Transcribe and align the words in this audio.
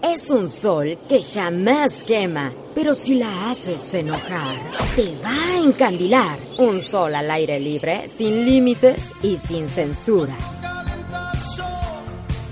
Es 0.00 0.30
un 0.30 0.48
sol 0.48 0.96
que 1.08 1.20
jamás 1.20 2.04
quema, 2.04 2.52
pero 2.72 2.94
si 2.94 3.16
la 3.16 3.50
haces 3.50 3.94
enojar, 3.94 4.56
te 4.94 5.18
va 5.24 5.34
a 5.34 5.58
encandilar. 5.58 6.38
Un 6.58 6.80
sol 6.80 7.16
al 7.16 7.28
aire 7.28 7.58
libre, 7.58 8.06
sin 8.06 8.44
límites 8.44 9.12
y 9.24 9.38
sin 9.38 9.68
censura. 9.68 10.36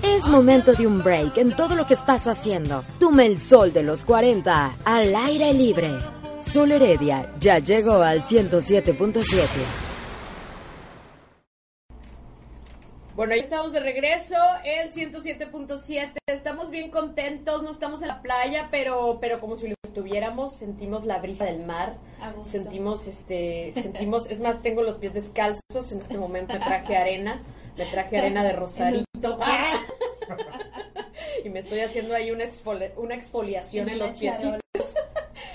Es 0.03 0.27
momento 0.27 0.73
de 0.73 0.87
un 0.87 1.01
break 1.01 1.37
en 1.37 1.55
todo 1.55 1.75
lo 1.75 1.87
que 1.87 1.93
estás 1.93 2.27
haciendo. 2.27 2.83
Toma 2.99 3.23
el 3.23 3.39
sol 3.39 3.71
de 3.71 3.83
los 3.83 4.03
40 4.03 4.73
al 4.83 5.15
aire 5.15 5.53
libre. 5.53 5.97
Sol 6.41 6.73
Heredia 6.73 7.33
ya 7.39 7.59
llegó 7.59 8.01
al 8.01 8.23
107.7. 8.23 9.86
Bueno, 13.17 13.33
ya 13.35 13.41
estamos 13.41 13.71
de 13.73 13.79
regreso 13.79 14.35
en 14.63 14.91
107.7. 14.91 16.11
Estamos 16.27 16.69
bien 16.69 16.91
contentos, 16.91 17.63
no 17.63 17.71
estamos 17.71 18.03
en 18.03 18.09
la 18.09 18.21
playa, 18.21 18.67
pero 18.69 19.17
pero 19.19 19.39
como 19.39 19.57
si 19.57 19.69
lo 19.69 19.73
estuviéramos, 19.83 20.53
sentimos 20.53 21.03
la 21.03 21.17
brisa 21.17 21.45
del 21.45 21.65
mar. 21.65 21.95
Sentimos 22.45 23.07
este, 23.07 23.73
sentimos, 23.73 24.27
es 24.29 24.39
más, 24.39 24.61
tengo 24.61 24.83
los 24.83 24.97
pies 24.99 25.15
descalzos, 25.15 25.91
en 25.91 25.99
este 26.01 26.19
momento 26.19 26.53
me 26.53 26.59
traje 26.59 26.95
arena, 26.95 27.41
me 27.75 27.85
traje 27.87 28.19
arena 28.19 28.43
de 28.43 28.53
Rosarito. 28.53 29.39
y 31.43 31.49
me 31.49 31.57
estoy 31.57 31.79
haciendo 31.79 32.13
ahí 32.13 32.29
una, 32.29 32.43
exfoli- 32.43 32.91
una 32.97 33.15
exfoliación 33.15 33.89
en 33.89 33.97
los 33.97 34.11
piecitos. 34.11 34.61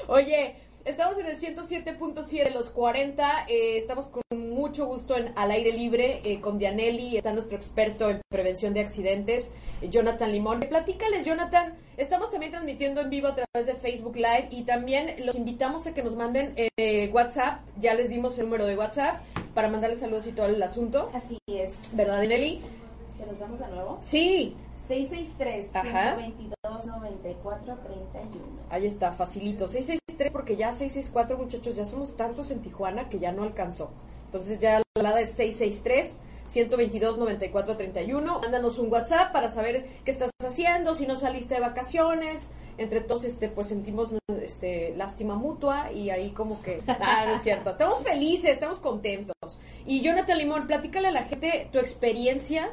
Oye, 0.09 0.57
estamos 0.85 1.19
en 1.19 1.27
el 1.27 1.39
107.7 1.39 2.45
de 2.45 2.51
los 2.51 2.71
40. 2.71 3.47
eh, 3.49 3.77
estamos 3.79 4.07
con 4.07 4.23
mucho 4.63 4.87
gusto 4.87 5.17
en 5.17 5.33
Al 5.37 5.51
Aire 5.51 5.73
Libre 5.73 6.21
eh, 6.25 6.41
con 6.41 6.59
Dianelli. 6.59 7.17
Está 7.17 7.33
nuestro 7.33 7.57
experto 7.57 8.11
en 8.11 8.21
prevención 8.31 8.75
de 8.75 8.81
accidentes, 8.81 9.51
eh, 9.81 9.89
Jonathan 9.89 10.33
Limón. 10.33 10.61
Platícales, 10.61 11.25
Jonathan. 11.25 11.75
Estamos 11.97 12.31
también 12.31 12.53
transmitiendo 12.53 13.01
en 13.01 13.11
vivo 13.11 13.29
a 13.29 13.35
través 13.35 13.67
de 13.67 13.75
Facebook 13.75 14.17
Live 14.17 14.49
y 14.51 14.63
también 14.63 15.15
los 15.27 15.35
invitamos 15.35 15.87
a 15.87 15.95
que 15.95 16.03
nos 16.03 16.17
manden 16.17 16.55
eh, 16.57 17.11
WhatsApp. 17.13 17.61
Ya 17.79 17.95
les 17.95 18.09
dimos 18.09 18.39
el 18.39 18.47
número 18.47 18.67
de 18.67 18.77
WhatsApp 18.77 19.23
para 19.55 19.69
mandarles 19.69 20.01
saludos 20.01 20.27
y 20.27 20.33
todo 20.33 20.47
el 20.47 20.63
asunto. 20.63 21.11
Así 21.13 21.39
es. 21.47 21.95
¿Verdad, 21.95 22.21
Dianelli? 22.21 22.61
¿Se 23.19 23.27
los 23.27 23.39
damos 23.39 23.59
de 23.59 23.69
nuevo? 23.69 24.01
Sí. 24.03 24.57
663 24.89 25.77
Ajá. 25.77 26.17
122 26.17 26.87
94 26.87 27.79
31. 27.79 28.47
Ahí 28.71 28.87
está, 28.87 29.13
facilito. 29.13 29.69
663 29.69 30.33
porque 30.33 30.57
ya 30.57 30.73
664 30.73 31.39
muchachos, 31.39 31.77
ya 31.77 31.85
somos 31.85 32.17
tantos 32.17 32.51
en 32.51 32.63
Tijuana 32.63 33.09
que 33.09 33.19
ya 33.19 33.33
no 33.33 33.43
alcanzó. 33.43 33.91
Entonces 34.27 34.61
ya 34.61 34.79
la 34.79 34.85
alada 35.01 35.21
es 35.21 35.33
663 35.33 36.19
122 36.49 37.19
94 37.19 37.77
31. 37.77 38.41
Mándanos 38.41 38.79
un 38.79 38.93
WhatsApp 38.93 39.33
para 39.33 39.51
saber 39.51 39.87
qué 40.05 40.11
estás 40.11 40.31
haciendo, 40.45 40.95
si 40.95 41.07
no 41.07 41.17
saliste 41.17 41.55
de 41.55 41.61
vacaciones. 41.61 42.51
Entre 42.79 43.01
todos 43.01 43.25
este 43.25 43.49
pues 43.49 43.69
sentimos 43.69 44.09
este 44.43 44.95
lástima 44.97 45.35
mutua 45.35 45.93
y 45.93 46.11
ahí 46.11 46.31
como 46.31 46.61
que 46.63 46.83
ah, 46.89 47.25
no 47.27 47.35
es 47.37 47.43
cierto. 47.43 47.71
Estamos 47.71 48.03
felices, 48.03 48.51
estamos 48.51 48.81
contentos. 48.81 49.35
Y 49.87 50.01
Jonathan 50.01 50.39
Limón, 50.39 50.67
platícale 50.67 51.09
a 51.09 51.13
la 51.13 51.25
gente 51.25 51.69
tu 51.73 51.79
experiencia 51.79 52.71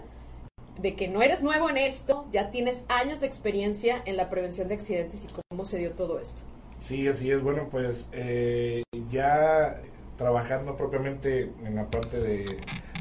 de 0.81 0.95
que 0.95 1.07
no 1.07 1.21
eres 1.21 1.43
nuevo 1.43 1.69
en 1.69 1.77
esto, 1.77 2.25
ya 2.31 2.51
tienes 2.51 2.85
años 2.87 3.19
de 3.19 3.27
experiencia 3.27 4.01
en 4.05 4.17
la 4.17 4.29
prevención 4.29 4.67
de 4.67 4.75
accidentes 4.75 5.25
y 5.25 5.27
cómo 5.49 5.65
se 5.65 5.77
dio 5.77 5.91
todo 5.91 6.19
esto. 6.19 6.41
Sí, 6.79 7.07
así 7.07 7.31
es. 7.31 7.41
Bueno, 7.41 7.67
pues 7.69 8.05
eh, 8.11 8.83
ya 9.11 9.81
trabajando 10.17 10.75
propiamente 10.75 11.51
en 11.63 11.75
la 11.75 11.89
parte 11.89 12.19
de, 12.19 12.57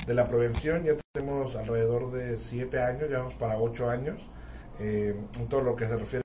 de 0.06 0.14
la 0.14 0.26
prevención, 0.28 0.84
ya 0.84 0.94
tenemos 1.12 1.56
alrededor 1.56 2.12
de 2.12 2.38
siete 2.38 2.80
años, 2.80 3.10
ya 3.10 3.18
vamos 3.18 3.34
para 3.34 3.58
ocho 3.58 3.90
años, 3.90 4.20
eh, 4.80 5.14
en 5.38 5.48
todo 5.48 5.62
lo 5.62 5.74
que 5.74 5.86
se 5.86 5.96
refiere 5.96 6.22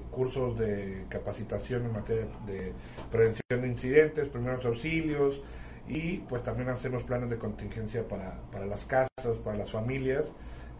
a 0.00 0.10
cursos 0.10 0.58
de 0.58 1.04
capacitación 1.08 1.84
en 1.86 1.92
materia 1.92 2.26
de 2.46 2.72
prevención 3.10 3.62
de 3.62 3.68
incidentes, 3.68 4.28
primeros 4.28 4.64
auxilios 4.64 5.42
y 5.88 6.18
pues 6.18 6.42
también 6.42 6.68
hacemos 6.68 7.02
planes 7.04 7.30
de 7.30 7.38
contingencia 7.38 8.06
para, 8.06 8.40
para 8.52 8.66
las 8.66 8.84
casas, 8.84 9.36
para 9.44 9.56
las 9.56 9.70
familias. 9.70 10.26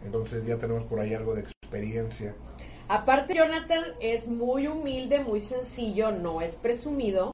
Entonces 0.05 0.45
ya 0.45 0.57
tenemos 0.57 0.83
por 0.83 0.99
ahí 0.99 1.13
algo 1.13 1.35
de 1.35 1.41
experiencia. 1.41 2.33
Aparte, 2.89 3.35
Jonathan 3.35 3.83
es 3.99 4.27
muy 4.27 4.67
humilde, 4.67 5.19
muy 5.19 5.41
sencillo, 5.41 6.11
no 6.11 6.41
es 6.41 6.55
presumido, 6.55 7.31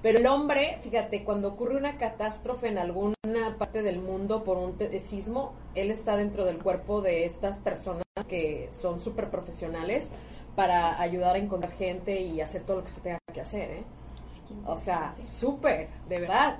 pero 0.00 0.18
el 0.18 0.26
hombre, 0.26 0.78
fíjate, 0.82 1.24
cuando 1.24 1.48
ocurre 1.48 1.76
una 1.76 1.96
catástrofe 1.98 2.68
en 2.68 2.78
alguna 2.78 3.14
parte 3.58 3.82
del 3.82 3.98
mundo 4.00 4.44
por 4.44 4.58
un 4.58 4.76
te- 4.78 5.00
sismo, 5.00 5.54
él 5.74 5.90
está 5.90 6.16
dentro 6.16 6.44
del 6.44 6.58
cuerpo 6.58 7.00
de 7.00 7.24
estas 7.24 7.58
personas 7.58 8.02
que 8.28 8.68
son 8.72 9.00
súper 9.00 9.28
profesionales 9.30 10.10
para 10.54 11.00
ayudar 11.00 11.34
a 11.34 11.38
encontrar 11.38 11.72
gente 11.72 12.20
y 12.20 12.40
hacer 12.40 12.62
todo 12.62 12.76
lo 12.78 12.84
que 12.84 12.90
se 12.90 13.00
tenga 13.00 13.18
que 13.32 13.40
hacer, 13.40 13.70
¿eh? 13.70 13.82
O 14.66 14.76
sea, 14.76 15.14
súper, 15.22 15.88
de 16.08 16.20
verdad. 16.20 16.58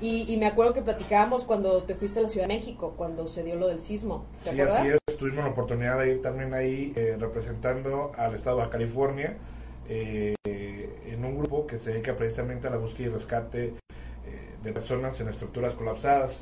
Y, 0.00 0.32
y 0.32 0.36
me 0.36 0.46
acuerdo 0.46 0.74
que 0.74 0.82
platicábamos 0.82 1.44
cuando 1.44 1.84
te 1.84 1.94
fuiste 1.94 2.18
a 2.18 2.22
la 2.22 2.28
Ciudad 2.28 2.48
de 2.48 2.54
México, 2.54 2.94
cuando 2.96 3.28
se 3.28 3.44
dio 3.44 3.54
lo 3.56 3.68
del 3.68 3.80
sismo. 3.80 4.26
¿Te 4.42 4.50
Sí, 4.50 4.60
acuerdas? 4.60 4.80
así 4.80 4.88
es. 4.88 5.16
Tuvimos 5.16 5.44
la 5.44 5.50
oportunidad 5.52 5.98
de 6.00 6.10
ir 6.10 6.22
también 6.22 6.52
ahí 6.52 6.92
eh, 6.96 7.16
representando 7.18 8.10
al 8.18 8.34
estado 8.34 8.60
de 8.60 8.68
California 8.68 9.36
eh, 9.88 10.34
en 10.44 11.24
un 11.24 11.38
grupo 11.38 11.66
que 11.66 11.78
se 11.78 11.92
dedica 11.92 12.16
precisamente 12.16 12.66
a 12.66 12.70
la 12.70 12.78
búsqueda 12.78 13.06
y 13.06 13.10
rescate 13.12 13.64
eh, 13.66 13.74
de 14.62 14.72
personas 14.72 15.18
en 15.20 15.28
estructuras 15.28 15.74
colapsadas. 15.74 16.32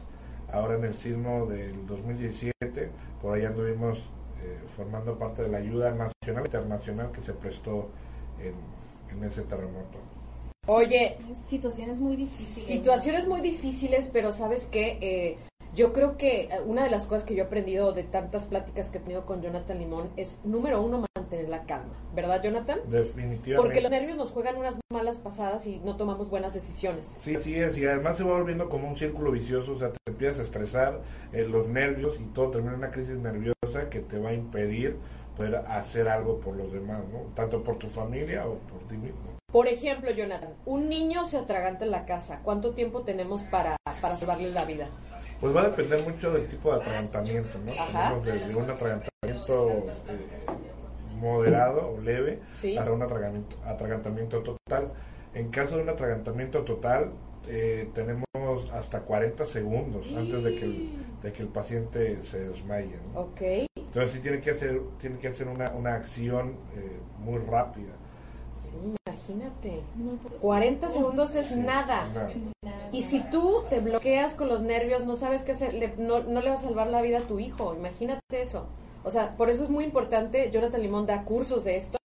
Ahora 0.51 0.77
en 0.77 0.85
el 0.85 0.95
sismo 0.95 1.47
del 1.47 1.87
2017, 1.87 2.91
por 3.21 3.35
ahí 3.37 3.45
anduvimos 3.45 3.99
eh, 4.43 4.59
formando 4.75 5.19
parte 5.19 5.43
de 5.43 5.49
la 5.49 5.59
ayuda 5.59 5.91
nacional 5.93 6.45
e 6.45 6.47
internacional 6.47 7.13
que 7.13 7.23
se 7.23 7.35
prestó 7.35 7.91
en, 8.41 8.55
en 9.17 9.25
ese 9.25 9.43
terremoto. 9.43 9.99
Oye, 10.69 11.17
Situaciones 11.49 11.99
muy 11.99 12.15
difíciles. 12.15 12.67
situaciones 12.67 13.27
muy 13.27 13.41
difíciles, 13.41 14.09
pero 14.13 14.33
sabes 14.33 14.67
que 14.67 15.37
yo 15.75 15.93
creo 15.93 16.17
que 16.17 16.43
eh, 16.43 16.49
una 16.67 16.85
de 16.85 16.91
las 16.91 17.07
cosas 17.07 17.25
que 17.25 17.35
yo 17.35 17.45
he 17.45 17.47
aprendido 17.47 17.93
de 17.93 18.03
tantas 18.03 18.45
pláticas 18.45 18.91
que 18.91 18.99
he 18.99 19.01
tenido 19.01 19.25
con 19.25 19.41
Jonathan 19.41 19.79
Limón 19.79 20.11
es, 20.17 20.39
número 20.45 20.83
uno, 20.83 21.05
mantener 21.17 21.49
la 21.49 21.63
calma. 21.65 21.95
¿Verdad, 22.15 22.43
Jonathan? 22.43 22.79
Definitivamente. 22.89 23.57
Porque 23.57 23.81
los 23.81 23.91
nervios 23.91 24.17
nos 24.17 24.31
juegan 24.31 24.57
unas 24.57 24.79
malas 24.93 25.17
pasadas 25.17 25.67
y 25.67 25.79
no 25.79 25.97
tomamos 25.97 26.29
buenas 26.29 26.53
decisiones. 26.53 27.09
Sí, 27.23 27.37
sí 27.37 27.55
es, 27.55 27.77
y 27.79 27.87
además 27.87 28.19
se 28.19 28.25
va 28.25 28.37
volviendo 28.39 28.69
como 28.69 28.89
un 28.89 28.97
círculo 28.97 29.33
vicioso, 29.33 29.73
o 29.73 29.79
sea, 29.79 29.91
te 29.91 29.99
empiezas 30.07 30.41
a 30.41 30.43
estresar, 30.43 31.01
eh, 31.33 31.47
los 31.49 31.69
nervios 31.69 32.21
y 32.21 32.25
todo 32.35 32.51
termina 32.51 32.75
en 32.75 32.79
una 32.81 32.91
crisis 32.91 33.17
nerviosa 33.17 33.89
que 33.91 34.01
te 34.01 34.19
va 34.19 34.31
a 34.31 34.35
impedir 34.35 34.97
poder 35.37 35.57
hacer 35.57 36.09
algo 36.09 36.39
por 36.39 36.55
los 36.55 36.71
demás, 36.71 37.01
¿no? 37.11 37.21
Tanto 37.35 37.65
por 37.65 37.79
tu 37.79 37.89
familia 37.89 38.47
o 38.47 38.57
por 38.59 38.87
ti 38.89 38.97
mismo. 38.97 39.32
Por 39.53 39.69
ejemplo, 39.69 40.11
Jonathan, 40.11 40.55
un 40.65 40.89
niño 40.89 41.27
se 41.27 41.37
atraganta 41.37 41.85
en 41.85 41.91
la 41.91 42.07
casa. 42.07 42.41
¿Cuánto 42.43 42.73
tiempo 42.73 43.03
tenemos 43.03 43.43
para, 43.43 43.77
para 44.01 44.17
salvarle 44.17 44.51
la 44.51 44.65
vida? 44.65 44.87
Pues 45.41 45.55
va 45.55 45.61
a 45.63 45.65
depender 45.69 46.03
mucho 46.09 46.33
del 46.33 46.47
tipo 46.49 46.71
de 46.73 46.81
atragantamiento, 46.81 47.59
¿no? 47.65 47.73
Ajá. 47.73 48.15
Desde 48.25 48.55
un 48.57 48.71
atragantamiento 48.71 49.69
eh, 49.69 50.47
moderado 51.19 51.93
o 51.97 52.01
leve 52.01 52.41
Sí. 52.53 52.77
hasta 52.79 52.93
un 52.93 53.03
atragantamiento, 53.03 53.57
atragantamiento 53.67 54.43
total. 54.43 54.89
En 55.35 55.49
caso 55.51 55.77
de 55.77 55.83
un 55.83 55.89
atragantamiento 55.91 56.63
total, 56.63 57.11
eh, 57.47 57.91
tenemos 57.95 58.25
hasta 58.73 59.01
40 59.01 59.45
segundos 59.47 60.07
antes 60.17 60.43
de 60.43 60.55
que 60.55 60.65
el, 60.65 60.91
de 61.23 61.33
que 61.33 61.43
el 61.43 61.49
paciente 61.49 62.23
se 62.23 62.49
desmaye, 62.49 62.97
¿no? 63.13 63.29
Entonces 63.39 64.13
sí 64.13 64.21
tiene 64.21 64.41
que 64.41 64.53
hacer, 64.53 64.81
tiene 64.99 65.19
que 65.19 65.29
hacer 65.29 65.49
una, 65.49 65.71
una 65.73 65.95
acción 65.95 66.57
eh, 66.77 66.99
muy 67.19 67.39
rápida. 67.39 67.93
Sí, 68.57 68.95
imagínate. 69.33 69.83
40 70.41 70.89
segundos 70.91 71.35
es 71.35 71.57
nada. 71.57 72.07
Y 72.93 73.03
si 73.03 73.21
tú 73.21 73.63
te 73.71 73.81
bloqueas 73.81 74.35
con 74.35 74.49
los 74.49 74.63
nervios, 74.63 75.05
no 75.05 75.17
sabes 75.17 75.45
qué 75.45 75.53
hacer, 75.53 75.75
le- 75.75 75.95
no, 75.97 76.21
no 76.21 76.41
le 76.41 76.51
va 76.51 76.57
a 76.57 76.61
salvar 76.61 76.89
la 76.89 77.01
vida 77.03 77.19
a 77.19 77.23
tu 77.23 77.39
hijo. 77.39 77.75
Imagínate 77.75 78.21
eso. 78.43 78.67
O 79.05 79.11
sea, 79.11 79.37
por 79.37 79.51
eso 79.51 79.65
es 79.65 79.71
muy 79.71 79.85
importante. 79.85 80.51
Jonathan 80.51 80.81
Limón 80.83 81.07
da 81.07 81.25
cursos 81.25 81.65
de 81.65 81.77
esto, 81.77 81.99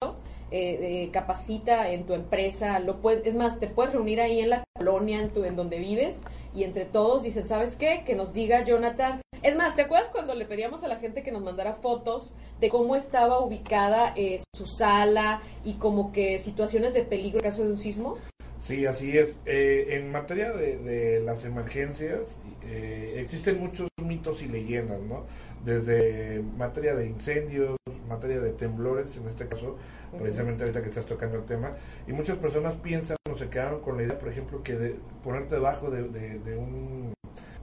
eh, 0.50 0.80
eh, 0.82 1.10
capacita 1.12 1.92
en 1.92 2.06
tu 2.06 2.14
empresa. 2.14 2.80
Lo 2.80 2.98
puedes, 3.02 3.26
es 3.28 3.36
más, 3.36 3.60
te 3.60 3.68
puedes 3.68 3.94
reunir 3.94 4.22
ahí 4.22 4.40
en 4.40 4.50
la 4.50 4.64
colonia, 4.78 5.20
en, 5.20 5.30
tu, 5.30 5.44
en 5.44 5.56
donde 5.56 5.78
vives, 5.80 6.22
y 6.58 6.64
entre 6.64 6.86
todos 6.86 7.22
dicen, 7.22 7.48
¿sabes 7.48 7.76
qué? 7.76 8.02
Que 8.04 8.16
nos 8.16 8.34
diga 8.34 8.64
Jonathan 8.64 9.22
Es 9.44 9.56
más, 9.56 9.76
¿te 9.76 9.84
acuerdas 9.84 10.10
cuando 10.10 10.34
le 10.34 10.46
pedíamos 10.46 10.84
a 10.84 10.88
la 10.88 10.96
gente 10.96 11.22
que 11.22 11.32
nos 11.32 11.44
mandara 11.44 11.74
fotos 11.74 12.34
de 12.60 12.70
cómo 12.70 12.96
estaba 12.96 13.40
ubicada 13.40 14.12
eh, 14.16 14.40
su 14.56 14.66
sala 14.66 15.44
y 15.64 15.74
como 15.74 16.12
que 16.12 16.40
situaciones 16.40 16.96
de 16.96 17.04
peligro 17.04 17.38
en 17.38 17.44
caso 17.44 17.64
de 17.64 17.70
un 17.70 17.78
sismo? 17.78 18.18
Sí, 18.60 18.88
así 18.88 19.16
es. 19.16 19.38
Eh, 19.46 19.90
en 19.92 20.12
materia 20.12 20.52
de, 20.52 20.78
de 20.78 21.20
las 21.20 21.46
emergencias, 21.46 22.22
eh, 22.66 23.20
existen 23.20 23.60
muchos 23.60 23.88
mitos 24.04 24.42
y 24.42 24.48
leyendas, 24.48 25.00
¿no? 25.02 25.26
Desde 25.64 26.42
materia 26.58 26.96
de 26.96 27.06
incendios, 27.06 27.78
materia 28.10 28.40
de 28.40 28.52
temblores, 28.54 29.16
en 29.16 29.28
este 29.30 29.48
caso, 29.48 29.78
precisamente 30.18 30.64
ahorita 30.64 30.82
que 30.82 30.90
estás 30.90 31.06
tocando 31.06 31.38
el 31.38 31.44
tema, 31.46 31.72
y 32.08 32.14
muchas 32.14 32.38
personas 32.38 32.76
piensan 32.76 33.18
o 33.32 33.36
se 33.38 33.50
quedaron 33.50 33.82
con 33.82 33.98
la 33.98 34.04
idea, 34.04 34.18
por 34.20 34.30
ejemplo, 34.30 34.64
que 34.64 34.74
de 34.76 34.96
ponerte 35.24 35.56
debajo 35.56 35.90
de, 35.90 36.04
de- 36.04 36.40
de 36.40 36.56
un 36.58 37.14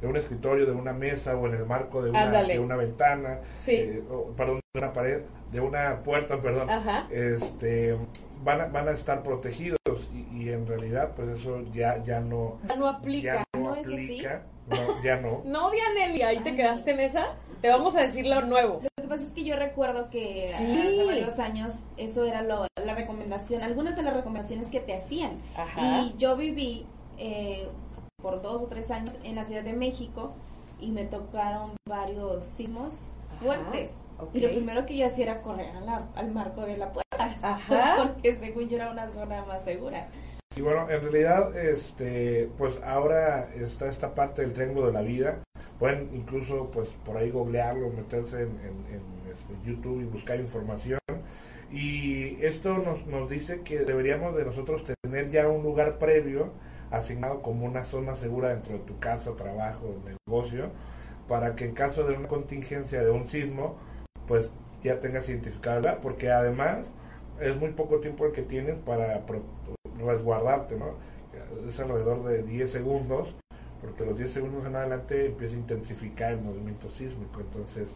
de 0.01 0.09
un 0.11 0.17
escritorio, 0.19 0.67
de 0.67 0.73
una 0.73 0.93
mesa 0.93 1.35
o 1.35 1.47
en 1.47 1.55
el 1.55 1.65
marco 1.65 2.03
de 2.03 2.11
una, 2.11 2.43
de 2.43 2.59
una 2.59 2.77
ventana, 2.77 3.39
Sí. 3.59 3.73
eh, 3.77 4.03
o, 4.11 4.27
perdón, 4.37 4.61
de 4.75 4.79
una 4.81 4.93
pared, 4.93 5.23
de 5.51 5.61
una 5.61 5.99
puerta, 6.01 6.43
perdón, 6.43 6.69
Ajá. 6.69 7.07
este 7.11 7.97
van 8.43 8.61
a, 8.61 8.67
van 8.67 8.89
a 8.89 8.91
estar 8.91 9.23
protegidos 9.23 9.79
y, 10.13 10.43
y 10.43 10.49
en 10.51 10.67
realidad 10.67 11.13
pues 11.17 11.29
eso 11.29 11.63
ya 11.73 12.03
ya 12.03 12.21
no 12.21 12.59
Ya 12.69 12.77
no 12.77 12.89
aplica. 12.89 13.35
ya 13.37 13.45
no, 13.59 13.69
¿No 13.71 13.75
es 13.77 13.87
así? 13.87 13.95
aplica 13.95 14.43
no, 14.69 15.03
ya 15.03 15.21
no 15.21 15.43
No, 15.47 15.71
Dianelli, 15.71 16.21
ahí 16.21 16.39
te 16.41 16.55
quedaste 16.55 16.91
en 16.91 17.01
esa. 17.01 17.27
Te 17.65 17.71
vamos 17.71 17.97
a 17.97 18.03
decir 18.03 18.27
lo 18.27 18.43
nuevo. 18.43 18.83
Lo 18.83 19.03
que 19.03 19.09
pasa 19.09 19.23
es 19.25 19.31
que 19.31 19.43
yo 19.43 19.57
recuerdo 19.57 20.11
que 20.11 20.53
Sí. 20.55 20.65
hace 20.65 21.07
varios 21.07 21.39
años 21.39 21.73
eso 21.97 22.27
era 22.27 22.43
lo- 22.43 22.67
la 22.77 22.95
recomendación, 22.95 23.63
algunas 23.63 23.97
de 23.97 24.03
las 24.03 24.13
recomendaciones 24.13 24.69
que 24.71 24.81
te 24.81 24.93
hacían. 24.95 25.31
Ajá. 25.57 26.03
Y 26.03 26.15
yo 26.19 26.37
viví 26.37 26.85
eh, 27.17 27.67
por 28.21 28.43
dos 28.43 28.61
o 28.61 28.67
tres 28.67 28.91
años 28.91 29.15
en 29.25 29.35
la 29.37 29.47
Ciudad 29.47 29.63
de 29.63 29.73
México 29.73 30.33
y 30.79 30.91
me 30.91 31.05
tocaron 31.07 31.71
varios 31.89 32.45
sismos 32.45 32.97
fuertes. 33.41 33.93
Y 34.35 34.41
lo 34.41 34.51
primero 34.51 34.85
que 34.85 34.99
yo 34.99 35.07
hacía 35.07 35.25
era 35.25 35.41
correr 35.41 35.75
a 35.75 35.81
la- 35.81 36.07
al 36.17 36.33
marco 36.33 36.61
de 36.67 36.77
la 36.77 36.93
puerta. 36.93 37.35
Ajá. 37.41 37.95
Porque 38.21 38.37
según 38.37 38.69
yo 38.69 38.77
era 38.77 38.91
una 38.91 39.11
zona 39.13 39.43
más 39.47 39.65
segura. 39.65 40.09
Y 40.57 40.61
bueno 40.61 40.89
en 40.91 41.01
realidad 41.03 41.57
este 41.57 42.49
pues 42.59 42.81
ahora 42.85 43.49
está 43.55 43.89
esta 43.89 44.15
parte 44.15 44.43
del 44.43 44.53
triángulo 44.53 44.87
de 44.89 44.93
la 44.93 45.03
vida. 45.03 45.39
Pueden 45.79 46.11
incluso 46.15 46.71
pues 46.71 46.89
por 47.05 47.17
ahí 47.17 47.31
googlearlo 47.31 47.91
meterse 47.91 48.43
en, 48.43 48.51
en- 48.51 49.15
este, 49.31 49.55
YouTube 49.69 50.01
y 50.01 50.05
buscar 50.05 50.39
información. 50.39 51.01
Y 51.73 52.41
esto 52.45 52.79
nos, 52.79 53.05
nos 53.07 53.29
dice 53.29 53.63
que 53.63 53.81
deberíamos 53.81 54.37
de 54.37 54.45
nosotros 54.45 54.85
tener 55.03 55.31
ya 55.31 55.49
un 55.49 55.65
lugar 55.65 55.99
previo 55.99 56.53
asignado 56.93 57.43
como 57.43 57.67
una 57.67 57.83
zona 57.83 58.15
segura 58.15 58.51
dentro 58.51 58.75
de 58.75 58.85
tu 58.85 58.99
casa, 59.01 59.33
trabajo, 59.37 59.97
negocio, 60.29 60.71
para 61.27 61.57
que 61.57 61.65
en 61.65 61.75
caso 61.75 62.05
de 62.05 62.17
una 62.17 62.29
contingencia 62.29 63.03
de 63.03 63.11
un 63.11 63.27
sismo, 63.27 63.75
pues 64.29 64.51
ya 64.85 65.01
tengas 65.01 65.29
identificado 65.29 65.99
porque 66.01 66.31
además 66.31 66.87
es 67.41 67.57
muy 67.57 67.71
poco 67.71 67.99
tiempo 67.99 68.27
el 68.27 68.33
que 68.33 68.43
tienes 68.43 68.77
para 68.77 69.27
resguardarte, 69.99 70.77
¿no? 70.77 70.95
Es 71.69 71.79
alrededor 71.81 72.25
de 72.25 72.43
10 72.43 72.71
segundos, 72.71 73.35
porque 73.81 74.05
los 74.05 74.17
10 74.17 74.33
segundos 74.33 74.67
en 74.67 74.77
adelante 74.77 75.27
empieza 75.27 75.55
a 75.55 75.59
intensificar 75.59 76.33
el 76.33 76.41
movimiento 76.41 76.89
sísmico, 76.91 77.41
entonces 77.41 77.95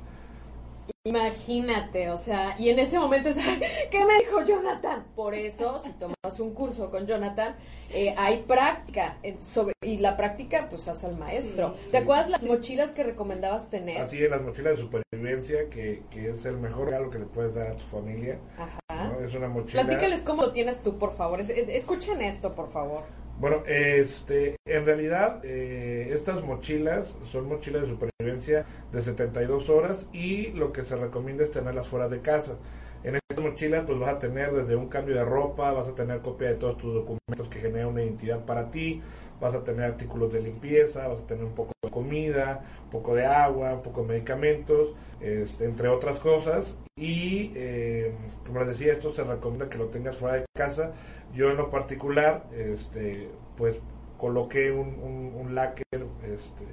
Imagínate, 1.05 2.11
o 2.11 2.19
sea, 2.19 2.55
y 2.59 2.69
en 2.69 2.79
ese 2.79 2.99
momento 2.99 3.31
¿qué 3.91 4.05
me 4.05 4.19
dijo 4.19 4.45
Jonathan? 4.45 5.07
Por 5.17 5.35
eso, 5.35 5.81
si 5.83 5.93
tomas 5.93 6.18
un 6.41 6.55
curso 6.55 6.91
con 6.91 7.07
Jonathan, 7.07 7.57
eh, 7.91 8.15
hay 8.17 8.39
práctica 8.47 9.19
en- 9.23 9.43
sobre 9.43 9.73
y 9.83 9.99
la 9.99 10.17
práctica 10.17 10.67
pues 10.69 10.87
hace 10.89 11.07
al 11.07 11.17
maestro. 11.17 11.75
Sí. 11.85 11.91
¿Te 11.93 11.99
acuerdas 11.99 12.29
las 12.31 12.43
mochilas 12.43 12.93
que 12.93 13.03
recomendabas 13.05 13.71
tener? 13.71 14.01
así 14.03 14.23
es 14.23 14.31
las 14.31 14.43
mochilas 14.43 14.77
de 14.77 14.83
supervivencia, 14.83 15.69
que, 15.71 16.03
que 16.11 16.31
es 16.31 16.45
el 16.45 16.59
mejor 16.59 16.87
regalo 16.87 17.11
que 17.11 17.19
le 17.19 17.25
puedes 17.27 17.55
dar 17.55 17.69
a 17.69 17.77
tu 17.77 17.85
familia, 17.85 18.39
Ajá. 18.59 19.05
¿no? 19.09 19.21
Es 19.21 19.35
una 19.35 19.49
mochila... 19.49 19.85
Platícales 19.85 20.23
cómo 20.23 20.43
lo 20.43 20.53
tienes 20.53 20.83
tú, 20.83 20.99
por 20.99 21.13
favor. 21.13 21.41
Es- 21.41 21.51
Escuchen 21.51 22.21
esto, 22.21 22.53
por 22.55 22.69
favor. 22.71 23.03
Bueno, 23.41 23.63
este, 23.67 24.57
en 24.67 24.85
realidad 24.85 25.41
eh, 25.45 26.11
estas 26.13 26.43
mochilas 26.43 27.15
son 27.31 27.47
mochilas 27.49 27.83
de 27.83 27.89
supervivencia 27.89 28.67
de 28.93 29.01
72 29.01 29.69
horas 29.69 30.07
y 30.13 30.49
lo 30.49 30.73
que 30.73 30.83
se 30.85 30.97
recomienda 30.97 31.45
es 31.45 31.53
tenerlas 31.53 31.87
fuera 31.87 32.09
de 32.09 32.21
casa. 32.21 32.57
En 33.05 33.15
estas 33.17 33.45
mochilas 33.45 33.85
pues 33.87 33.99
vas 33.99 34.15
a 34.15 34.19
tener 34.19 34.53
desde 34.53 34.77
un 34.77 34.89
cambio 34.89 35.15
de 35.15 35.25
ropa, 35.25 35.73
vas 35.73 35.89
a 35.89 35.95
tener 35.95 36.21
copia 36.21 36.49
de 36.49 36.55
todos 36.55 36.77
tus 36.79 36.93
documentos 36.93 37.49
que 37.49 37.61
generan 37.61 37.89
una 37.89 38.03
identidad 38.03 38.45
para 38.45 38.71
ti, 38.71 39.01
vas 39.41 39.55
a 39.55 39.63
tener 39.63 39.85
artículos 39.85 40.33
de 40.33 40.41
limpieza, 40.41 41.07
vas 41.07 41.21
a 41.21 41.27
tener 41.27 41.45
un 41.45 41.55
poco 41.55 41.73
de 41.83 41.91
comida, 41.91 42.63
un 42.85 42.91
poco 42.91 43.15
de 43.15 43.25
agua, 43.25 43.75
un 43.75 43.83
poco 43.83 44.03
de 44.03 44.09
medicamentos, 44.09 44.95
este, 45.21 45.65
entre 45.65 45.89
otras 45.89 46.19
cosas. 46.19 46.77
Y 46.97 47.53
eh, 47.55 48.13
como 48.45 48.61
les 48.61 48.71
decía, 48.71 48.93
esto 48.93 49.13
se 49.13 49.23
recomienda 49.23 49.69
que 49.69 49.79
lo 49.79 49.87
tengas 49.87 50.17
fuera 50.17 50.37
de 50.37 50.45
casa. 50.57 50.93
Yo 51.33 51.51
en 51.51 51.57
lo 51.57 51.71
particular, 51.71 52.45
este, 52.53 53.29
pues 53.57 53.81
coloqué 54.17 54.73
un, 54.73 54.89
un, 55.01 55.33
un 55.37 55.59
este, 55.59 56.65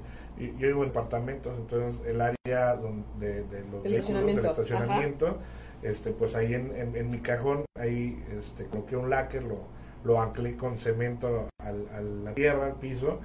yo 0.57 0.67
vivo 0.67 0.83
en 0.83 0.89
apartamentos, 0.89 1.53
entonces 1.57 1.95
el 2.07 2.19
área 2.19 2.75
donde, 2.75 3.43
de 3.43 3.59
los 3.71 3.85
El 3.85 3.93
vehículos, 3.93 4.25
del 4.25 4.37
estacionamiento, 4.39 4.47
estacionamiento, 4.49 5.37
este, 5.85 6.11
pues 6.11 6.35
ahí 6.35 6.53
en, 6.53 6.95
en, 6.95 7.09
mi 7.09 7.19
cajón, 7.19 7.65
ahí 7.77 8.23
este, 8.37 8.65
coloqué 8.65 8.95
un 8.95 9.09
lacquer, 9.09 9.43
lo, 9.43 9.59
lo 10.03 10.21
anclé 10.21 10.55
con 10.55 10.77
cemento 10.77 11.49
al, 11.59 11.87
a 11.89 12.01
la 12.01 12.33
tierra, 12.33 12.65
al 12.65 12.75
piso, 12.75 13.19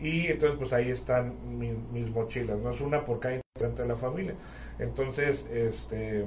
y 0.00 0.26
entonces 0.26 0.58
pues 0.58 0.72
ahí 0.72 0.90
están 0.90 1.58
mis, 1.58 1.74
mis 1.92 2.10
mochilas, 2.10 2.58
no 2.58 2.70
es 2.70 2.80
una 2.80 3.04
por 3.04 3.20
cada 3.20 3.36
integrante 3.36 3.82
de 3.82 3.88
la 3.88 3.96
familia. 3.96 4.34
Entonces, 4.78 5.46
este, 5.52 6.24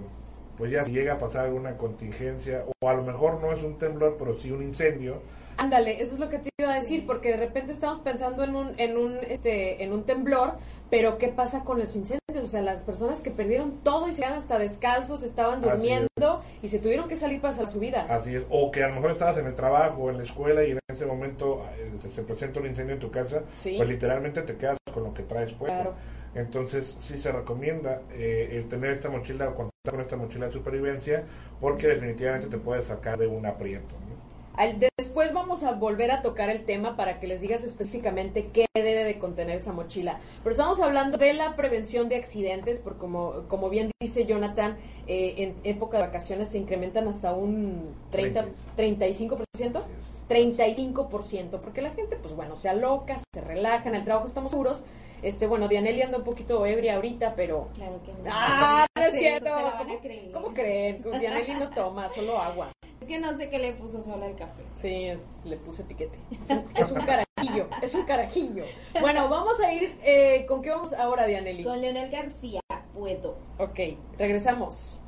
pues 0.58 0.72
ya 0.72 0.86
si 0.86 0.92
llega 0.92 1.14
a 1.14 1.18
pasar 1.18 1.46
alguna 1.46 1.78
contingencia, 1.78 2.66
o 2.80 2.90
a 2.90 2.94
lo 2.94 3.04
mejor 3.04 3.42
no 3.42 3.52
es 3.52 3.64
un 3.64 3.78
temblor, 3.78 4.16
pero 4.18 4.38
sí 4.38 4.52
un 4.52 4.64
incendio, 4.64 5.22
Ándale, 5.58 6.02
eso 6.02 6.14
es 6.14 6.20
lo 6.20 6.30
que 6.30 6.38
te 6.40 6.50
iba 6.60 6.74
a 6.74 6.80
decir, 6.80 7.06
porque 7.08 7.30
de 7.32 7.38
repente 7.38 7.72
estamos 7.72 8.00
pensando 8.00 8.44
en 8.44 8.56
un, 8.56 8.74
en 8.78 8.96
un, 8.98 9.18
este, 9.30 9.84
en 9.84 9.92
un 9.92 10.04
temblor, 10.04 10.54
pero 10.90 11.18
¿qué 11.18 11.30
pasa 11.30 11.64
con 11.64 11.80
los 11.80 11.96
incendios? 11.96 12.22
O 12.44 12.48
sea, 12.48 12.62
las 12.62 12.84
personas 12.84 13.22
que 13.22 13.32
perdieron 13.32 13.72
todo 13.84 14.08
y 14.08 14.14
se 14.14 14.22
quedaron 14.22 14.38
hasta 14.38 14.60
descalzos, 14.60 15.24
estaban 15.24 15.64
es. 15.64 15.70
durmiendo 15.70 16.44
y 16.62 16.68
se 16.68 16.78
tuvieron 16.80 17.08
que 17.10 17.16
salir 17.18 17.42
para 17.42 17.54
salvar 17.56 17.72
su 17.72 17.80
vida. 17.80 18.06
Así 18.10 18.36
es, 18.36 18.44
o 18.50 18.70
que 18.70 18.84
a 18.84 18.88
lo 18.90 18.96
mejor 18.96 19.12
estabas 19.12 19.38
en 19.38 19.48
el 19.48 19.56
trabajo 19.56 20.04
o 20.04 20.10
en 20.12 20.18
la 20.18 20.24
escuela 20.24 20.64
y 20.64 20.72
en 20.72 20.80
ese 20.88 21.06
momento 21.08 21.66
eh, 21.78 21.92
se, 22.02 22.12
se 22.12 22.22
presenta 22.22 22.60
un 22.60 22.68
incendio 22.68 22.94
en 22.94 23.00
tu 23.00 23.10
casa, 23.10 23.42
Sí. 23.58 23.74
pues 23.78 23.90
literalmente 23.90 24.44
te 24.44 24.56
quedas 24.56 24.78
con 24.94 25.04
lo 25.04 25.14
que 25.14 25.24
traes 25.24 25.54
puesto. 25.54 25.76
Claro. 25.76 25.96
Entonces 26.36 26.96
sí 27.00 27.18
se 27.18 27.32
recomienda 27.32 28.02
eh, 28.14 28.50
el 28.52 28.68
tener 28.68 28.92
esta 28.92 29.10
mochila 29.10 29.50
o 29.50 29.56
contar 29.56 29.72
con 29.90 30.02
esta 30.02 30.16
mochila 30.18 30.46
de 30.46 30.52
supervivencia 30.52 31.24
porque 31.60 31.88
definitivamente 31.88 32.48
te 32.48 32.58
puede 32.58 32.84
sacar 32.84 33.18
de 33.18 33.26
un 33.26 33.46
aprieto. 33.48 33.96
¿no? 34.08 34.27
Al- 34.58 34.78
después 34.98 35.34
vamos 35.34 35.64
a 35.64 35.72
volver 35.74 36.12
a 36.12 36.22
tocar 36.22 36.50
el 36.50 36.66
tema 36.66 36.96
para 36.98 37.20
que 37.20 37.28
les 37.28 37.42
digas 37.42 37.64
específicamente 37.64 38.48
qué 38.52 38.66
debe 38.74 39.04
de 39.04 39.20
contener 39.20 39.58
esa 39.58 39.72
mochila. 39.72 40.20
Pero 40.44 40.52
estamos 40.56 40.80
hablando 40.82 41.18
de 41.18 41.34
la 41.34 41.56
prevención 41.56 42.10
de 42.10 42.16
accidentes, 42.18 42.80
porque 42.80 43.00
como, 43.00 43.44
como 43.48 43.70
bien 43.70 43.92
dice 44.02 44.26
Jonathan, 44.26 44.78
eh, 45.08 45.36
en 45.38 45.56
época 45.64 45.98
de 46.00 46.08
vacaciones 46.08 46.50
se 46.50 46.58
incrementan 46.58 47.08
hasta 47.08 47.34
un 47.34 47.94
30, 48.10 48.46
35%. 48.76 49.82
35%, 50.30 51.60
porque 51.60 51.82
la 51.82 51.92
gente, 51.92 52.18
pues 52.18 52.36
bueno, 52.36 52.56
se 52.58 52.68
aloca, 52.70 53.18
se 53.34 53.42
relaja, 53.42 53.88
en 53.88 53.96
el 53.96 54.04
trabajo 54.04 54.28
estamos 54.28 54.52
seguros. 54.52 54.84
Este, 55.22 55.48
bueno, 55.48 55.68
Dianelli 55.68 56.02
anda 56.02 56.18
un 56.20 56.24
poquito 56.24 56.66
ebria 56.66 56.96
ahorita, 56.96 57.34
pero... 57.36 57.70
Claro 57.74 58.00
que 58.04 58.12
no. 58.12 58.20
¡Ah, 58.30 58.86
no 58.96 59.04
es 59.04 59.18
cierto! 59.18 59.48
eso 59.48 59.58
se 59.58 59.64
la 59.64 59.70
van 59.72 59.76
a 59.76 59.88
¿Cómo, 59.88 60.00
creer. 60.02 60.32
cómo 60.32 60.54
creen? 60.54 61.02
Dianelli 61.20 61.54
no 61.56 61.70
toma, 61.70 62.10
solo 62.10 62.38
agua. 62.40 62.72
Es 63.02 63.08
que 63.08 63.20
no 63.20 63.38
sé 63.38 63.50
qué 63.50 63.60
le 63.60 63.74
puso 63.74 64.02
sola 64.02 64.26
el 64.28 64.36
café. 64.36 64.64
Sí, 64.78 65.06
es- 65.06 65.20
le 65.46 65.58
puse 65.58 65.84
piquete. 65.84 66.18
Es 66.42 66.50
un, 66.50 66.66
es 66.76 66.92
un 66.92 67.02
carajillo, 67.06 67.70
es 67.82 67.96
un 67.96 68.06
carajillo. 68.06 68.66
Bueno, 69.00 69.30
vamos 69.30 69.60
a 69.62 69.72
ir, 69.74 69.96
eh, 70.04 70.46
¿con 70.48 70.62
qué 70.62 70.72
vamos 70.72 70.94
ahora, 70.94 71.26
Dianelli? 71.28 71.64
Con 71.64 71.80
Leonel 71.82 72.10
García, 72.12 72.60
puedo. 72.94 73.38
Ok, 73.60 73.80
regresamos. 74.18 75.00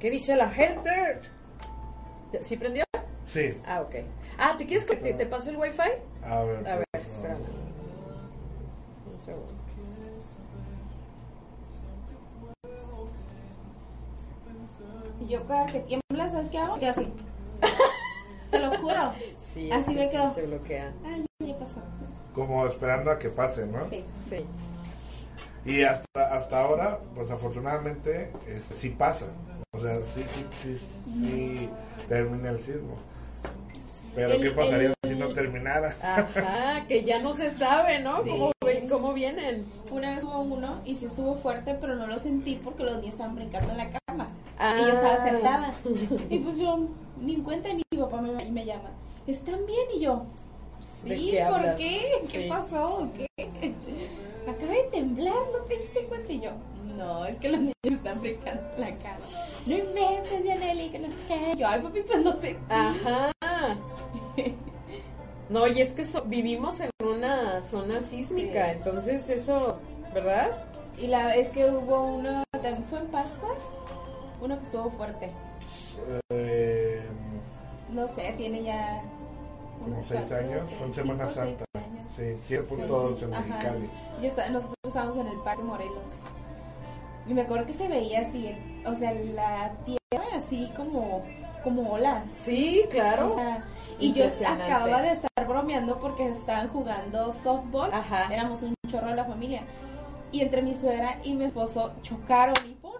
¿Qué 0.00 0.10
dice 0.10 0.34
la 0.34 0.48
gente? 0.50 0.90
¿Ya- 2.32 2.42
¿Sí 2.42 2.56
prendió? 2.56 2.82
Sí, 3.26 3.54
Ah, 3.64 3.82
ok. 3.82 3.94
Ah, 4.36 4.56
¿te 4.58 4.66
quieres 4.66 4.84
que 4.84 4.96
te, 4.96 5.12
te 5.14 5.26
paso 5.26 5.50
el 5.50 5.56
wifi? 5.56 5.80
a 6.24 6.42
ver. 6.42 6.66
A 6.68 6.76
ver, 6.76 6.86
espérame. 6.94 7.38
Un 9.12 9.20
segundo. 9.20 9.52
Y 15.24 15.28
yo 15.28 15.46
cada 15.46 15.66
que 15.66 15.80
tiembla, 15.80 16.30
¿sabes 16.30 16.50
qué 16.50 16.58
hago? 16.58 16.78
Yo 16.78 16.90
así. 16.90 17.06
Te 18.50 18.58
lo 18.58 18.70
juro. 18.78 19.12
Sí, 19.38 19.70
Así 19.70 19.94
me 19.94 20.06
sí, 20.08 20.12
quedo. 20.16 20.34
se 20.34 20.46
bloquea. 20.46 20.92
Ay, 21.04 21.24
ya 21.40 21.58
pasó. 21.58 21.80
Como 22.34 22.66
esperando 22.66 23.10
a 23.10 23.18
que 23.18 23.28
pase, 23.28 23.66
¿no? 23.66 23.88
Sí. 23.90 24.04
Sí. 24.28 24.44
Y 25.64 25.82
hasta 25.84 26.34
hasta 26.36 26.60
ahora, 26.62 26.98
pues 27.14 27.30
afortunadamente, 27.30 28.32
este, 28.48 28.74
sí 28.74 28.88
pasa. 28.90 29.26
O 29.74 29.80
sea, 29.80 29.98
sí, 30.14 30.24
sí, 30.28 30.46
sí, 30.62 30.76
sí 31.02 31.68
termina 32.08 32.50
el 32.50 32.58
sismo. 32.58 32.96
Pero 34.14 34.32
El- 34.32 34.42
¿qué 34.42 34.50
pasaría 34.50 34.88
el- 34.88 34.94
si 35.10 35.14
no 35.18 35.28
terminara? 35.28 35.94
Ajá, 36.02 36.84
que 36.86 37.02
ya 37.04 37.22
no 37.22 37.32
se 37.34 37.50
sabe, 37.50 38.00
¿no? 38.00 38.22
Sí. 38.22 38.30
¿Cómo, 38.30 38.52
¿Cómo 38.90 39.12
vienen? 39.14 39.66
Una 39.90 40.14
vez 40.14 40.24
hubo 40.24 40.40
uno 40.40 40.82
y 40.84 40.96
sí 40.96 41.06
estuvo 41.06 41.34
fuerte, 41.36 41.74
pero 41.80 41.94
no 41.94 42.06
lo 42.06 42.18
sentí 42.18 42.56
porque 42.56 42.82
los 42.82 42.96
niños 42.96 43.14
estaban 43.14 43.36
brincando 43.36 43.70
en 43.72 43.78
la 43.78 43.84
cama. 43.86 43.98
Ah. 44.64 44.76
Y 44.78 44.82
yo 44.82 44.88
estaba 44.92 45.24
sentada. 45.28 45.72
Y 46.30 46.38
pues 46.38 46.56
yo, 46.56 46.78
ni 47.20 47.34
en 47.34 47.42
cuenta, 47.42 47.68
ni 47.72 47.82
mi 47.92 47.98
papá 47.98 48.20
me, 48.20 48.44
me 48.50 48.64
llama. 48.64 48.90
¿Están 49.26 49.66
bien? 49.66 49.86
Y 49.96 50.00
yo, 50.00 50.24
¿De 51.04 51.16
sí, 51.18 51.30
qué 51.32 51.44
¿por 51.44 51.54
hablas? 51.54 51.76
qué? 51.76 52.12
¿Qué 52.30 52.42
Sí. 52.44 52.48
pasó? 52.48 53.08
¿Qué? 53.16 53.26
Acaba 54.48 54.72
de 54.72 54.82
temblar, 54.90 55.34
¿no 55.52 55.58
te 55.68 55.78
diste 55.78 56.04
cuenta? 56.06 56.32
Y 56.32 56.40
yo, 56.40 56.50
no, 56.96 57.24
es 57.26 57.36
que 57.38 57.48
los 57.48 57.60
niños 57.60 57.74
están 57.84 58.20
brincando 58.20 58.62
la 58.78 58.86
cama. 58.90 59.18
No 59.66 59.76
inventes, 59.78 60.42
Dianelli, 60.42 60.90
que 60.90 60.98
no 61.00 61.06
sé 61.08 61.14
qué. 61.28 61.56
Yo, 61.58 61.68
ay, 61.68 61.80
papi, 61.80 62.00
pues 62.02 62.22
no 62.22 62.40
sé. 62.40 62.56
Ajá. 62.68 63.32
No, 65.48 65.66
y 65.66 65.82
es 65.82 65.92
que 65.92 66.04
so- 66.06 66.22
vivimos 66.22 66.80
en 66.80 66.88
una 67.04 67.62
zona 67.62 68.00
sísmica, 68.00 68.70
Sí. 68.72 68.78
entonces 68.78 69.28
eso, 69.28 69.78
¿verdad? 70.14 70.50
Y 70.98 71.08
la 71.08 71.26
vez 71.26 71.48
que 71.50 71.66
hubo 71.68 72.04
uno, 72.06 72.42
también 72.52 72.84
fue 72.88 73.00
en 73.00 73.06
Pascua, 73.08 73.50
uno 74.42 74.58
que 74.58 74.64
estuvo 74.66 74.90
fuerte. 74.90 75.30
Eh, 76.30 77.02
No 77.90 78.08
sé, 78.08 78.34
tiene 78.36 78.62
ya 78.62 79.02
como 79.78 79.94
unos 79.96 80.08
seis 80.08 80.20
cuatro, 80.28 80.36
años, 80.48 80.62
seis, 80.68 80.72
en 80.80 80.94
cinco, 80.94 80.94
Semana 80.94 81.24
seis 81.30 81.36
Santa. 81.58 81.64
años. 81.74 82.06
Sí, 82.16 82.54
7.2 82.54 83.22
en 83.22 83.34
Ajá. 83.34 83.42
Mexicali. 83.46 83.90
Y 84.18 84.22
yo 84.22 84.28
estaba- 84.28 84.48
nosotros 84.50 84.76
estábamos 84.86 85.16
en 85.18 85.26
el 85.28 85.38
Parque 85.38 85.62
Morelos. 85.62 86.04
Y 87.28 87.34
me 87.34 87.42
acuerdo 87.42 87.66
que 87.66 87.72
se 87.72 87.88
veía 87.88 88.20
así, 88.20 88.50
o 88.86 88.94
sea, 88.94 89.12
la 89.12 89.72
tierra 89.84 90.26
así 90.36 90.70
como, 90.76 91.22
como 91.62 91.92
olas. 91.92 92.26
Sí, 92.38 92.84
claro. 92.90 93.32
O 93.32 93.36
sea, 93.36 93.64
y 93.98 94.12
yo 94.12 94.24
acababa 94.46 95.02
de 95.02 95.12
estar 95.12 95.46
bromeando 95.46 95.98
porque 96.00 96.28
estaban 96.28 96.68
jugando 96.68 97.32
softball. 97.32 97.92
Ajá. 97.92 98.32
Éramos 98.32 98.62
un 98.62 98.74
chorro 98.90 99.08
de 99.08 99.16
la 99.16 99.24
familia. 99.24 99.62
Y 100.32 100.40
entre 100.40 100.62
mi 100.62 100.74
suegra 100.74 101.18
y 101.22 101.34
mi 101.34 101.44
esposo 101.44 101.92
chocaron 102.02 102.54
y 102.66 102.72
pum, 102.74 102.92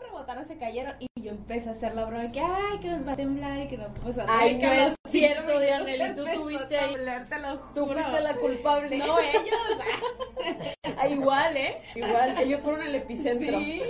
se 0.47 0.57
cayeron. 0.57 0.95
Y 0.99 1.07
yo 1.23 1.31
empecé 1.31 1.69
a 1.69 1.73
hacer 1.73 1.95
la 1.95 2.05
broma 2.05 2.23
de 2.25 2.33
que, 2.33 2.41
ay, 2.41 2.79
que 2.81 2.88
nos 2.88 3.07
va 3.07 3.12
a 3.12 3.17
temblar 3.17 3.61
y 3.61 3.69
que 3.69 3.76
no, 3.79 3.87
pues 4.02 4.17
Ay, 4.29 4.57
no 4.57 4.73
es 4.73 4.95
cierto, 5.07 5.52
minutos 5.85 6.25
tú 6.35 6.41
tuviste 6.43 6.79
ahí- 6.79 6.95
temblar, 6.95 7.26
te 7.29 7.38
lo 7.38 7.59
Tú 7.75 7.87
fuiste 7.87 8.21
la 8.21 8.35
culpable. 8.37 8.99
No, 8.99 9.19
ellos. 9.19 9.45
Ah, 10.99 11.09
igual, 11.09 11.57
¿eh? 11.57 11.79
Igual, 11.95 12.37
ellos 12.38 12.61
fueron 12.61 12.83
el 12.87 12.95
epicentro. 12.95 13.59
Sí. 13.59 13.83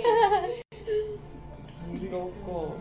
Loco. 2.09 2.75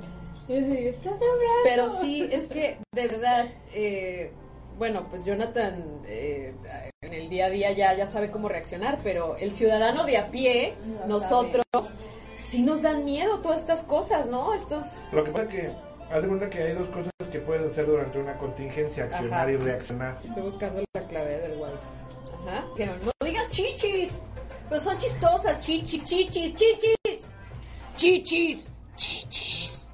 Está 0.49 1.11
temblando. 1.11 1.63
Pero 1.65 1.97
sí, 1.97 2.29
es 2.31 2.49
que 2.49 2.79
de 2.93 3.09
verdad, 3.09 3.47
eh, 3.75 4.33
bueno, 4.79 5.07
pues 5.11 5.25
Jonathan 5.25 6.03
eh, 6.07 6.55
en 7.03 7.13
el 7.15 7.29
día 7.29 7.47
a 7.47 7.51
día 7.51 7.73
ya, 7.73 7.95
ya 7.95 8.07
sabe 8.07 8.31
cómo 8.31 8.49
reaccionar, 8.49 9.01
pero 9.03 9.37
el 9.37 9.53
ciudadano 9.53 10.05
de 10.05 10.19
a 10.19 10.29
pie, 10.29 10.75
No 11.07 11.07
nosotros, 11.19 11.65
sí 12.43 12.63
nos 12.63 12.83
dan 12.83 13.05
miedo 13.05 13.39
todas 13.39 13.61
estas 13.61 13.83
cosas, 13.83 14.27
¿no? 14.27 14.53
Estos... 14.55 15.09
Lo 15.13 15.25
que 15.25 15.31
pasa 15.31 15.45
es 15.45 15.51
que, 15.51 15.73
haz 16.11 16.23
de 16.23 16.29
cuenta 16.29 16.51
que 16.51 16.63
hay 16.63 16.75
dos 16.75 16.89
cosas 16.89 17.11
que 17.31 17.39
puedes 17.39 17.71
hacer 17.71 17.87
durante 17.87 18.19
una 18.19 18.37
contingencia, 18.37 19.05
accionar 19.05 19.43
Ajá. 19.43 19.53
y 19.53 19.57
reaccionar. 19.57 20.19
Estoy 20.25 20.43
buscando 20.43 20.83
la 20.95 21.03
clave 21.03 21.39
del 21.39 21.53
wifi. 21.53 21.77
Ajá. 22.47 22.65
Pero 22.77 22.93
no 23.05 23.13
digas 23.25 23.49
chichis, 23.51 24.21
pero 24.69 24.81
son 24.81 24.99
chistosas, 24.99 25.61
chichis, 25.61 26.05
chichis, 26.05 26.55
chichis. 26.55 26.97
Chichis, 27.97 28.69
chichis. 28.97 29.89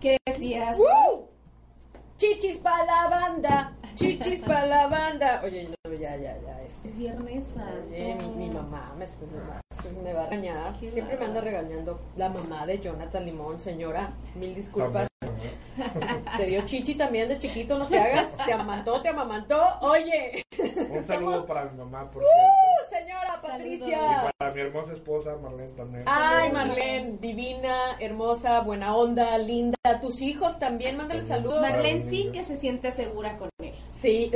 ¿Qué 0.00 0.18
decías? 0.26 0.78
¡Woo! 0.78 1.28
Chichis 2.18 2.58
pa' 2.58 2.84
la 2.84 3.08
banda, 3.08 3.76
chichis 3.96 4.40
pa' 4.42 4.66
la 4.66 4.86
banda. 4.88 5.40
Oye, 5.44 5.68
no, 5.68 5.92
ya, 5.94 6.16
ya, 6.16 6.38
ya, 6.40 6.62
este. 6.62 6.88
Es 6.88 6.96
Viernes. 6.96 7.46
Oye, 7.90 8.14
mi, 8.20 8.28
mi 8.28 8.50
mamá 8.50 8.94
me, 8.96 9.06
va, 9.06 9.60
me 10.02 10.12
va 10.12 10.24
a 10.24 10.26
regañar. 10.26 10.78
Siempre 10.78 11.16
me 11.16 11.24
anda 11.24 11.40
regañando 11.40 12.00
la 12.16 12.28
mamá 12.28 12.66
de 12.66 12.78
Jonathan 12.78 13.24
Limón, 13.24 13.60
señora. 13.60 14.12
Mil 14.34 14.54
disculpas. 14.54 15.08
Te 16.36 16.46
dio 16.46 16.64
chichi 16.64 16.94
también 16.94 17.28
de 17.28 17.38
chiquito, 17.38 17.78
no 17.78 17.86
te 17.86 17.98
hagas. 17.98 18.36
Te 18.44 18.52
amamantó, 18.52 19.02
te 19.02 19.08
amamantó. 19.10 19.60
Oye. 19.80 20.42
Un 20.90 21.02
saludo 21.06 21.46
para 21.46 21.64
mi 21.66 21.76
mamá, 21.78 22.10
por 22.10 22.22
¡Uh, 22.22 22.26
cierto. 22.26 23.04
señora 23.06 23.40
Y 23.42 23.46
Patricia! 23.46 24.32
para 24.38 24.54
mi 24.54 24.60
hermosa 24.60 24.92
esposa, 24.94 25.36
Marlene 25.42 25.72
también. 25.72 26.04
Ay, 26.06 26.50
Marlene, 26.50 27.18
divina, 27.20 27.96
hermosa, 28.00 28.60
buena 28.60 28.94
onda, 28.96 29.36
linda. 29.38 29.76
Tus 30.00 30.22
hijos 30.22 30.58
también, 30.58 30.96
mándale 30.96 31.22
saludos. 31.22 31.60
Marlene 31.60 32.08
sí 32.10 32.30
que 32.32 32.42
se 32.44 32.56
siente 32.56 32.90
segura 32.92 33.36
con 33.36 33.50
él. 33.62 33.72
Sí, 33.94 34.30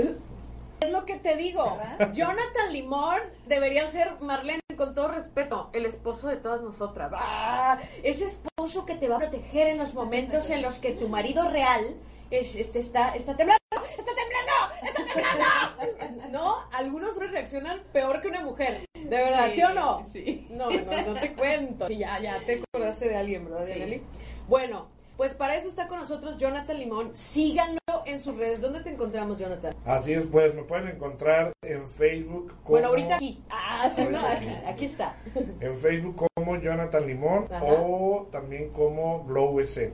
es 0.80 0.90
lo 0.90 1.04
que 1.06 1.16
te 1.16 1.36
digo. 1.36 1.78
¿Verdad? 1.98 2.12
Jonathan 2.12 2.72
Limón 2.72 3.20
debería 3.46 3.86
ser, 3.86 4.12
Marlene, 4.20 4.60
con 4.80 4.94
todo 4.94 5.08
respeto, 5.08 5.68
el 5.74 5.84
esposo 5.84 6.28
de 6.28 6.36
todas 6.36 6.62
nosotras. 6.62 7.12
Ah, 7.14 7.78
ese 8.02 8.24
esposo 8.24 8.86
que 8.86 8.94
te 8.94 9.08
va 9.08 9.16
a 9.16 9.18
proteger 9.18 9.66
en 9.66 9.76
los 9.76 9.92
momentos 9.92 10.48
en 10.48 10.62
los 10.62 10.78
que 10.78 10.92
tu 10.92 11.06
marido 11.06 11.50
real 11.50 11.96
es, 12.30 12.56
es- 12.56 12.74
está, 12.76 13.10
está 13.14 13.36
temblando, 13.36 13.60
está 13.98 14.10
temblando, 14.14 14.74
está 14.82 15.04
temblando. 15.04 16.28
¿No? 16.30 16.54
Algunos 16.72 17.10
hombres 17.12 17.30
reaccionan 17.32 17.82
peor 17.92 18.22
que 18.22 18.28
una 18.28 18.40
mujer. 18.40 18.86
De 18.94 19.04
verdad, 19.18 19.48
¿sí, 19.50 19.56
Sí, 19.56 19.62
o 19.64 19.74
no? 19.74 20.06
sí. 20.14 20.46
No, 20.48 20.70
no, 20.70 21.02
no 21.12 21.20
te 21.20 21.34
cuento. 21.34 21.86
Sí, 21.86 21.98
ya, 21.98 22.18
ya 22.18 22.38
te 22.46 22.62
acordaste 22.72 23.06
de 23.10 23.16
alguien, 23.18 23.44
¿verdad. 23.50 23.66
Dianely? 23.66 24.02
Bueno, 24.48 24.86
pues 25.20 25.34
para 25.34 25.54
eso 25.54 25.68
está 25.68 25.86
con 25.86 25.98
nosotros 26.00 26.38
Jonathan 26.38 26.78
Limón. 26.78 27.10
Síganlo 27.12 27.78
en 28.06 28.18
sus 28.20 28.38
redes. 28.38 28.62
¿Dónde 28.62 28.80
te 28.80 28.88
encontramos, 28.88 29.38
Jonathan? 29.38 29.74
Así 29.84 30.14
es, 30.14 30.24
pues 30.24 30.54
me 30.54 30.62
pueden 30.62 30.88
encontrar 30.88 31.52
en 31.60 31.86
Facebook 31.86 32.54
como, 32.62 32.70
Bueno, 32.70 32.88
ahorita 32.88 33.16
aquí. 33.16 33.44
Ah, 33.50 33.90
sí, 33.94 34.02
no, 34.10 34.18
aquí, 34.18 34.48
aquí. 34.48 34.64
aquí 34.66 34.84
está. 34.86 35.16
en 35.60 35.76
Facebook 35.76 36.26
como 36.34 36.56
Jonathan 36.56 37.06
Limón 37.06 37.44
Ajá. 37.52 37.62
o 37.62 38.28
también 38.32 38.70
como. 38.70 39.24
Glow 39.24 39.56
BC. 39.56 39.92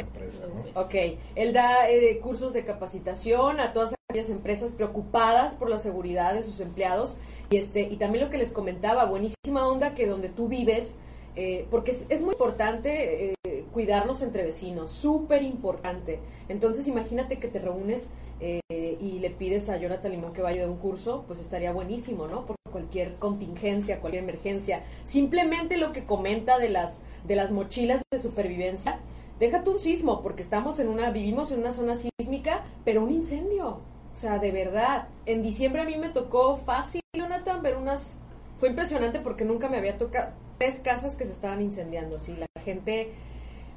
Empresa, 0.00 0.42
¿no? 0.52 0.80
Ok, 0.80 0.94
él 1.36 1.52
da 1.52 1.88
eh, 1.88 2.18
cursos 2.18 2.52
de 2.52 2.64
capacitación 2.64 3.60
a 3.60 3.72
todas 3.72 3.94
aquellas 4.10 4.30
empresas 4.30 4.72
preocupadas 4.72 5.54
por 5.54 5.70
la 5.70 5.78
seguridad 5.78 6.34
de 6.34 6.42
sus 6.42 6.58
empleados 6.58 7.18
y 7.50 7.58
este 7.58 7.82
y 7.82 7.96
también 7.98 8.24
lo 8.24 8.30
que 8.30 8.38
les 8.38 8.50
comentaba, 8.50 9.04
buenísima 9.04 9.68
onda 9.68 9.94
que 9.94 10.06
donde 10.08 10.28
tú 10.28 10.48
vives, 10.48 10.96
eh, 11.36 11.66
porque 11.70 11.90
es, 11.90 12.06
es 12.08 12.20
muy 12.20 12.32
importante 12.32 13.32
eh, 13.44 13.64
cuidarnos 13.72 14.22
entre 14.22 14.42
vecinos, 14.42 14.90
súper 14.90 15.42
importante. 15.42 16.20
Entonces 16.48 16.86
imagínate 16.88 17.38
que 17.38 17.48
te 17.48 17.58
reúnes 17.58 18.10
eh, 18.40 18.60
y 19.00 19.18
le 19.18 19.30
pides 19.30 19.68
a 19.68 19.76
Jonathan 19.76 20.12
Limón 20.12 20.32
que 20.32 20.42
vaya 20.42 20.62
de 20.62 20.68
un 20.68 20.78
curso, 20.78 21.24
pues 21.26 21.40
estaría 21.40 21.72
buenísimo, 21.72 22.26
¿no? 22.26 22.46
Por 22.46 22.56
cualquier 22.70 23.16
contingencia, 23.16 24.00
cualquier 24.00 24.24
emergencia. 24.24 24.82
Simplemente 25.04 25.76
lo 25.76 25.92
que 25.92 26.04
comenta 26.04 26.58
de 26.58 26.70
las 26.70 27.02
de 27.24 27.36
las 27.36 27.50
mochilas 27.50 28.02
de 28.12 28.20
supervivencia, 28.20 29.00
déjate 29.40 29.70
un 29.70 29.78
sismo, 29.78 30.22
porque 30.22 30.42
estamos 30.42 30.78
en 30.78 30.88
una, 30.88 31.10
vivimos 31.10 31.50
en 31.52 31.60
una 31.60 31.72
zona 31.72 31.96
sísmica, 31.96 32.64
pero 32.84 33.02
un 33.02 33.10
incendio. 33.10 33.80
O 34.12 34.16
sea, 34.16 34.38
de 34.38 34.52
verdad. 34.52 35.08
En 35.26 35.42
diciembre 35.42 35.82
a 35.82 35.84
mí 35.84 35.96
me 35.96 36.08
tocó 36.08 36.56
fácil, 36.56 37.00
Jonathan, 37.16 37.62
ver 37.62 37.76
unas. 37.76 38.18
Fue 38.58 38.68
impresionante 38.68 39.20
porque 39.20 39.44
nunca 39.44 39.68
me 39.68 39.78
había 39.78 39.98
tocado 39.98 40.32
tres 40.58 40.80
casas 40.80 41.16
que 41.16 41.24
se 41.24 41.32
estaban 41.32 41.60
incendiando. 41.60 42.16
Así, 42.16 42.36
la 42.36 42.46
gente, 42.62 43.10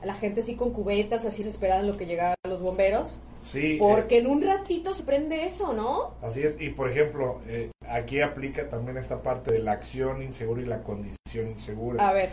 la 0.03 0.13
gente 0.13 0.41
así 0.41 0.55
con 0.55 0.71
cubetas, 0.71 1.25
así 1.25 1.43
se 1.43 1.49
esperaban 1.49 1.87
lo 1.87 1.97
que 1.97 2.05
llegaban 2.05 2.35
los 2.47 2.61
bomberos. 2.61 3.19
Sí, 3.43 3.77
Porque 3.79 4.17
en 4.17 4.27
un 4.27 4.41
ratito 4.41 4.93
se 4.93 5.03
prende 5.03 5.45
eso, 5.45 5.71
¿no? 5.73 6.15
Así 6.21 6.41
es, 6.41 6.59
y 6.59 6.69
por 6.69 6.89
ejemplo, 6.89 7.39
eh, 7.47 7.71
aquí 7.87 8.19
aplica 8.19 8.67
también 8.67 8.97
esta 8.97 9.21
parte 9.21 9.53
de 9.53 9.59
la 9.59 9.73
acción 9.73 10.21
insegura 10.21 10.61
y 10.61 10.65
la 10.65 10.83
condición 10.83 11.47
insegura. 11.49 12.07
A 12.07 12.11
ver. 12.11 12.29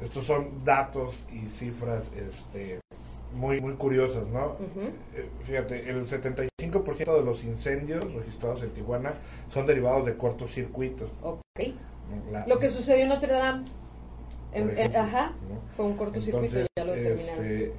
Estos 0.00 0.26
son 0.26 0.64
datos 0.64 1.26
y 1.32 1.48
cifras 1.48 2.04
este, 2.16 2.78
muy, 3.34 3.60
muy 3.60 3.74
curiosas, 3.74 4.26
¿no? 4.28 4.52
Ujú. 4.52 4.88
Eh, 5.14 5.28
Fíjate, 5.42 5.88
el 5.90 6.06
75% 6.06 7.16
de 7.18 7.24
los 7.24 7.44
incendios 7.44 8.12
registrados 8.14 8.62
en 8.62 8.70
Tijuana 8.70 9.14
son 9.52 9.66
derivados 9.66 10.06
de 10.06 10.16
cortocircuitos. 10.16 11.10
Ok. 11.22 11.38
La- 12.32 12.46
Lo 12.46 12.58
que 12.58 12.70
sucedió 12.70 13.02
en 13.02 13.08
Notre 13.10 13.32
Dame. 13.32 13.64
En- 14.52 14.76
en- 14.78 14.96
ajá. 14.96 15.32
¿no? 15.48 15.60
Fue 15.76 15.84
un 15.84 15.94
cortocircuito 15.96 16.56
Entonces, 16.58 16.68
y 16.76 16.80
ya 16.80 16.84
lo 16.86 16.94
este, 16.94 17.72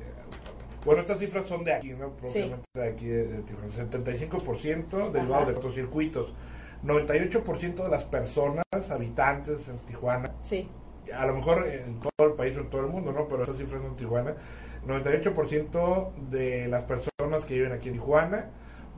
bueno, 0.85 1.01
estas 1.01 1.19
cifras 1.19 1.47
son 1.47 1.63
de 1.63 1.73
aquí, 1.73 1.89
¿no? 1.89 2.11
Sí. 2.25 2.41
Propiamente 2.51 2.67
de 2.75 2.87
aquí 2.87 3.05
de, 3.05 3.27
de 3.27 3.41
Tijuana. 3.41 3.69
75% 3.73 5.11
derivados 5.11 5.35
Ajá. 5.43 5.45
de 5.47 5.53
cortocircuitos. 5.55 6.33
98% 6.83 7.83
de 7.83 7.89
las 7.89 8.03
personas, 8.05 8.63
habitantes 8.89 9.67
en 9.67 9.79
Tijuana, 9.79 10.31
Sí. 10.43 10.69
a 11.13 11.25
lo 11.25 11.33
mejor 11.35 11.67
en 11.67 11.99
todo 11.99 12.27
el 12.29 12.33
país 12.35 12.55
o 12.55 12.61
en 12.61 12.69
todo 12.69 12.81
el 12.81 12.87
mundo, 12.87 13.11
¿no? 13.11 13.27
Pero 13.27 13.43
estas 13.43 13.57
cifras 13.57 13.83
en 13.83 13.95
Tijuana. 13.95 14.35
98% 14.87 16.13
de 16.29 16.67
las 16.67 16.83
personas 16.83 17.45
que 17.47 17.53
viven 17.55 17.71
aquí 17.71 17.89
en 17.89 17.95
Tijuana 17.95 18.49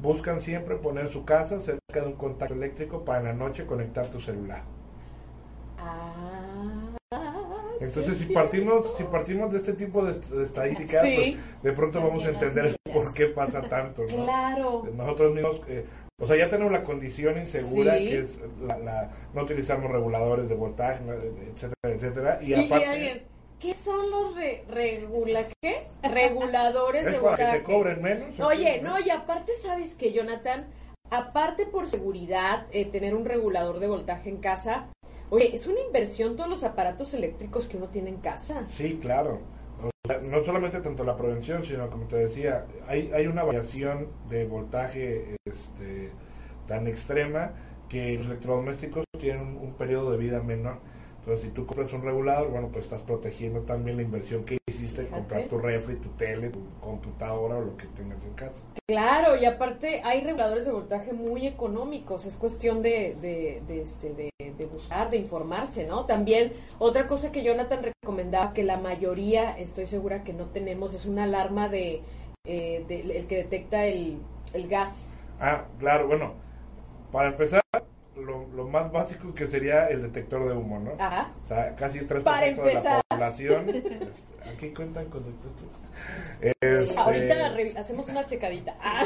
buscan 0.01 0.41
siempre 0.41 0.75
poner 0.77 1.09
su 1.09 1.25
casa 1.25 1.59
cerca 1.59 2.01
de 2.01 2.07
un 2.07 2.13
contacto 2.13 2.53
eléctrico 2.55 3.03
para 3.05 3.19
en 3.19 3.25
la 3.25 3.33
noche 3.33 3.65
conectar 3.65 4.07
tu 4.07 4.19
celular. 4.19 4.63
Ah, 5.77 6.89
Entonces, 7.79 8.17
si 8.19 8.31
partimos 8.33 8.93
si 8.95 9.03
partimos 9.03 9.51
de 9.51 9.57
este 9.57 9.73
tipo 9.73 10.03
de, 10.05 10.13
de 10.19 10.43
estadísticas, 10.43 11.01
Sí. 11.03 11.37
pues, 11.41 11.63
de 11.63 11.71
pronto 11.73 12.01
vamos 12.01 12.23
a 12.25 12.29
entender 12.29 12.75
por 12.93 13.13
qué 13.13 13.27
pasa 13.27 13.61
tanto, 13.61 14.03
¿no? 14.03 14.23
Claro. 14.25 14.83
Nosotros 14.95 15.33
mismos, 15.33 15.61
eh, 15.67 15.85
o 16.19 16.27
sea, 16.27 16.37
ya 16.37 16.49
tenemos 16.49 16.71
la 16.71 16.83
condición 16.83 17.37
insegura, 17.37 17.97
Sí. 17.97 18.09
que 18.09 18.19
es 18.19 18.37
la, 18.61 18.77
la- 18.77 19.09
no 19.33 19.41
utilizamos 19.43 19.89
reguladores 19.91 20.47
de 20.47 20.55
voltaje, 20.55 21.01
etcétera, 21.55 21.95
etcétera. 21.95 22.39
Y, 22.43 22.53
aparte, 22.53 23.25
¿qué 23.61 23.73
son 23.73 24.09
los 24.09 24.35
re- 24.35 24.63
regula 24.69 25.45
qué? 25.61 25.87
reguladores 26.03 27.05
es 27.05 27.13
de 27.13 27.19
para 27.19 27.35
que 27.37 27.43
voltaje? 27.43 27.57
te 27.59 27.63
cobren 27.63 28.01
menos. 28.01 28.39
Oye, 28.39 28.81
no, 28.81 28.99
y 28.99 29.09
aparte 29.09 29.53
sabes 29.53 29.95
que 29.95 30.11
Jonathan, 30.11 30.67
aparte 31.09 31.65
por 31.65 31.87
seguridad, 31.87 32.65
eh, 32.71 32.85
tener 32.85 33.15
un 33.15 33.25
regulador 33.25 33.79
de 33.79 33.87
voltaje 33.87 34.29
en 34.29 34.37
casa, 34.37 34.87
oye, 35.29 35.55
es 35.55 35.67
una 35.67 35.79
inversión 35.79 36.35
todos 36.35 36.49
los 36.49 36.63
aparatos 36.63 37.13
eléctricos 37.13 37.67
que 37.67 37.77
uno 37.77 37.87
tiene 37.87 38.09
en 38.09 38.17
casa. 38.17 38.65
Sí, 38.69 38.97
claro. 39.01 39.39
O 39.83 39.89
sea, 40.07 40.17
no 40.19 40.43
solamente 40.43 40.79
tanto 40.81 41.03
la 41.03 41.15
prevención, 41.15 41.63
sino 41.63 41.89
como 41.89 42.05
te 42.05 42.15
decía, 42.17 42.65
hay, 42.87 43.11
hay 43.13 43.27
una 43.27 43.43
variación 43.43 44.07
de 44.29 44.45
voltaje 44.45 45.35
este, 45.45 46.11
tan 46.67 46.87
extrema 46.87 47.51
que 47.89 48.13
los 48.17 48.25
electrodomésticos 48.27 49.03
tienen 49.19 49.41
un, 49.41 49.57
un 49.57 49.73
periodo 49.73 50.11
de 50.11 50.17
vida 50.17 50.41
menor. 50.41 50.79
Entonces, 51.21 51.45
si 51.45 51.51
tú 51.51 51.65
compras 51.67 51.93
un 51.93 52.01
regulador, 52.01 52.49
bueno, 52.49 52.69
pues 52.71 52.85
estás 52.85 53.01
protegiendo 53.03 53.61
también 53.61 53.97
la 53.97 54.03
inversión 54.03 54.43
que 54.43 54.57
hiciste, 54.67 55.03
Fíjate. 55.03 55.11
comprar 55.19 55.43
tu 55.47 55.57
refri, 55.59 55.95
tu 55.97 56.09
tele, 56.09 56.49
tu 56.49 56.59
computadora 56.79 57.57
o 57.57 57.61
lo 57.61 57.77
que 57.77 57.85
tengas 57.87 58.23
en 58.23 58.33
casa. 58.33 58.55
Claro, 58.87 59.35
y 59.37 59.45
aparte 59.45 60.01
hay 60.03 60.21
reguladores 60.21 60.65
de 60.65 60.71
voltaje 60.71 61.13
muy 61.13 61.45
económicos, 61.45 62.25
es 62.25 62.37
cuestión 62.37 62.81
de, 62.81 63.15
de, 63.21 63.61
de, 63.67 63.81
este, 63.83 64.13
de, 64.15 64.31
de 64.39 64.65
buscar, 64.65 65.11
de 65.11 65.17
informarse, 65.17 65.85
¿no? 65.85 66.05
También 66.05 66.53
otra 66.79 67.07
cosa 67.07 67.31
que 67.31 67.43
Jonathan 67.43 67.83
recomendaba, 67.83 68.53
que 68.53 68.63
la 68.63 68.77
mayoría, 68.77 69.51
estoy 69.51 69.85
segura 69.85 70.23
que 70.23 70.33
no 70.33 70.45
tenemos, 70.47 70.95
es 70.95 71.05
una 71.05 71.25
alarma 71.25 71.69
de, 71.69 72.01
eh, 72.45 72.83
de- 72.87 73.01
el 73.19 73.27
que 73.27 73.35
detecta 73.37 73.85
el, 73.85 74.17
el 74.53 74.67
gas. 74.67 75.15
Ah, 75.39 75.65
claro, 75.79 76.07
bueno, 76.07 76.33
para 77.11 77.29
empezar, 77.29 77.61
lo, 78.21 78.47
lo 78.55 78.67
más 78.67 78.91
básico 78.91 79.33
que 79.33 79.47
sería 79.47 79.87
el 79.87 80.01
detector 80.03 80.47
de 80.47 80.53
humo, 80.55 80.79
¿no? 80.79 80.91
Ajá. 80.99 81.31
O 81.43 81.47
sea, 81.47 81.75
casi 81.75 81.99
el 81.99 82.07
3% 82.07 82.23
Para 82.23 82.45
de 82.47 82.53
la 82.55 83.01
población. 83.09 83.69
este, 83.69 84.49
aquí 84.49 84.69
cuentan 84.73 85.05
con 85.05 85.23
detectores. 85.23 86.97
Ahorita 86.97 87.35
la 87.35 87.59
Este, 87.59 87.79
hacemos 87.79 88.07
una 88.09 88.25
checadita. 88.25 88.75
Ah, 88.81 89.03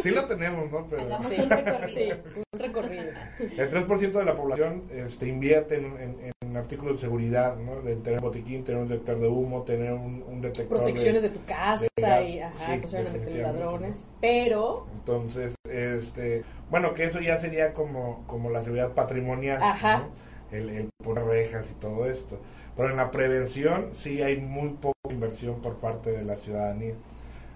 sí 0.00 0.10
lo 0.10 0.24
tenemos, 0.26 0.70
¿no? 0.70 0.86
Pero 0.88 1.02
Hagamos 1.02 1.26
sí, 1.28 1.40
un 1.40 1.50
recorrido. 1.50 2.16
sí, 2.34 2.42
un 2.52 2.58
recorrido. 2.60 3.04
el 3.38 3.70
3% 3.70 4.12
de 4.12 4.24
la 4.24 4.34
población 4.34 4.84
este, 4.92 5.26
invierte 5.26 5.76
en, 5.76 5.84
en- 6.00 6.18
en 6.24 6.32
artículos 6.58 6.96
de 6.96 7.00
seguridad, 7.00 7.56
¿no? 7.56 7.80
De 7.82 7.96
tener 7.96 8.18
un 8.18 8.26
botiquín, 8.26 8.64
tener 8.64 8.80
un 8.80 8.88
detector 8.88 9.18
de 9.18 9.28
humo, 9.28 9.62
tener 9.62 9.92
un, 9.92 10.24
un 10.28 10.40
detector 10.40 10.78
Protecciones 10.78 11.22
de 11.22 11.28
de... 11.30 11.34
tu 11.34 11.44
casa 11.44 11.86
de 11.96 12.02
gas, 12.02 12.28
y, 12.28 12.40
ajá, 12.40 12.66
sí, 12.66 12.70
meter 12.72 13.04
definitivamente, 13.04 13.42
ladrones. 13.42 14.04
Pero, 14.20 14.86
Entonces, 14.94 15.54
este, 15.70 16.44
bueno, 16.70 16.94
que 16.94 17.04
eso 17.04 17.20
ya 17.20 17.38
sería 17.40 17.72
como, 17.72 18.24
como 18.26 18.50
la 18.50 18.62
seguridad 18.62 18.92
patrimonial, 18.92 19.62
Ajá. 19.62 19.98
¿no? 19.98 20.56
el, 20.56 20.68
el 20.70 20.88
poner 21.02 21.24
rejas 21.24 21.66
y 21.70 21.74
todo 21.80 22.08
esto. 22.08 22.38
Pero 22.76 22.90
en 22.90 22.96
la 22.96 23.10
prevención 23.10 23.90
sí 23.92 24.22
hay 24.22 24.36
muy 24.36 24.70
poca 24.70 24.94
inversión 25.10 25.60
por 25.60 25.76
parte 25.76 26.12
de 26.12 26.24
la 26.24 26.36
ciudadanía. 26.36 26.94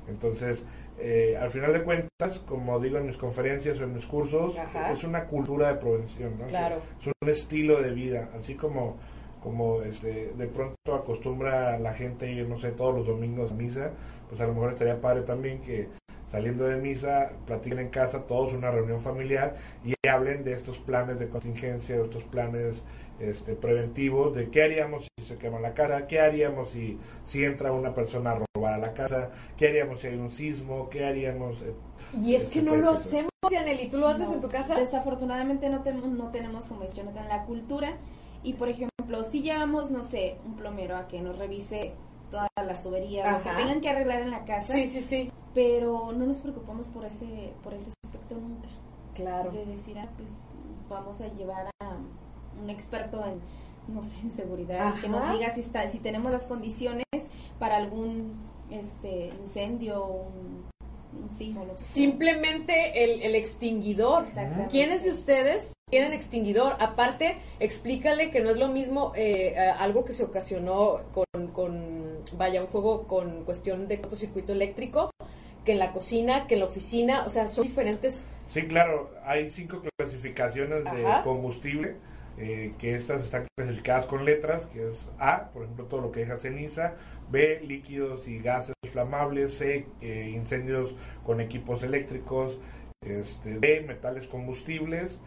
Entonces, 0.09 0.63
eh, 0.99 1.37
al 1.41 1.51
final 1.51 1.73
de 1.73 1.83
cuentas, 1.83 2.39
como 2.47 2.79
digo 2.79 2.99
en 2.99 3.07
mis 3.07 3.17
conferencias 3.17 3.81
o 3.81 3.85
en 3.85 3.95
mis 3.95 4.07
cursos, 4.07 4.57
Ajá. 4.59 4.93
es 4.93 5.05
una 5.05 5.25
cultura 5.25 5.69
de 5.69 5.75
prevención, 5.75 6.39
¿no? 6.39 6.47
Claro. 6.47 6.77
Es 7.01 7.07
un 7.07 7.29
estilo 7.29 7.81
de 7.81 7.91
vida, 7.91 8.29
así 8.39 8.55
como 8.55 8.97
como 9.43 9.83
este, 9.83 10.33
de 10.37 10.47
pronto 10.47 10.95
acostumbra 10.95 11.79
la 11.79 11.93
gente 11.93 12.31
ir, 12.31 12.49
no 12.49 12.59
sé, 12.59 12.71
todos 12.71 12.95
los 12.95 13.07
domingos 13.07 13.51
a 13.51 13.55
misa, 13.55 13.91
pues 14.29 14.41
a 14.41 14.47
lo 14.47 14.55
mejor 14.55 14.71
estaría 14.71 15.01
padre 15.01 15.23
también 15.23 15.61
que 15.61 15.89
saliendo 16.31 16.65
de 16.65 16.77
misa 16.77 17.31
platiquen 17.45 17.81
en 17.81 17.89
casa 17.89 18.21
todos 18.21 18.53
una 18.53 18.71
reunión 18.71 19.01
familiar 19.01 19.55
y 19.85 19.95
hablen 20.09 20.45
de 20.45 20.55
estos 20.55 20.79
planes 20.79 21.19
de 21.19 21.29
contingencia, 21.29 21.97
de 21.97 22.05
estos 22.05 22.25
planes 22.25 22.83
este, 23.23 23.55
preventivos, 23.55 24.35
de 24.35 24.51
qué 24.51 24.63
haríamos 24.65 25.07
si 25.19 25.25
se 25.25 25.37
quema 25.39 25.61
la 25.61 25.75
casa, 25.75 26.07
qué 26.07 26.21
haríamos 26.21 26.71
si, 26.71 26.99
si 27.25 27.45
entra 27.45 27.73
una 27.73 27.95
persona 27.95 28.33
a 28.33 28.39
robar 28.55 28.75
a 28.75 28.79
la 28.79 28.93
casa, 28.93 29.31
qué 29.57 29.69
haríamos 29.69 30.01
si 30.01 30.09
hay 30.09 30.17
un 30.17 30.31
sismo, 30.31 30.89
qué 30.91 31.05
haríamos... 31.07 31.61
eh, 31.63 31.75
y 32.21 32.35
es 32.35 32.49
que 32.49 32.61
no 32.63 32.77
lo 32.77 32.91
hacemos, 32.91 33.31
Yaneli, 33.51 33.89
¿tú 33.89 33.97
lo 33.99 34.09
haces 34.09 34.29
No, 34.29 34.35
en 34.35 34.41
tu 34.41 34.49
casa? 34.49 34.75
Desafortunadamente 34.77 35.69
no, 35.71 35.83
tenemos 35.83 36.09
no 36.11 36.31
tenemos, 36.31 36.67
como 36.67 36.83
dice 36.83 36.97
Jonathan, 36.97 37.29
la 37.29 37.45
cultura. 37.45 37.97
Y 38.43 38.55
por 38.55 38.69
ejemplo, 38.69 39.25
si 39.25 39.41
llevamos, 39.43 39.91
no 39.91 40.03
sé, 40.05 40.37
un 40.45 40.57
plomero 40.57 40.97
a 40.97 41.07
que 41.09 41.23
nos 41.23 41.39
revise 41.39 41.95
todas 42.31 42.49
las 42.67 42.83
tuberías, 42.83 43.31
lo 43.31 43.43
que 43.43 43.49
Ajá. 43.51 43.59
tengan 43.59 43.81
que 43.81 43.89
arreglar 43.91 44.23
en 44.23 44.31
la 44.31 44.45
casa, 44.45 44.73
Sí, 44.75 44.87
sí, 44.89 45.01
sí, 45.01 45.31
pero 45.55 46.13
no 46.13 46.27
nos 46.27 46.39
preocupamos 46.41 46.89
por 46.89 47.05
ese, 47.05 47.53
por 47.63 47.73
ese 47.75 47.91
aspecto 48.05 48.35
nunca. 48.35 48.69
claro. 49.15 49.51
De 49.53 49.65
decir, 49.67 49.99
ah, 49.99 50.09
pues 50.17 50.31
vamos 50.89 51.21
a 51.21 51.29
llevar 51.29 51.67
a 51.81 51.97
un 52.61 52.71
experto 52.71 53.25
en, 53.25 53.41
no 53.95 54.03
sé, 54.03 54.15
en 54.23 54.33
seguridad, 54.33 54.95
que 55.01 55.07
Ajá. 55.07 55.09
nos 55.09 55.39
diga 55.39 55.55
si, 55.55 55.61
está, 55.61 55.89
si 55.89 55.99
tenemos 55.99 56.33
las 56.33 56.47
condiciones 56.47 57.05
para 57.59 57.77
algún 57.77 58.35
este 58.71 59.31
incendio, 59.45 60.05
un, 60.05 60.65
un 61.23 61.31
sismo, 61.31 61.65
lo 61.65 61.75
que 61.75 61.79
sea. 61.79 61.95
Simplemente 61.95 63.05
el, 63.05 63.23
el 63.23 63.35
extinguidor. 63.35 64.25
¿Quiénes 64.71 65.05
de 65.05 65.11
ustedes 65.11 65.75
tienen 65.91 66.15
extinguidor? 66.15 66.77
Aparte, 66.81 67.37
explícale 67.61 68.31
que 68.31 68.41
no 68.41 68.51
es 68.51 68.57
lo 68.57 68.69
mismo 68.69 69.13
eh, 69.15 69.55
algo 69.79 70.05
que 70.05 70.13
se 70.15 70.25
ocasionó 70.25 71.01
con, 71.13 71.49
con, 71.53 72.19
vaya, 72.39 72.63
un 72.63 72.69
fuego 72.69 73.07
con 73.07 73.45
cuestión 73.45 73.89
de 73.89 74.01
cortocircuito 74.01 74.53
eléctrico, 74.53 75.11
que 75.65 75.73
en 75.73 75.79
la 75.79 75.93
cocina, 75.93 76.47
que 76.47 76.55
en 76.55 76.61
la 76.61 76.67
oficina, 76.67 77.25
o 77.27 77.29
sea, 77.29 77.49
son 77.49 77.65
diferentes. 77.65 78.25
Sí, 78.49 78.63
claro, 78.63 79.11
hay 79.25 79.51
cinco 79.51 79.83
clasificaciones 79.99 80.85
de 80.85 81.05
combustible, 81.25 81.97
eh, 82.43 82.75
que 82.77 82.97
estas 82.97 83.23
están 83.23 83.47
clasificadas 83.57 84.07
con 84.07 84.25
letras, 84.25 84.67
que 84.67 84.89
es 84.89 85.09
A, 85.21 85.51
por 85.53 85.63
ejemplo, 85.63 85.85
todo 85.85 86.01
lo 86.01 86.11
que 86.11 86.21
deja 86.21 86.39
ceniza, 86.39 86.95
B, 87.31 87.61
líquidos 87.61 88.27
y 88.27 88.41
gases 88.41 88.75
flamables, 88.91 89.55
C, 89.55 89.87
eh, 90.01 90.33
incendios 90.35 90.93
con 91.25 91.41
equipos 91.41 91.85
eléctricos, 91.85 92.59
este, 93.01 93.61
D, 93.61 93.85
metales 93.87 94.27
combustibles, 94.27 95.21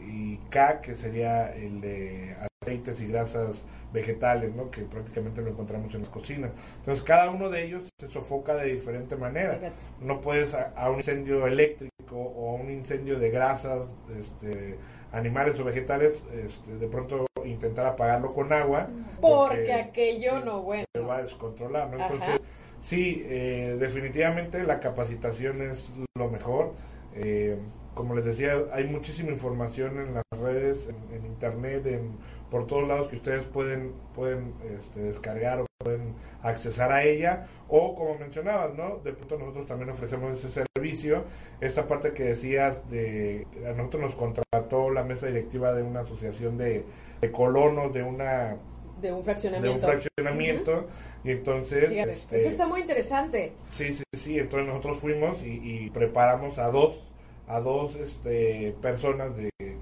y 0.00 0.38
K, 0.48 0.80
que 0.80 0.94
sería 0.94 1.54
el 1.54 1.82
de 1.82 2.34
aceites 2.62 3.00
y 3.00 3.08
grasas 3.08 3.64
vegetales, 3.92 4.54
¿no? 4.54 4.70
que 4.70 4.82
prácticamente 4.82 5.42
lo 5.42 5.50
encontramos 5.50 5.92
en 5.94 6.00
las 6.00 6.08
cocinas. 6.08 6.50
Entonces, 6.78 7.04
cada 7.04 7.30
uno 7.30 7.50
de 7.50 7.64
ellos 7.64 7.88
se 7.98 8.08
sofoca 8.08 8.54
de 8.54 8.72
diferente 8.72 9.16
manera 9.16 9.58
no 10.00 10.20
puedes 10.20 10.54
a, 10.54 10.72
a 10.76 10.90
un 10.90 10.96
incendio 10.96 11.46
eléctrico 11.46 12.16
o 12.16 12.56
a 12.56 12.60
un 12.60 12.70
incendio 12.70 13.18
de 13.18 13.30
grasas, 13.30 13.82
este, 14.18 14.76
animales 15.12 15.58
o 15.60 15.64
vegetales, 15.64 16.22
este, 16.32 16.76
de 16.78 16.88
pronto 16.88 17.26
intentar 17.44 17.86
apagarlo 17.86 18.32
con 18.32 18.52
agua 18.52 18.88
Porque 19.20 19.72
aquello 19.72 20.40
no, 20.44 20.62
bueno. 20.62 20.84
se 20.94 21.00
va 21.00 21.16
a 21.18 21.22
descontrolar, 21.22 21.90
¿no? 21.90 21.96
Ajá. 21.96 22.12
Entonces, 22.12 22.40
sí, 22.80 23.22
eh, 23.26 23.76
definitivamente 23.78 24.62
la 24.62 24.80
capacitación 24.80 25.62
es 25.62 25.92
lo 26.16 26.30
mejor. 26.30 26.72
Eh, 27.14 27.58
como 27.94 28.14
les 28.14 28.24
decía, 28.24 28.54
hay 28.72 28.84
muchísima 28.84 29.30
información 29.30 29.98
en 29.98 30.14
las 30.14 30.24
redes, 30.40 30.88
en, 30.88 31.16
en 31.16 31.26
internet, 31.26 31.86
en, 31.86 32.12
por 32.52 32.66
todos 32.68 32.86
lados 32.86 33.08
que 33.08 33.16
ustedes 33.16 33.46
pueden 33.46 33.92
pueden 34.14 34.52
este, 34.78 35.00
descargar 35.00 35.60
o 35.62 35.66
pueden 35.78 36.14
accesar 36.42 36.92
a 36.92 37.02
ella. 37.02 37.46
O 37.68 37.94
como 37.94 38.16
mencionabas, 38.18 38.74
¿no? 38.74 38.98
De 39.02 39.12
pronto 39.14 39.38
nosotros 39.38 39.66
también 39.66 39.88
ofrecemos 39.90 40.38
ese 40.38 40.64
servicio. 40.76 41.24
Esta 41.62 41.86
parte 41.86 42.12
que 42.12 42.24
decías 42.24 42.76
de... 42.90 43.46
A 43.66 43.72
nosotros 43.72 44.02
nos 44.02 44.14
contrató 44.14 44.90
la 44.90 45.02
mesa 45.02 45.26
directiva 45.28 45.72
de 45.72 45.82
una 45.82 46.00
asociación 46.00 46.58
de, 46.58 46.84
de 47.22 47.32
colonos, 47.32 47.92
de 47.94 48.02
una 48.02 48.56
De 49.00 49.10
un 49.12 49.18
de 49.20 49.24
fraccionamiento. 49.24 49.72
un 49.78 49.80
fraccionamiento 49.80 50.86
y 51.24 51.30
entonces 51.30 51.88
Fíjate, 51.88 52.12
este, 52.12 52.36
eso 52.36 52.48
está 52.50 52.66
muy 52.68 52.82
interesante. 52.82 53.52
sí 53.70 53.94
sí 53.94 54.04
sí 54.16 54.38
entonces 54.38 54.68
nosotros 54.68 54.98
fuimos 54.98 55.42
y, 55.42 55.86
y 55.86 55.90
preparamos 55.90 56.58
a 56.58 56.70
dos 56.70 57.02
a 57.48 57.60
dos 57.60 57.96
este 57.96 58.74
personas 58.82 59.36
de, 59.36 59.50
de- 59.58 59.76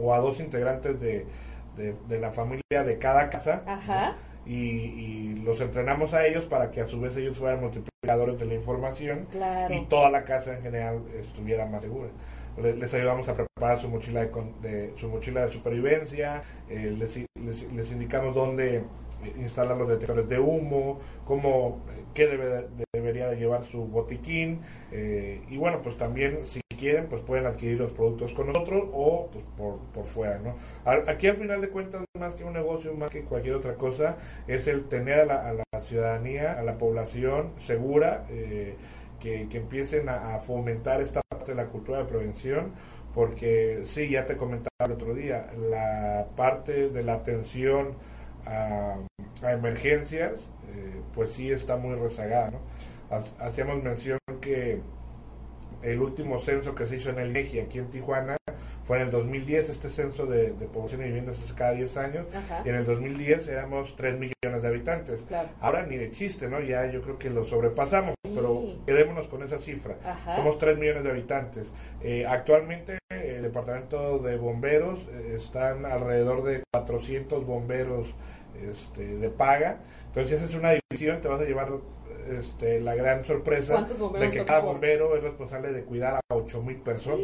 o 0.00 0.14
a 0.14 0.18
dos 0.18 0.40
integrantes 0.40 0.98
de, 1.00 1.26
de, 1.78 1.94
de 2.08 2.18
la 2.20 2.30
familia 2.30 2.84
de 2.84 2.98
cada 2.98 3.30
casa 3.30 3.62
Ajá. 3.66 4.10
¿no? 4.10 4.52
y, 4.52 4.54
y 4.56 5.42
los 5.44 5.60
entrenamos 5.60 6.12
a 6.14 6.26
ellos 6.26 6.44
para 6.46 6.70
que 6.70 6.80
a 6.82 6.88
su 6.88 7.00
vez 7.00 7.16
ellos 7.16 7.38
fueran 7.38 7.60
multiplicadores 7.60 8.38
de 8.38 8.44
la 8.46 8.54
información 8.54 9.26
Claro. 9.30 9.72
y 9.74 9.84
toda 9.86 10.10
la 10.10 10.24
casa 10.24 10.54
en 10.56 10.62
general 10.62 11.02
estuviera 11.18 11.64
más 11.66 11.82
segura. 11.82 12.08
Le- 12.60 12.74
Les 12.76 12.92
ayudamos 12.94 13.28
a 13.28 13.34
preparar 13.34 13.78
su 13.78 13.88
mochila 13.88 14.20
de, 14.24 14.30
de- 14.62 14.92
su 14.96 15.08
mochila 15.08 15.44
de 15.46 15.52
supervivencia, 15.52 16.42
eh, 16.68 16.94
les, 16.98 17.16
les- 17.34 17.72
les 17.72 17.92
indicamos 17.92 18.34
dónde 18.34 18.82
instalar 19.36 19.76
los 19.76 19.88
detectores 19.88 20.28
de 20.28 20.38
humo, 20.38 20.98
cómo, 21.24 21.80
qué 22.14 22.26
debe, 22.26 22.46
de- 22.46 22.84
debería 23.00 23.28
de 23.28 23.36
llevar 23.36 23.64
su 23.64 23.86
botiquín, 23.86 24.60
eh, 24.92 25.40
y 25.48 25.56
bueno, 25.56 25.80
pues 25.82 25.96
también 25.96 26.40
si 26.46 26.60
quieren, 26.78 27.06
pues 27.06 27.22
pueden 27.22 27.46
adquirir 27.46 27.78
los 27.78 27.92
productos 27.92 28.32
con 28.32 28.46
nosotros 28.46 28.84
o 28.92 29.28
pues, 29.32 29.44
por, 29.56 29.78
por 29.92 30.04
fuera, 30.04 30.38
¿no? 30.38 30.54
Aquí 31.08 31.26
al 31.26 31.36
final 31.36 31.60
de 31.60 31.68
cuentas, 31.68 32.04
más 32.18 32.34
que 32.34 32.44
un 32.44 32.52
negocio, 32.52 32.94
más 32.94 33.10
que 33.10 33.22
cualquier 33.22 33.56
otra 33.56 33.74
cosa, 33.74 34.16
es 34.46 34.68
el 34.68 34.84
tener 34.84 35.20
a 35.20 35.24
la, 35.26 35.48
a 35.48 35.52
la 35.54 35.82
ciudadanía, 35.82 36.58
a 36.58 36.62
la 36.62 36.78
población 36.78 37.50
segura, 37.58 38.24
eh, 38.30 38.76
que, 39.20 39.48
que 39.48 39.58
empiecen 39.58 40.08
a, 40.08 40.36
a 40.36 40.38
fomentar 40.38 41.00
esta 41.00 41.20
parte 41.28 41.50
de 41.50 41.56
la 41.56 41.66
cultura 41.66 41.98
de 41.98 42.04
prevención, 42.04 42.72
porque 43.14 43.80
sí, 43.84 44.08
ya 44.08 44.26
te 44.26 44.36
comentaba 44.36 44.86
el 44.86 44.92
otro 44.92 45.14
día, 45.14 45.48
la 45.70 46.26
parte 46.36 46.88
de 46.90 47.02
la 47.02 47.14
atención 47.14 47.94
a, 48.48 49.46
a 49.46 49.52
emergencias, 49.52 50.32
eh, 50.74 51.00
pues 51.14 51.32
sí 51.32 51.50
está 51.52 51.76
muy 51.76 51.94
rezagada, 51.96 52.50
¿no? 52.50 52.58
Ha- 53.10 53.46
Hacíamos 53.46 53.82
mención 53.82 54.18
que 54.40 54.80
el 55.82 56.00
último 56.00 56.40
censo 56.40 56.74
que 56.74 56.86
se 56.86 56.96
hizo 56.96 57.10
en 57.10 57.18
el 57.18 57.30
INEGI 57.30 57.60
aquí 57.60 57.78
en 57.78 57.86
Tijuana 57.90 58.36
fue 58.84 58.96
en 58.96 59.02
el 59.04 59.10
2010, 59.10 59.68
este 59.68 59.90
censo 59.90 60.24
de, 60.26 60.52
de 60.52 60.66
población 60.66 61.02
y 61.02 61.04
viviendas 61.04 61.40
es 61.42 61.52
cada 61.52 61.72
10 61.72 61.96
años, 61.98 62.26
Ajá. 62.34 62.62
y 62.64 62.70
en 62.70 62.74
el 62.74 62.86
2010 62.86 63.46
éramos 63.48 63.94
3 63.96 64.14
millones 64.18 64.62
de 64.62 64.66
habitantes. 64.68 65.20
Claro. 65.28 65.48
Ahora 65.60 65.84
ni 65.86 65.96
de 65.96 66.10
chiste, 66.10 66.48
¿no? 66.48 66.60
Ya 66.60 66.90
yo 66.90 67.02
creo 67.02 67.18
que 67.18 67.28
lo 67.28 67.44
sobrepasamos, 67.46 68.14
Sí. 68.24 68.32
pero 68.34 68.62
quedémonos 68.86 69.28
con 69.28 69.42
esa 69.42 69.58
cifra. 69.58 69.96
Ajá. 70.04 70.36
Somos 70.36 70.56
3 70.58 70.78
millones 70.78 71.04
de 71.04 71.10
habitantes. 71.10 71.66
Eh, 72.02 72.24
actualmente 72.26 72.98
departamento 73.48 74.18
de 74.18 74.36
bomberos 74.36 75.00
eh, 75.12 75.34
están 75.36 75.84
alrededor 75.86 76.42
de 76.44 76.62
400 76.72 77.44
bomberos 77.46 78.08
este, 78.70 79.18
de 79.18 79.30
paga. 79.30 79.78
Entonces, 80.08 80.38
si 80.38 80.44
haces 80.44 80.56
una 80.56 80.72
división, 80.72 81.20
te 81.20 81.28
vas 81.28 81.40
a 81.40 81.44
llevar 81.44 81.68
este, 82.28 82.80
la 82.80 82.94
gran 82.94 83.24
sorpresa 83.24 83.72
¿Cuántos 83.74 83.98
bomberos 83.98 84.32
de 84.32 84.38
que 84.38 84.44
cada 84.44 84.60
bombero 84.60 85.16
es 85.16 85.22
responsable 85.22 85.72
de 85.72 85.82
cuidar 85.84 86.14
a 86.16 86.20
8 86.34 86.62
mil 86.62 86.76
personas. 86.76 87.20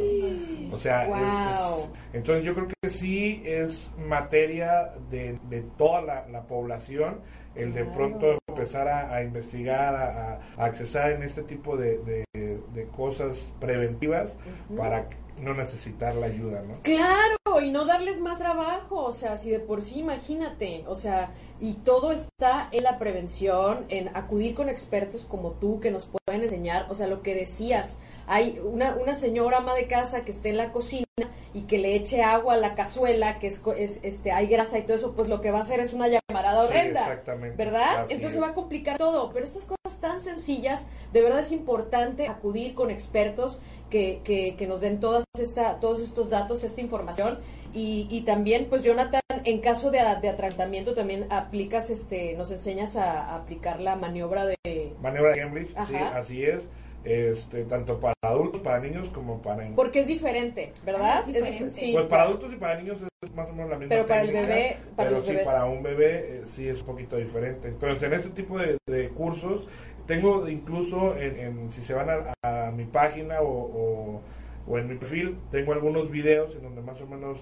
O 0.72 0.78
sea, 0.78 1.02
es- 1.04 1.08
Wow. 1.08 1.18
es- 1.50 1.90
entonces 2.14 2.44
yo 2.44 2.54
creo 2.54 2.68
que 2.68 2.90
sí 2.90 3.42
es 3.44 3.90
materia 3.98 4.92
de, 5.10 5.38
de 5.50 5.62
toda 5.76 6.00
la, 6.02 6.26
la 6.28 6.42
población 6.42 7.20
el 7.54 7.72
de 7.74 7.84
pronto 7.84 8.38
empezar 8.48 8.88
a, 8.88 9.14
a 9.14 9.22
investigar, 9.22 9.94
a, 9.94 10.38
a- 10.56 10.64
accesar 10.64 11.12
en 11.12 11.22
este 11.22 11.42
tipo 11.42 11.76
de, 11.76 11.98
de- 11.98 12.24
de 12.72 12.84
cosas 12.88 13.52
preventivas 13.60 14.32
para 14.76 15.06
no 15.40 15.54
necesitar 15.54 16.14
la 16.14 16.26
ayuda, 16.26 16.62
¿no? 16.62 16.74
Claro, 16.82 17.60
y 17.62 17.70
no 17.70 17.84
darles 17.84 18.20
más 18.20 18.38
trabajo, 18.38 19.04
o 19.04 19.12
sea, 19.12 19.36
si 19.36 19.50
de 19.50 19.60
por 19.60 19.82
sí, 19.82 20.00
imagínate, 20.00 20.84
o 20.86 20.96
sea, 20.96 21.32
y 21.60 21.74
todo 21.74 22.12
está 22.12 22.68
en 22.72 22.84
la 22.84 22.98
prevención, 22.98 23.84
en 23.88 24.08
acudir 24.16 24.54
con 24.54 24.68
expertos 24.68 25.24
como 25.24 25.52
tú 25.52 25.80
que 25.80 25.90
nos 25.90 26.06
pueden 26.06 26.42
enseñar, 26.42 26.86
o 26.90 26.94
sea, 26.94 27.06
lo 27.06 27.22
que 27.22 27.34
decías, 27.34 27.98
hay 28.26 28.60
una, 28.64 28.94
una 28.96 29.14
señora 29.14 29.58
ama 29.58 29.74
de 29.74 29.86
casa 29.86 30.24
que 30.24 30.30
esté 30.30 30.50
en 30.50 30.56
la 30.58 30.72
cocina 30.72 31.04
y 31.52 31.62
que 31.62 31.78
le 31.78 31.94
eche 31.94 32.22
agua 32.22 32.54
a 32.54 32.56
la 32.56 32.74
cazuela, 32.74 33.38
que 33.38 33.46
es, 33.46 33.60
es 33.78 34.00
este 34.02 34.32
hay 34.32 34.46
grasa 34.48 34.78
y 34.78 34.82
todo 34.82 34.96
eso, 34.96 35.12
pues 35.12 35.28
lo 35.28 35.40
que 35.40 35.50
va 35.52 35.58
a 35.58 35.62
hacer 35.62 35.78
es 35.80 35.92
una 35.92 36.08
llamarada 36.08 36.62
Sí, 36.66 36.68
horrenda. 36.72 37.00
exactamente. 37.02 37.56
¿Verdad? 37.56 38.04
Así 38.04 38.14
Entonces 38.14 38.36
es. 38.38 38.42
va 38.42 38.48
a 38.48 38.54
complicar 38.54 38.98
todo, 38.98 39.30
pero 39.32 39.44
estas 39.44 39.64
cosas 39.64 40.00
tan 40.00 40.20
sencillas, 40.20 40.86
de 41.12 41.22
verdad 41.22 41.38
es 41.40 41.52
importante 41.52 42.26
acudir 42.26 42.74
con 42.74 42.90
expertos 42.90 43.60
que, 43.90 44.20
que, 44.24 44.56
que 44.56 44.66
nos 44.66 44.80
den 44.80 44.98
todas 44.98 45.24
esta, 45.38 45.78
todos 45.78 46.00
estos 46.00 46.28
datos, 46.30 46.64
esta 46.64 46.80
información. 46.80 47.38
Y, 47.72 48.08
y 48.10 48.22
también, 48.22 48.66
pues 48.68 48.82
Jonathan, 48.82 49.20
en 49.44 49.60
caso 49.60 49.90
de, 49.92 49.98
de 50.20 50.28
atractamiento 50.28 50.94
también 50.94 51.26
aplicas, 51.30 51.90
este, 51.90 52.34
nos 52.34 52.50
enseñas 52.50 52.96
a, 52.96 53.30
a 53.30 53.36
aplicar 53.36 53.80
la 53.80 53.94
maniobra 53.96 54.46
de... 54.46 54.92
Maniobra 55.00 55.32
de 55.34 55.40
Cambridge, 55.40 55.74
sí, 55.86 55.94
así 55.94 56.44
es. 56.44 56.64
Este, 57.04 57.64
tanto 57.64 58.00
para 58.00 58.14
adultos, 58.22 58.62
para 58.62 58.80
niños, 58.80 59.08
como 59.10 59.42
para... 59.42 59.66
Porque 59.76 60.00
es 60.00 60.06
diferente, 60.06 60.72
¿verdad? 60.86 61.16
Ah, 61.18 61.20
es 61.20 61.26
diferente. 61.34 61.70
sí, 61.70 61.90
pues 61.92 62.06
para 62.06 62.22
adultos 62.22 62.52
y 62.52 62.56
para 62.56 62.80
niños 62.80 62.96
es 63.22 63.34
más 63.34 63.48
o 63.48 63.52
menos 63.52 63.68
la 63.70 63.76
misma 63.78 63.90
Pero 63.94 64.06
para 64.06 64.20
el 64.22 64.26
técnica, 64.28 64.48
bebé, 64.48 64.76
para 64.96 65.08
pero 65.10 65.18
los 65.18 65.26
sí, 65.26 65.30
bebés. 65.32 65.44
para 65.46 65.64
un 65.66 65.82
bebé 65.82 66.14
eh, 66.14 66.42
sí 66.46 66.66
es 66.68 66.80
un 66.80 66.86
poquito 66.86 67.16
diferente. 67.16 67.68
Entonces, 67.68 68.02
en 68.04 68.12
este 68.14 68.30
tipo 68.30 68.58
de, 68.58 68.78
de 68.86 69.08
cursos, 69.10 69.68
tengo 70.06 70.48
incluso, 70.48 71.14
en, 71.18 71.38
en- 71.38 71.72
si 71.72 71.82
se 71.82 71.92
van 71.92 72.08
a, 72.42 72.66
a 72.66 72.70
mi 72.70 72.84
página 72.84 73.40
o, 73.42 73.48
o- 73.48 74.22
o 74.66 74.78
en 74.78 74.88
mi 74.88 74.94
perfil, 74.96 75.36
tengo 75.50 75.74
algunos 75.74 76.10
videos 76.10 76.54
en 76.56 76.62
donde 76.62 76.80
más 76.80 76.98
o 77.02 77.06
menos 77.06 77.38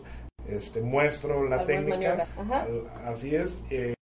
este, 0.48 0.80
muestro 0.80 1.48
la 1.48 1.60
Algunas 1.60 1.66
técnica. 1.86 2.26
Así 3.06 3.34
es. 3.36 3.56
eh, 3.70 3.94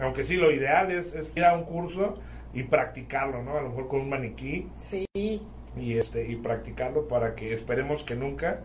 aunque 0.00 0.24
sí, 0.24 0.34
lo 0.34 0.50
ideal 0.50 0.90
es, 0.90 1.12
es 1.14 1.28
ir 1.36 1.44
a 1.44 1.54
un 1.54 1.62
curso 1.62 2.18
y 2.56 2.62
practicarlo, 2.64 3.42
¿no? 3.42 3.58
A 3.58 3.62
lo 3.62 3.68
mejor 3.68 3.88
con 3.88 4.00
un 4.00 4.08
maniquí 4.08 4.68
Sí. 4.78 5.04
y 5.14 5.98
este 5.98 6.26
y 6.26 6.36
practicarlo 6.36 7.06
para 7.06 7.34
que 7.34 7.52
esperemos 7.52 8.02
que 8.02 8.14
nunca 8.16 8.62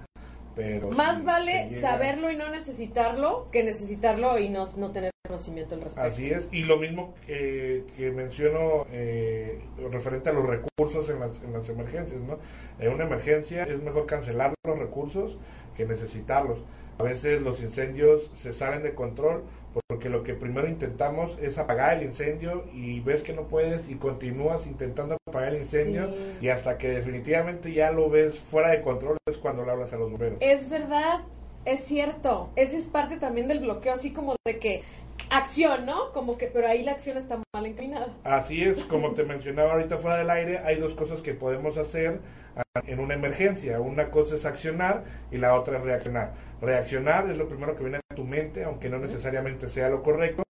pero 0.56 0.89
Más 0.91 1.19
si 1.19 1.25
vale 1.25 1.67
llega- 1.69 1.82
saberlo 1.89 2.30
y 2.30 2.36
no 2.36 2.49
necesitarlo 2.49 3.47
que 3.51 3.63
necesitarlo 3.63 4.38
y 4.38 4.49
no, 4.49 4.65
no 4.77 4.91
tener 4.91 5.12
conocimiento 5.25 5.75
al 5.75 5.82
respecto. 5.82 6.08
así 6.10 6.30
es 6.30 6.47
y 6.51 6.63
lo 6.63 6.77
mismo 6.77 7.13
que, 7.25 7.86
que 7.95 8.12
menciono 8.12 8.86
eh, 8.91 9.62
referente 9.91 10.30
a 10.30 10.34
los 10.34 10.45
recursos 10.45 11.10
en 11.10 11.19
las, 11.21 11.32
en 11.43 11.54
las 11.54 11.67
emergencias 11.69 12.19
no 12.21 12.38
en 12.80 12.93
una 12.93 13.06
emergencia 13.06 13.63
es 13.63 13.82
mejor 13.82 14.06
cancelar 14.06 14.54
los 14.65 14.77
recursos 14.77 15.38
que 15.77 15.86
necesitarlos 15.86 16.60
a 17.01 17.03
veces 17.03 17.41
los 17.41 17.61
incendios 17.61 18.29
se 18.37 18.53
salen 18.53 18.83
de 18.83 18.93
control 18.93 19.43
porque 19.87 20.09
lo 20.09 20.21
que 20.23 20.33
primero 20.33 20.67
intentamos 20.67 21.37
es 21.41 21.57
apagar 21.57 21.97
el 21.97 22.03
incendio 22.03 22.65
y 22.73 22.99
ves 22.99 23.21
que 23.23 23.33
no 23.33 23.43
puedes 23.43 23.89
y 23.89 23.95
continúas 23.95 24.67
intentando 24.67 25.17
apagar 25.27 25.53
el 25.53 25.61
incendio 25.61 26.07
Sí. 26.07 26.45
y 26.45 26.49
hasta 26.49 26.77
que 26.77 26.89
definitivamente 26.89 27.71
ya 27.73 27.91
lo 27.91 28.09
ves 28.09 28.37
fuera 28.39 28.69
de 28.69 28.81
control 28.81 29.17
es 29.29 29.37
cuando 29.37 29.63
le 29.63 29.71
hablas 29.71 29.93
a 29.93 29.97
los 29.97 30.09
bomberos. 30.11 30.37
Es 30.41 30.69
verdad, 30.69 31.21
es 31.65 31.81
cierto. 31.85 32.49
Esa 32.55 32.75
es 32.77 32.87
parte 32.87 33.17
también 33.17 33.47
del 33.47 33.59
bloqueo, 33.59 33.93
así 33.93 34.11
como 34.11 34.35
de 34.45 34.59
que 34.59 34.83
acción, 35.32 35.86
¿no? 35.86 36.12
Como 36.12 36.38
que, 36.38 36.48
pero 36.48 36.67
ahí 36.67 36.84
la 36.84 36.91
acción 36.91 37.17
está 37.17 37.39
mal 37.54 37.65
encaminada. 37.65 38.13
Así 38.24 38.63
es, 38.63 38.84
como 38.84 39.13
te 39.13 39.24
mencionaba 39.24 39.74
ahorita 39.74 39.98
fuera 39.98 40.17
del 40.17 40.30
aire, 40.30 40.60
hay 40.60 40.78
dos 40.80 40.94
cosas 40.94 41.22
que 41.22 41.34
podemos 41.34 41.78
hacer 41.78 42.20
ah, 42.56 42.82
en 42.86 43.00
una 43.00 43.13
emergencia. 43.13 43.80
Una 43.80 44.12
cosa 44.12 44.36
es 44.36 44.46
accionar 44.46 45.04
y 45.32 45.38
la 45.38 45.56
otra 45.56 45.78
es 45.78 45.84
reaccionar. 45.84 46.34
Reaccionar 46.62 47.30
es 47.30 47.38
lo 47.38 47.48
primero 47.48 47.76
que 47.76 47.84
viene 47.84 47.98
a 47.98 48.15
tu 48.15 48.26
mente, 48.26 48.65
aunque 48.65 48.89
no 48.89 49.00
necesariamente 49.00 49.70
sea 49.70 49.89
lo 49.89 50.04
correcto. 50.04 50.44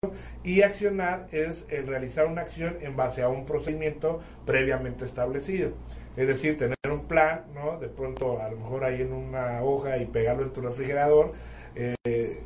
Y 0.44 0.63
accionar 0.63 1.28
es 1.32 1.63
el 1.70 1.88
realizar 1.88 2.26
una 2.26 2.41
acción 2.41 2.78
en 2.82 2.96
base 2.96 3.22
a 3.22 3.30
un 3.30 3.46
procedimiento 3.46 4.20
previamente 4.46 5.06
establecido. 5.06 5.72
Es 6.17 6.28
decir, 6.28 6.58
tener 6.58 6.76
un 6.89 7.06
plan, 7.06 7.44
¿no? 7.54 7.80
De 7.80 7.88
pronto, 7.88 8.41
a 8.41 8.50
lo 8.50 8.58
mejor 8.58 8.84
ahí 8.84 9.02
en 9.02 9.13
una 9.13 9.62
hoja 9.63 9.98
y 9.98 10.06
pegarlo 10.06 10.44
en 10.44 10.52
tu 10.52 10.60
refrigerador. 10.62 11.34
eh, 11.76 11.96
eh, 12.04 12.41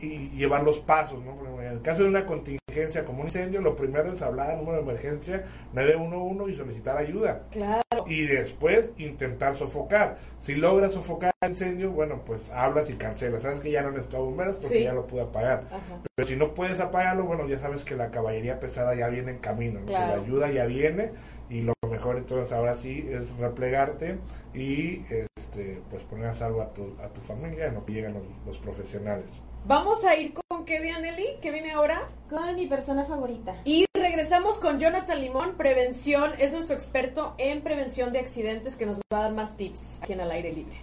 y 0.00 0.30
llevar 0.30 0.62
los 0.62 0.80
pasos, 0.80 1.22
¿no? 1.24 1.60
En 1.62 1.68
el 1.72 1.82
caso 1.82 2.02
de 2.02 2.08
una 2.08 2.24
contingencia 2.26 3.04
como 3.04 3.20
un 3.20 3.26
incendio, 3.26 3.60
lo 3.60 3.74
primero 3.76 4.12
es 4.12 4.22
hablar 4.22 4.50
al 4.50 4.58
número 4.58 4.76
de 4.76 4.82
emergencia 4.82 5.44
911 5.72 6.52
y 6.52 6.56
solicitar 6.56 6.96
ayuda. 6.96 7.42
Claro. 7.50 7.82
Y 8.06 8.26
después 8.26 8.90
intentar 8.98 9.56
sofocar. 9.56 10.16
Si 10.42 10.54
logras 10.54 10.92
sofocar 10.92 11.32
el 11.40 11.50
incendio, 11.50 11.90
bueno, 11.90 12.22
pues 12.24 12.40
hablas 12.52 12.88
y 12.90 12.94
cancelas. 12.94 13.42
Sabes 13.42 13.60
que 13.60 13.70
ya 13.70 13.82
no 13.82 13.90
necesito 13.90 14.24
bomberos 14.24 14.54
porque 14.60 14.78
Sí. 14.78 14.84
ya 14.84 14.92
lo 14.92 15.06
pude 15.06 15.22
apagar. 15.22 15.64
Ajá. 15.70 16.00
Pero 16.14 16.28
si 16.28 16.36
no 16.36 16.54
puedes 16.54 16.78
apagarlo, 16.80 17.24
bueno, 17.24 17.46
ya 17.48 17.58
sabes 17.58 17.84
que 17.84 17.96
la 17.96 18.10
caballería 18.10 18.60
pesada 18.60 18.94
ya 18.94 19.08
viene 19.08 19.32
en 19.32 19.38
camino, 19.38 19.80
¿no? 19.80 19.86
Claro. 19.86 20.16
la 20.16 20.22
ayuda 20.22 20.50
ya 20.50 20.66
viene 20.66 21.10
y 21.50 21.62
lo 21.62 21.72
mejor 21.90 22.16
entonces 22.18 22.52
ahora 22.52 22.76
sí 22.76 23.08
es 23.10 23.28
replegarte 23.38 24.18
y 24.54 25.02
este, 25.10 25.80
pues 25.90 26.04
poner 26.04 26.26
a 26.26 26.34
salvo 26.34 26.60
a 26.62 26.72
tu, 26.74 26.94
a 27.02 27.08
tu 27.08 27.20
familia 27.20 27.66
en 27.66 27.74
lo 27.74 27.84
que 27.84 27.92
llegan 27.92 28.14
los, 28.14 28.22
los 28.46 28.58
profesionales. 28.58 29.24
Vamos 29.64 30.04
a 30.04 30.16
ir 30.16 30.32
con 30.32 30.64
qué, 30.64 30.80
Dianelli, 30.80 31.36
que 31.42 31.50
viene 31.50 31.72
ahora. 31.72 32.08
Con 32.30 32.56
mi 32.56 32.66
persona 32.66 33.04
favorita. 33.04 33.54
Y 33.64 33.86
regresamos 33.94 34.58
con 34.58 34.78
Jonathan 34.78 35.20
Limón, 35.20 35.56
prevención, 35.56 36.34
es 36.38 36.52
nuestro 36.52 36.74
experto 36.74 37.34
en 37.38 37.62
prevención 37.62 38.12
de 38.12 38.18
accidentes 38.18 38.76
que 38.76 38.84
nos 38.84 38.98
va 39.12 39.18
a 39.18 39.22
dar 39.22 39.32
más 39.32 39.56
tips 39.56 40.00
aquí 40.02 40.12
en 40.12 40.20
Al 40.20 40.30
Aire 40.30 40.52
Libre. 40.52 40.78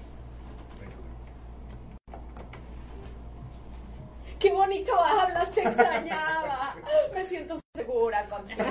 Qué 4.40 4.52
bonito 4.52 4.92
hablas, 5.00 5.52
te 5.52 5.62
extrañaba. 5.62 6.76
Me 7.14 7.24
siento 7.26 7.60
segura 7.76 8.26
contigo. 8.26 8.64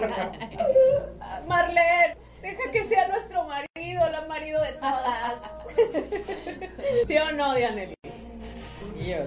Marlene, 1.49 2.17
deja 2.43 2.71
que 2.71 2.85
sea 2.85 3.09
nuestro 3.09 3.45
marido, 3.45 4.07
el 4.07 4.29
marido 4.29 4.61
de 4.63 4.73
todas. 4.73 5.41
¿Sí 7.07 7.17
o 7.19 7.33
no, 7.33 7.55
Dianelli? 7.55 7.95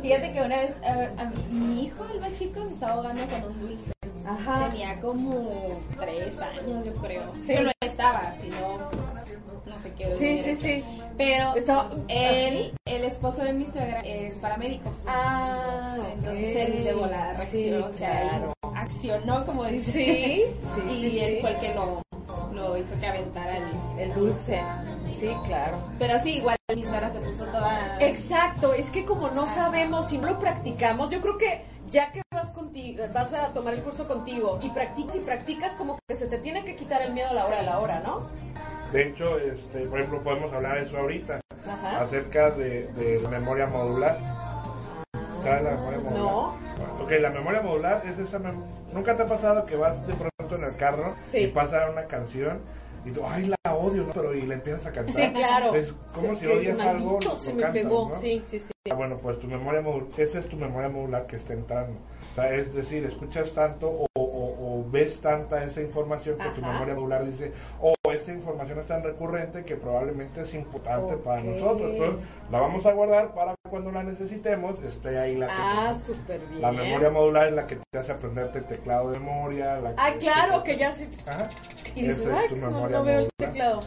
Fíjate 0.01 0.33
que 0.33 0.41
una 0.41 0.57
vez 0.57 0.75
a, 0.83 1.21
a 1.21 1.25
mi, 1.25 1.43
mi 1.59 1.83
hijo, 1.85 2.05
el 2.13 2.19
más 2.19 2.33
chico, 2.37 2.65
se 2.67 2.73
estaba 2.73 2.93
ahogando 2.93 3.23
con 3.27 3.51
un 3.51 3.61
dulce. 3.61 3.96
Ajá. 4.27 4.69
Tenía 4.69 4.99
como 5.01 5.47
tres 5.99 6.39
años, 6.39 6.85
yo 6.85 6.93
creo. 6.95 7.23
Sí. 7.45 7.53
Yo 7.55 7.63
no 7.63 7.71
estaba, 7.81 8.33
sino 8.41 8.77
no 9.65 9.79
sé 9.83 9.93
qué. 9.97 10.13
Sí, 10.13 10.37
sí, 10.39 10.55
sí. 10.55 10.83
Pero 11.17 11.55
Estaba- 11.55 11.89
él, 12.09 12.73
el 12.85 13.03
esposo 13.03 13.43
de 13.43 13.53
mi 13.53 13.65
suegra, 13.65 14.01
es 14.01 14.35
paramédico. 14.35 14.91
Ah, 15.07 15.95
Entonces 16.13 16.55
él 16.55 16.83
de 16.83 16.93
volada 16.93 17.33
reaccionó, 17.33 17.87
Sí, 17.87 17.93
o 17.93 17.97
sea, 17.97 18.21
claro. 18.21 18.53
accionó 18.75 19.45
como 19.45 19.63
dice. 19.65 19.91
Sí, 19.91 20.43
sí, 20.75 20.91
y 20.91 21.09
sí, 21.09 21.19
él 21.19 21.37
fue 21.41 21.51
el 21.51 21.57
que 21.57 21.73
lo, 21.73 22.01
lo 22.53 22.77
hizo 22.77 22.99
que 22.99 23.07
aventara 23.07 23.57
el, 23.57 23.99
el 23.99 24.13
Dulce. 24.13 24.61
Sí, 25.19 25.35
claro. 25.45 25.77
Pero 25.97 26.21
sí, 26.21 26.33
igual 26.35 26.55
mi 26.75 26.83
suegra 26.83 27.09
se 27.09 27.19
puso 27.19 27.45
toda... 27.45 27.97
Exacto, 27.99 28.73
es 28.73 28.91
que 28.91 29.03
como 29.03 29.29
no 29.29 29.47
sabemos 29.47 30.09
si 30.09 30.19
no 30.19 30.27
lo 30.29 30.37
practicamos, 30.37 31.09
yo 31.09 31.19
creo 31.21 31.37
que 31.39 31.61
ya 31.89 32.11
que 32.11 32.21
vas 33.13 33.33
a 33.33 33.47
tomar 33.49 33.73
el 33.73 33.81
curso 33.81 34.07
contigo 34.07 34.59
y 34.61 34.69
practicas 34.69 35.15
y 35.15 35.19
practicas 35.19 35.73
como 35.73 35.99
que 36.07 36.15
se 36.15 36.27
te 36.27 36.37
tiene 36.37 36.63
que 36.63 36.75
quitar 36.75 37.01
el 37.01 37.13
miedo 37.13 37.29
a 37.29 37.33
la 37.33 37.45
hora 37.45 37.57
de 37.59 37.63
la 37.65 37.79
hora, 37.79 37.99
¿no? 37.99 38.27
De 38.91 39.07
hecho, 39.07 39.37
este, 39.39 39.79
por 39.87 39.99
ejemplo, 39.99 40.21
podemos 40.21 40.53
hablar 40.53 40.77
de 40.79 40.83
eso 40.85 40.97
ahorita, 40.97 41.41
Ajá. 41.69 42.01
acerca 42.01 42.51
de, 42.51 42.89
memoria 43.29 43.67
modular. 43.67 44.17
¿Sabes 45.43 45.63
la 45.63 45.71
memoria 45.71 45.99
modular? 45.99 46.17
No. 46.23 46.53
Ok, 47.03 47.11
la 47.19 47.29
memoria 47.29 47.61
modular 47.61 48.03
es 48.05 48.17
esa... 48.19 48.39
mem- 48.39 48.63
¿Nunca 48.93 49.15
te 49.17 49.23
ha 49.23 49.25
pasado 49.25 49.65
que 49.65 49.75
vas 49.75 50.05
de 50.07 50.13
pronto 50.13 50.55
en 50.55 50.63
el 50.63 50.75
carro 50.77 51.15
Sí. 51.25 51.39
y 51.39 51.47
pasa 51.47 51.89
una 51.91 52.05
canción 52.05 52.59
y 53.05 53.11
tú, 53.11 53.21
ay, 53.27 53.45
la 53.63 53.73
odio, 53.75 54.03
¿no? 54.03 54.13
Pero 54.13 54.33
y 54.33 54.41
la 54.43 54.55
empiezas 54.55 54.85
a 54.85 54.91
cantar. 54.91 55.13
Sí, 55.15 55.33
claro. 55.33 55.75
Es 55.75 55.93
como 56.13 56.33
Sí, 56.33 56.39
si 56.39 56.47
odias 56.47 56.79
algo, 56.79 57.19
lo 57.23 57.35
se 57.35 57.53
me 57.53 57.61
cantas, 57.61 57.83
pegó. 57.83 58.09
¿no? 58.09 58.19
Sí, 58.19 58.41
sí, 58.49 58.59
sí. 58.59 58.71
Ah, 58.91 58.95
bueno, 58.95 59.17
pues 59.17 59.39
tu 59.39 59.47
memoria 59.47 59.81
modular, 59.81 60.07
esa 60.19 60.39
es 60.39 60.47
tu 60.49 60.55
memoria 60.57 60.89
modular 60.89 61.27
que 61.27 61.35
está 61.35 61.53
entrando. 61.53 61.99
Sea, 62.37 62.53
es 62.53 62.71
decir, 62.71 63.03
escuchas 63.03 63.51
tanto 63.51 63.89
o, 63.89 64.05
o- 64.13 64.19
o 64.79 64.85
ves 64.91 65.19
tanta 65.21 65.63
esa 65.63 65.81
información 65.81 66.37
que 66.37 66.49
tu 66.49 66.61
memoria 66.61 66.93
modular 66.93 67.25
dice, 67.25 67.51
oh, 67.81 67.95
esta 68.13 68.31
información 68.31 68.77
es 68.77 68.85
tan 68.85 69.01
recurrente 69.03 69.65
que 69.65 69.75
probablemente 69.75 70.41
es 70.41 70.53
importante 70.53 71.17
para 71.17 71.41
nosotros. 71.41 71.89
Entonces, 71.93 72.25
la 72.51 72.59
vamos 72.59 72.85
a 72.85 72.93
guardar 72.93 73.33
para 73.33 73.55
cuando 73.67 73.91
la 73.91 74.03
necesitemos, 74.03 74.79
esté 74.83 75.17
ahí 75.17 75.35
la 75.35 75.47
Ah, 75.49 75.95
súper 75.95 76.39
bien. 76.41 76.61
La 76.61 76.71
memoria 76.71 77.09
modular 77.09 77.47
es 77.47 77.53
la 77.53 77.65
que 77.65 77.79
te 77.91 77.97
hace 77.97 78.11
aprenderte 78.11 78.59
el 78.59 78.65
teclado 78.65 79.09
de 79.09 79.17
memoria. 79.19 79.79
La 79.79 79.95
Ah, 79.97 80.11
claro, 80.19 80.63
que 80.63 80.77
ya 80.77 80.91
sí. 80.91 81.09
Ajá. 81.25 81.49
Y 81.95 82.01
dices, 82.03 82.27
es 82.27 82.47
tu 82.49 82.55
no, 82.57 82.67
memoria 82.69 82.97
no 82.99 83.03
veo 83.03 83.19
el 83.21 83.29
teclado. 83.35 83.79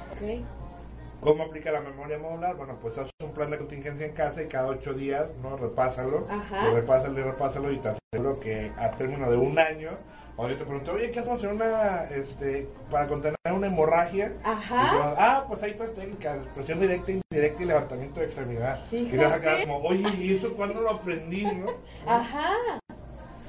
¿Cómo 1.20 1.44
aplica 1.44 1.70
la 1.70 1.80
memoria 1.80 2.18
modular? 2.18 2.56
Bueno, 2.56 2.78
pues 2.80 2.96
haces 2.96 3.12
un 3.22 3.32
plan 3.32 3.50
de 3.50 3.58
contingencia 3.58 4.06
en 4.06 4.12
casa 4.12 4.42
y 4.42 4.46
cada 4.46 4.68
ocho 4.68 4.94
días, 4.94 5.26
¿no? 5.42 5.56
Repásalo. 5.56 6.26
Y 6.70 6.74
repásalo 6.74 7.18
y 7.20 7.22
repásalo 7.22 7.72
y 7.72 7.76
te 7.78 7.88
aseguro 7.90 8.40
que 8.40 8.72
a 8.78 8.90
término 8.92 9.30
de 9.30 9.36
un 9.36 9.58
año, 9.58 9.90
o 10.38 10.48
yo 10.48 10.56
te 10.56 10.64
pregunto, 10.64 10.92
oye, 10.92 11.10
¿qué 11.10 11.20
hacemos 11.20 11.44
en 11.44 11.50
una, 11.50 12.04
este, 12.04 12.66
para 12.90 13.06
contener 13.06 13.36
una 13.52 13.66
hemorragia? 13.66 14.32
Ajá. 14.42 14.94
Y 14.94 14.98
vas, 14.98 15.14
ah, 15.18 15.44
pues 15.46 15.62
hay 15.62 15.74
tres 15.74 15.94
técnicas, 15.94 16.38
presión 16.54 16.80
directa, 16.80 17.12
indirecta 17.12 17.62
y 17.62 17.66
levantamiento 17.66 18.20
de 18.20 18.26
extremidad. 18.26 18.78
Y 18.90 19.04
te 19.10 19.16
vas 19.18 19.26
a 19.32 19.36
Fíjate. 19.36 19.40
quedar 19.42 19.60
como, 19.68 19.76
oye, 19.86 20.04
¿y 20.16 20.36
eso 20.36 20.54
cuándo 20.54 20.80
lo 20.80 20.90
aprendí, 20.90 21.44
no? 21.44 21.66
Ajá. 22.06 22.54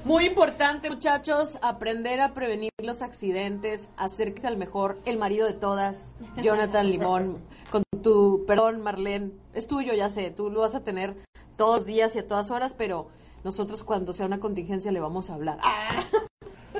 Muy 0.04 0.26
importante, 0.26 0.90
muchachos, 0.90 1.60
aprender 1.62 2.20
a 2.20 2.34
prevenir 2.34 2.70
los 2.82 3.02
accidentes, 3.02 3.88
acérquese 3.96 4.48
al 4.48 4.56
mejor, 4.56 4.98
el 5.04 5.16
marido 5.16 5.46
de 5.46 5.52
todas, 5.52 6.16
Jonathan 6.38 6.90
Limón, 6.90 7.38
con 7.70 7.84
tu, 8.02 8.44
perdón, 8.44 8.82
Marlene, 8.82 9.30
es 9.54 9.68
tuyo, 9.68 9.94
ya 9.94 10.10
sé, 10.10 10.32
tú 10.32 10.50
lo 10.50 10.60
vas 10.60 10.74
a 10.74 10.82
tener 10.82 11.14
todos 11.56 11.76
los 11.76 11.86
días 11.86 12.16
y 12.16 12.18
a 12.18 12.26
todas 12.26 12.50
horas, 12.50 12.74
pero 12.76 13.06
nosotros 13.44 13.84
cuando 13.84 14.12
sea 14.12 14.26
una 14.26 14.40
contingencia 14.40 14.90
le 14.90 14.98
vamos 14.98 15.30
a 15.30 15.34
hablar. 15.34 15.58
Ah, 15.62 16.02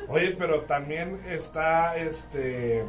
Oye, 0.08 0.34
pero 0.36 0.62
también 0.62 1.20
está, 1.30 1.96
este, 1.96 2.84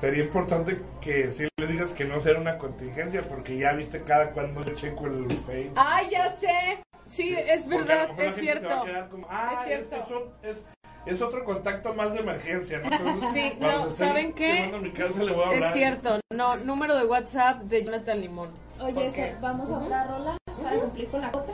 sería 0.00 0.24
importante 0.24 0.80
que 1.02 1.32
si 1.36 1.46
le 1.60 1.66
digas 1.66 1.92
que 1.92 2.06
no 2.06 2.22
sea 2.22 2.38
una 2.38 2.56
contingencia, 2.56 3.22
porque 3.22 3.58
ya 3.58 3.72
viste 3.74 4.02
cada 4.02 4.30
cuando 4.30 4.64
yo 4.64 4.74
checo 4.74 5.06
el 5.06 5.30
Face. 5.30 5.72
Ay, 5.76 6.08
ya 6.10 6.30
sé. 6.30 6.80
Sí, 7.08 7.34
es 7.36 7.66
verdad, 7.68 8.08
es 8.18 8.34
cierto. 8.36 8.68
como, 9.10 9.26
ah, 9.30 9.54
Es 9.58 9.66
cierto. 9.66 10.32
Es, 10.42 10.56
es, 10.56 10.62
es 11.06 11.22
otro 11.22 11.44
contacto 11.44 11.92
más 11.94 12.12
de 12.12 12.20
emergencia, 12.20 12.78
¿no? 12.80 12.84
Entonces, 12.96 13.30
Sí, 13.34 13.56
cuando 13.58 13.84
no, 13.86 13.90
¿saben 13.92 14.32
qué? 14.32 14.72
mi 14.80 14.90
casa 14.92 15.22
le 15.22 15.32
voy 15.32 15.44
a 15.44 15.46
hablar. 15.48 15.62
Es 15.68 15.72
cierto, 15.74 16.20
no, 16.32 16.56
número 16.58 16.96
de 16.96 17.04
WhatsApp 17.06 17.62
de 17.62 17.84
Jonathan 17.84 18.20
Limón. 18.20 18.50
Oye, 18.80 19.34
vamos 19.40 19.70
a 19.70 19.78
otra 19.78 20.04
rola 20.06 20.36
para 20.62 20.76
cumplir 20.80 21.08
con 21.08 21.20
la 21.20 21.30
cuota 21.30 21.52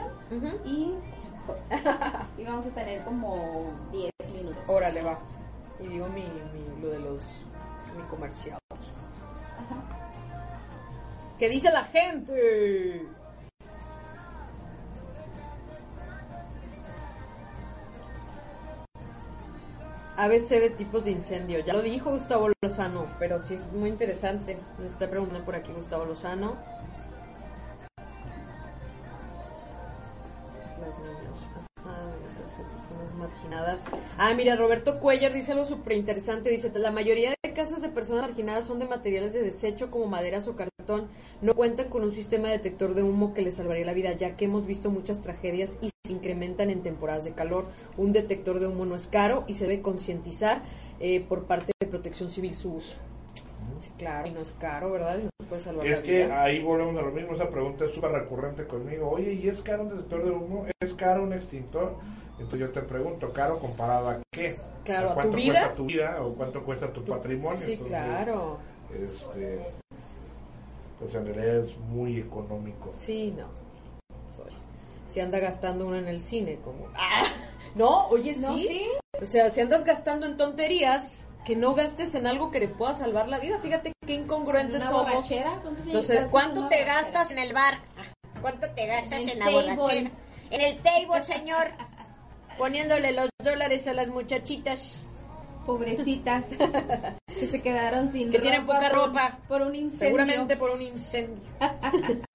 y, 0.65 0.93
y 2.41 2.43
vamos 2.45 2.65
a 2.65 2.69
tener 2.69 3.01
como 3.03 3.71
10 3.91 4.11
minutos. 4.33 4.69
Órale, 4.69 5.01
va. 5.01 5.19
Y 5.79 5.87
digo 5.87 6.07
mi, 6.07 6.21
mi- 6.23 6.81
lo 6.81 6.89
de 6.89 6.99
los 6.99 7.23
mi 7.95 8.03
comercial. 8.09 8.57
¿Qué 11.37 11.49
dice 11.49 11.71
la 11.71 11.83
gente? 11.83 13.05
ABC 20.17 20.59
de 20.59 20.69
tipos 20.69 21.05
de 21.05 21.11
incendio. 21.11 21.59
Ya 21.59 21.73
lo 21.73 21.81
dijo 21.81 22.11
Gustavo 22.11 22.49
Lozano, 22.61 23.05
pero 23.19 23.41
sí 23.41 23.55
es 23.55 23.71
muy 23.71 23.89
interesante. 23.89 24.57
Me 24.79 24.87
está 24.87 25.09
preguntando 25.09 25.43
por 25.45 25.55
aquí 25.55 25.71
Gustavo 25.71 26.05
Lozano. 26.05 26.55
Los 30.79 30.99
niños. 30.99 31.39
Las 31.85 32.71
personas 32.71 33.15
marginadas. 33.17 33.85
Ah, 34.17 34.33
mira, 34.35 34.55
Roberto 34.55 34.99
Cuellar 34.99 35.33
dice 35.33 35.53
algo 35.53 35.65
súper 35.65 35.93
interesante. 35.93 36.49
Dice, 36.49 36.71
la 36.75 36.91
mayoría 36.91 37.33
de 37.43 37.53
casas 37.53 37.81
de 37.81 37.89
personas 37.89 38.23
marginadas 38.23 38.65
son 38.65 38.79
de 38.79 38.85
materiales 38.85 39.33
de 39.33 39.41
desecho 39.41 39.89
como 39.89 40.05
maderas 40.07 40.47
o 40.47 40.55
cartón. 40.55 41.07
No 41.41 41.55
cuentan 41.55 41.89
con 41.89 42.03
un 42.03 42.11
sistema 42.11 42.49
detector 42.49 42.93
de 42.93 43.03
humo 43.03 43.33
que 43.33 43.41
les 43.41 43.55
salvaría 43.55 43.85
la 43.85 43.93
vida, 43.93 44.11
ya 44.13 44.35
que 44.35 44.45
hemos 44.45 44.65
visto 44.65 44.91
muchas 44.91 45.21
tragedias 45.21 45.77
y 45.81 45.89
se 46.11 46.15
incrementan 46.15 46.69
en 46.69 46.81
temporadas 46.83 47.23
de 47.23 47.31
calor. 47.31 47.65
Un 47.97 48.11
detector 48.11 48.59
de 48.59 48.67
humo 48.67 48.85
no 48.85 48.95
es 48.95 49.07
caro 49.07 49.43
y 49.47 49.53
se 49.53 49.65
debe 49.67 49.81
concientizar 49.81 50.61
eh, 50.99 51.21
por 51.21 51.45
parte 51.45 51.71
de 51.79 51.87
Protección 51.87 52.29
Civil 52.29 52.53
su 52.53 52.73
uso. 52.73 52.97
Sí, 53.79 53.91
claro, 53.97 54.27
y 54.27 54.31
no 54.31 54.41
es 54.41 54.51
caro, 54.51 54.91
¿verdad? 54.91 55.17
Y 55.19 55.23
nos 55.23 55.49
puede 55.49 55.61
salvar 55.61 55.87
Es 55.87 55.97
la 55.99 56.03
que 56.03 56.23
vida. 56.25 56.43
ahí 56.43 56.61
volvemos 56.61 56.95
a 57.01 57.05
lo 57.05 57.11
mismo, 57.11 57.33
esa 57.33 57.49
pregunta 57.49 57.85
es 57.85 57.95
súper 57.95 58.11
recurrente 58.11 58.65
conmigo. 58.67 59.09
Oye, 59.09 59.33
¿y 59.33 59.47
es 59.47 59.61
caro 59.61 59.83
un 59.83 59.89
detector 59.89 60.23
de 60.25 60.31
humo? 60.31 60.65
¿Es 60.81 60.93
caro 60.93 61.23
un 61.23 61.33
extintor? 61.33 61.95
Entonces 62.37 62.59
yo 62.59 62.69
te 62.69 62.81
pregunto, 62.81 63.31
¿caro 63.31 63.57
comparado 63.59 64.09
a 64.09 64.19
qué? 64.31 64.57
Claro, 64.83 65.09
¿A 65.09 65.11
¿a 65.11 65.15
cuánto 65.15 65.31
tu 65.31 65.37
vida? 65.37 65.53
cuesta 65.61 65.75
tu 65.75 65.85
vida 65.85 66.17
o 66.23 66.33
cuánto 66.33 66.63
cuesta 66.63 66.91
tu 66.93 67.03
patrimonio? 67.05 67.59
Sí, 67.59 67.73
Entonces, 67.73 67.95
claro. 67.97 68.57
Este, 69.01 69.59
pues 70.99 71.15
en 71.15 71.25
realidad 71.25 71.57
es 71.65 71.77
muy 71.77 72.19
económico. 72.19 72.91
Sí, 72.93 73.33
no. 73.37 73.45
Si 75.11 75.19
anda 75.19 75.39
gastando 75.39 75.85
uno 75.87 75.97
en 75.97 76.07
el 76.07 76.21
cine, 76.21 76.57
como. 76.63 76.87
¡Ah! 76.95 77.23
No, 77.75 78.07
oye, 78.07 78.33
sí. 78.33 78.39
¿No, 78.41 78.57
sí? 78.57 78.87
O 79.21 79.25
sea, 79.25 79.51
si 79.51 79.59
andas 79.59 79.83
gastando 79.83 80.25
en 80.25 80.37
tonterías, 80.37 81.23
que 81.45 81.57
no 81.57 81.73
gastes 81.75 82.15
en 82.15 82.27
algo 82.27 82.49
que 82.49 82.61
te 82.61 82.69
pueda 82.69 82.93
salvar 82.97 83.27
la 83.27 83.39
vida. 83.39 83.59
Fíjate 83.59 83.91
qué 84.07 84.13
incongruentes 84.13 84.81
¿Una 84.81 84.89
somos. 84.89 85.29
gastas 85.29 86.09
en 86.11 86.29
¿cuánto 86.29 86.67
te 86.69 86.77
borrachera? 86.77 86.93
gastas 87.01 87.31
en 87.31 87.39
el 87.39 87.53
bar? 87.53 87.77
¿Cuánto 88.41 88.69
te 88.69 88.85
gastas 88.87 89.19
En 89.27 89.39
la 89.39 89.45
table. 89.45 89.75
borrachera? 89.75 90.11
En 90.49 90.61
el 90.61 90.77
table, 90.77 91.23
señor. 91.23 91.67
Poniéndole 92.57 93.11
los 93.11 93.29
dólares 93.43 93.87
a 93.87 93.93
las 93.93 94.07
muchachitas. 94.07 94.99
Pobrecitas 95.65 96.45
que 97.27 97.47
se 97.47 97.61
quedaron 97.61 98.11
sin 98.11 98.31
Que 98.31 98.39
tienen 98.39 98.65
poca 98.65 98.89
ropa. 98.89 99.39
por 99.47 99.61
un 99.61 99.75
incendio. 99.75 100.07
Seguramente 100.07 100.55
por 100.57 100.71
un 100.71 100.81
incendio. 100.81 101.43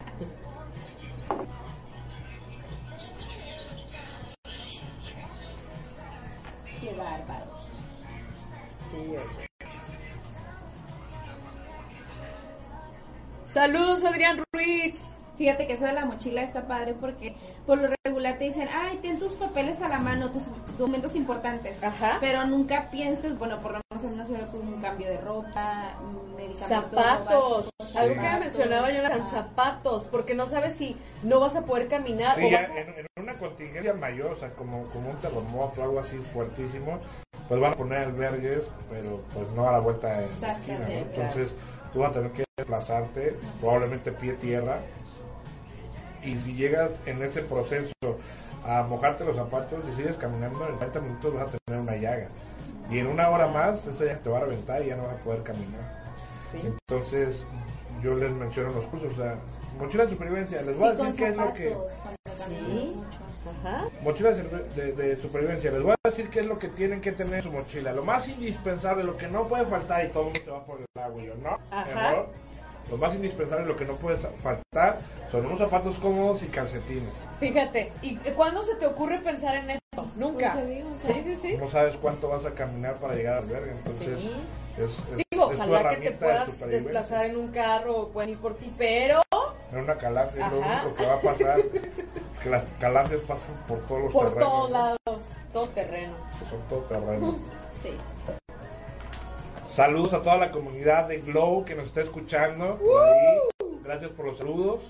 Saludos, 13.45 14.05
Adrián 14.05 14.43
Ruiz. 14.53 15.16
Fíjate 15.37 15.67
que 15.67 15.75
eso 15.75 15.85
de 15.85 15.93
la 15.93 16.05
mochila 16.07 16.43
está 16.43 16.67
padre 16.67 16.95
porque 16.99 17.35
por 17.67 17.79
lo 17.79 17.89
regular 18.05 18.39
te 18.39 18.45
dicen, 18.45 18.69
ay, 18.75 18.99
ten 19.03 19.19
tus 19.19 19.35
papeles 19.35 19.83
a 19.83 19.89
la 19.89 19.99
mano, 19.99 20.31
tus 20.31 20.45
documentos 20.79 21.15
importantes. 21.15 21.83
Ajá. 21.83 22.17
Pero 22.21 22.45
nunca 22.47 22.89
pienses, 22.91 23.39
bueno, 23.39 23.59
por 23.61 23.73
lo 23.73 23.81
menos 23.91 24.05
a 24.05 24.09
mí 24.09 24.17
no 24.17 24.25
se 24.25 24.33
me 24.33 24.67
un 24.75 24.81
cambio 24.81 25.09
de 25.09 25.19
ropa, 25.19 25.97
un 26.03 26.35
medicamento. 26.37 26.67
Zapatos. 26.67 27.71
básico, 27.79 27.99
Algo 27.99 28.15
que 28.15 28.31
mencionaba 28.41 28.91
yo 28.91 28.99
eran 29.01 29.29
zapatos, 29.31 30.05
porque 30.11 30.35
no 30.35 30.49
sabes 30.49 30.75
si 30.77 30.97
no 31.23 31.41
vas 31.41 31.57
a 31.57 31.65
poder 31.67 31.89
caminar 31.89 32.35
Sí, 32.37 32.47
o 32.47 32.51
ya 32.51 32.61
vas 32.63 32.71
a- 32.71 32.81
en, 32.81 32.89
en 32.99 33.07
una 33.23 33.35
contingencia 33.39 33.95
mayor, 33.95 34.33
o 34.33 34.39
sea, 34.39 34.51
como, 34.51 34.85
como 34.87 35.11
un 35.11 35.17
terremoto 35.17 35.81
o 35.81 35.85
algo 35.85 36.01
así 36.01 36.17
fuertísimo, 36.17 36.99
pues 37.49 37.61
van 37.61 37.73
a 37.73 37.77
poner 37.77 37.99
albergues, 37.99 38.63
pero 38.91 39.21
pues 39.35 39.47
no 39.55 39.69
a 39.69 39.73
la 39.73 39.81
vuelta 39.81 40.23
en 40.23 40.29
la 40.41 40.53
esquina, 40.53 40.79
¿no? 40.79 40.85
Exactamente, 40.85 41.21
Entonces 41.21 41.51
tú 41.93 41.99
vas 42.01 42.11
a 42.11 42.13
tener 42.15 42.31
que 42.33 42.45
desplazarte, 42.57 43.37
probablemente 43.61 44.13
pie 44.13 44.33
tierra, 44.35 44.79
y 46.27 46.37
si 46.39 46.55
llegas 46.55 46.91
en 47.07 47.23
ese 47.23 47.43
proceso 47.43 47.93
a 48.67 48.83
mojarte 48.83 49.25
los 49.25 49.37
zapatos 49.37 49.79
y 49.93 49.97
sigues 49.97 50.17
caminando, 50.17 50.67
en 50.69 50.77
40 50.77 51.01
minutos 51.01 51.35
vas 51.35 51.55
a 51.55 51.59
tener 51.67 51.81
una 51.81 51.97
llaga. 51.97 52.27
Y 52.91 52.99
en 52.99 53.07
una 53.07 53.29
hora 53.31 53.49
más, 53.49 53.87
esa 53.87 54.05
llaga 54.05 54.19
te 54.19 54.31
va 54.31 54.39
a 54.39 54.41
reventar 54.43 54.83
y 54.83 54.87
ya 54.89 54.97
no 54.97 55.05
vas 55.05 55.15
a 55.15 55.19
poder 55.25 55.43
caminar. 55.43 55.81
Sí. 56.53 56.59
Entonces, 56.89 57.43
yo 58.03 58.15
les 58.17 58.31
menciono 58.33 58.71
los 58.71 58.85
cursos, 58.87 59.13
o 59.13 59.17
sea, 59.17 59.37
mochila 59.79 60.05
de 60.05 60.11
supervivencia, 60.11 60.63
les 60.63 60.77
voy 60.79 60.89
Sí, 60.97 61.01
a 61.03 61.05
decir 61.05 61.15
qué 61.25 61.31
es 61.31 61.37
lo 61.37 61.53
que... 61.53 61.77
Ajá. 63.65 63.85
Mochila 64.03 64.31
de, 64.33 64.43
de- 64.75 64.93
de 64.93 65.17
supervivencia. 65.23 65.71
Les 65.71 65.83
voy 65.83 65.93
a 65.93 66.09
decir 66.09 66.29
qué 66.29 66.41
es 66.41 66.47
lo 66.47 66.59
que 66.59 66.69
tienen 66.69 67.01
que 67.01 67.13
tener 67.13 67.35
en 67.37 67.43
su 67.43 67.53
mochila. 67.53 67.93
Lo 67.93 68.05
más 68.05 68.29
indispensable, 68.29 69.05
lo 69.05 69.17
que 69.17 69.29
no 69.29 69.47
puede 69.47 69.65
faltar, 69.67 70.05
y 70.05 70.09
todo 70.09 70.23
el 70.23 70.27
mundo 70.27 70.41
se 70.45 70.51
va 70.51 70.65
por 70.65 70.79
el 70.81 71.03
agua, 71.03 71.23
¿no? 71.43 71.59
Ajá. 71.77 72.11
Error. 72.11 72.29
Lo 72.91 72.97
más 72.97 73.15
indispensable, 73.15 73.67
lo 73.67 73.77
que 73.77 73.85
no 73.85 73.95
puede 73.95 74.17
faltar, 74.17 74.99
son 75.31 75.47
unos 75.47 75.59
zapatos 75.59 75.97
cómodos 75.97 76.43
y 76.43 76.47
calcetines. 76.47 77.13
Fíjate, 77.41 77.93
¿y 78.03 78.17
cuándo 78.37 78.63
se 78.63 78.77
te 78.77 78.87
ocurre 78.87 79.19
pensar 79.19 79.57
en 79.57 79.71
eso? 79.71 79.81
Nunca. 80.17 80.53
Pues 80.53 80.65
te 80.65 80.71
digo, 80.71 80.89
o 80.95 80.99
sea, 81.05 81.15
Sí, 81.15 81.23
sí, 81.25 81.39
sí. 81.43 81.57
No 81.57 81.69
sabes 81.69 81.97
cuánto 81.97 82.29
vas 82.29 82.45
a 82.45 82.51
caminar 82.53 82.95
para 82.97 83.15
llegar 83.15 83.39
al 83.39 83.45
albergue, 83.45 83.73
entonces 83.73 84.21
Sí. 84.21 84.33
es, 84.79 84.83
es- 85.19 85.25
Digo, 85.33 85.51
es 85.53 85.59
tu 85.59 85.65
ojalá 85.65 85.91
que 85.91 85.97
te 85.97 86.11
puedas 86.13 86.61
desplazar 86.69 87.27
en 87.27 87.37
un 87.37 87.49
carro 87.49 87.97
o 87.97 88.09
pueden 88.11 88.31
ir 88.31 88.39
por 88.39 88.57
ti, 88.57 88.73
pero 88.79 89.23
En 89.73 89.79
una 89.81 89.97
calafia 89.97 90.47
es 90.47 90.53
lo 90.53 90.63
Ajá. 90.63 90.83
único 90.85 90.95
que 90.97 91.07
va 91.07 91.15
a 91.15 91.21
pasar, 91.21 91.61
que 92.43 92.51
las 92.51 92.65
calafias 92.79 93.21
pasan 93.23 93.55
por 93.67 93.81
todos 93.81 94.03
los 94.05 94.13
por 94.13 94.29
terrenos. 94.29 94.49
todos 94.49 94.71
¿no? 94.71 94.79
lados, 94.79 95.23
todo 95.53 95.69
terreno. 95.71 96.13
Son 96.49 96.61
todo 96.69 96.81
terreno. 96.83 97.35
Sí. 97.83 97.91
Saludos 99.77 100.15
a 100.15 100.23
toda 100.23 100.39
la 100.39 100.51
comunidad 100.51 101.07
de 101.07 101.19
Glow 101.19 101.67
que 101.67 101.75
nos 101.75 101.89
está 101.89 102.01
escuchando. 102.01 102.79
por 102.79 103.05
ahí. 103.05 103.39
Gracias 103.85 104.11
por 104.13 104.25
los 104.25 104.39
saludos. 104.39 104.81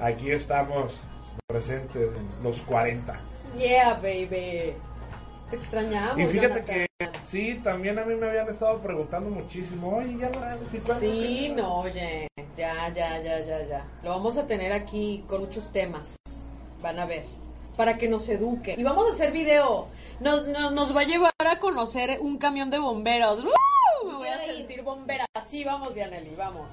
Aquí 0.00 0.32
estamos 0.32 0.98
presentes 1.46 2.10
en 2.16 2.42
los 2.42 2.60
40. 2.62 3.16
Yeah, 3.56 3.94
baby. 3.94 4.74
Te 5.50 5.56
extrañamos. 5.56 6.18
Y 6.18 6.26
fíjate 6.26 6.64
Jonathan. 6.66 6.86
que 6.98 7.10
sí, 7.30 7.60
también 7.62 7.96
a 8.00 8.04
mí 8.04 8.16
me 8.16 8.26
habían 8.26 8.48
estado 8.48 8.80
preguntando 8.80 9.30
muchísimo. 9.30 9.98
Oye, 9.98 10.18
ya 10.18 10.30
no 10.30 10.40
¿sí? 10.72 10.80
Sí, 10.98 11.52
no, 11.56 11.82
oye. 11.82 12.26
Ya, 12.56 12.88
ya, 12.88 13.22
ya, 13.22 13.38
ya, 13.38 13.62
ya. 13.68 13.84
Lo 14.02 14.10
vamos 14.10 14.36
a 14.36 14.48
tener 14.48 14.72
aquí 14.72 15.22
con 15.28 15.42
muchos 15.42 15.70
temas. 15.70 16.16
Van 16.82 16.98
a 16.98 17.06
ver. 17.06 17.24
Para 17.76 17.98
que 17.98 18.08
nos 18.08 18.28
eduque. 18.28 18.74
Y 18.76 18.82
vamos 18.82 19.06
a 19.06 19.12
hacer 19.12 19.30
video. 19.30 19.86
Nos, 20.18 20.48
nos, 20.48 20.72
nos 20.72 20.96
va 20.96 21.02
a 21.02 21.04
llevar 21.04 21.32
a 21.38 21.60
conocer 21.60 22.18
un 22.20 22.38
camión 22.38 22.68
de 22.70 22.80
bomberos. 22.80 23.44
¡Uh! 23.44 23.75
Bombera. 24.86 25.26
Así 25.34 25.64
vamos, 25.64 25.94
Dianely, 25.94 26.34
vamos. 26.36 26.70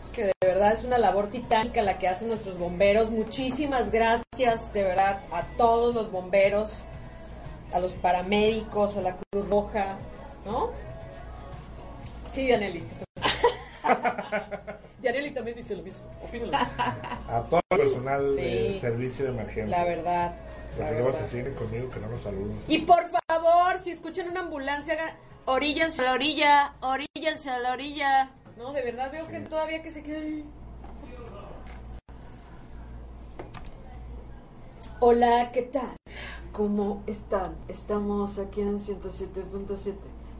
Es 0.00 0.08
que 0.08 0.24
de 0.24 0.32
verdad 0.40 0.72
es 0.72 0.82
una 0.82 0.98
labor 0.98 1.28
titánica 1.28 1.82
la 1.82 1.98
que 1.98 2.08
hacen 2.08 2.28
nuestros 2.28 2.58
bomberos. 2.58 3.10
Muchísimas 3.10 3.92
gracias, 3.92 4.72
de 4.72 4.82
verdad, 4.82 5.20
a 5.30 5.42
todos 5.56 5.94
los 5.94 6.10
bomberos, 6.10 6.82
a 7.72 7.78
los 7.78 7.92
paramédicos, 7.92 8.96
a 8.96 9.02
la 9.02 9.16
Cruz 9.16 9.48
Roja, 9.48 9.96
¿no? 10.44 10.70
Sí, 12.32 12.50
Dianely 15.00 15.30
también 15.32 15.56
dice 15.56 15.76
lo 15.76 15.82
mismo. 15.82 16.06
Lo 16.22 16.28
mismo. 16.38 16.56
A 17.28 17.42
todo 17.50 17.60
el 17.70 17.78
personal 17.78 18.32
Sí. 18.34 18.40
de 18.40 18.78
servicio 18.80 19.24
de 19.26 19.30
emergencia. 19.32 19.66
La 19.78 19.84
verdad. 19.84 20.34
Porque 20.76 20.92
luego 20.92 21.12
se 21.18 21.28
siguen 21.28 21.54
conmigo 21.54 21.90
que 21.90 22.00
no 22.00 22.08
nos 22.08 22.22
saludan. 22.22 22.58
Y 22.68 22.78
por 22.78 23.04
favor, 23.28 23.78
si 23.82 23.90
escuchan 23.90 24.28
una 24.28 24.40
ambulancia, 24.40 24.94
hagan, 24.94 25.14
oríllense 25.46 26.02
a 26.02 26.06
la 26.06 26.12
orilla, 26.12 26.74
oríllense 26.80 27.50
a 27.50 27.58
la 27.58 27.72
orilla. 27.72 28.30
No, 28.58 28.72
de 28.72 28.82
verdad 28.82 29.10
veo 29.12 29.26
que 29.28 29.40
todavía 29.40 29.82
que 29.82 29.90
se 29.90 30.02
queda 30.02 30.18
ahí. 30.18 30.44
Hola, 35.00 35.50
¿qué 35.52 35.62
tal? 35.62 35.96
¿Cómo 36.52 37.02
están? 37.06 37.54
Estamos 37.68 38.38
aquí 38.38 38.62
en 38.62 38.78
107.7, 38.80 39.94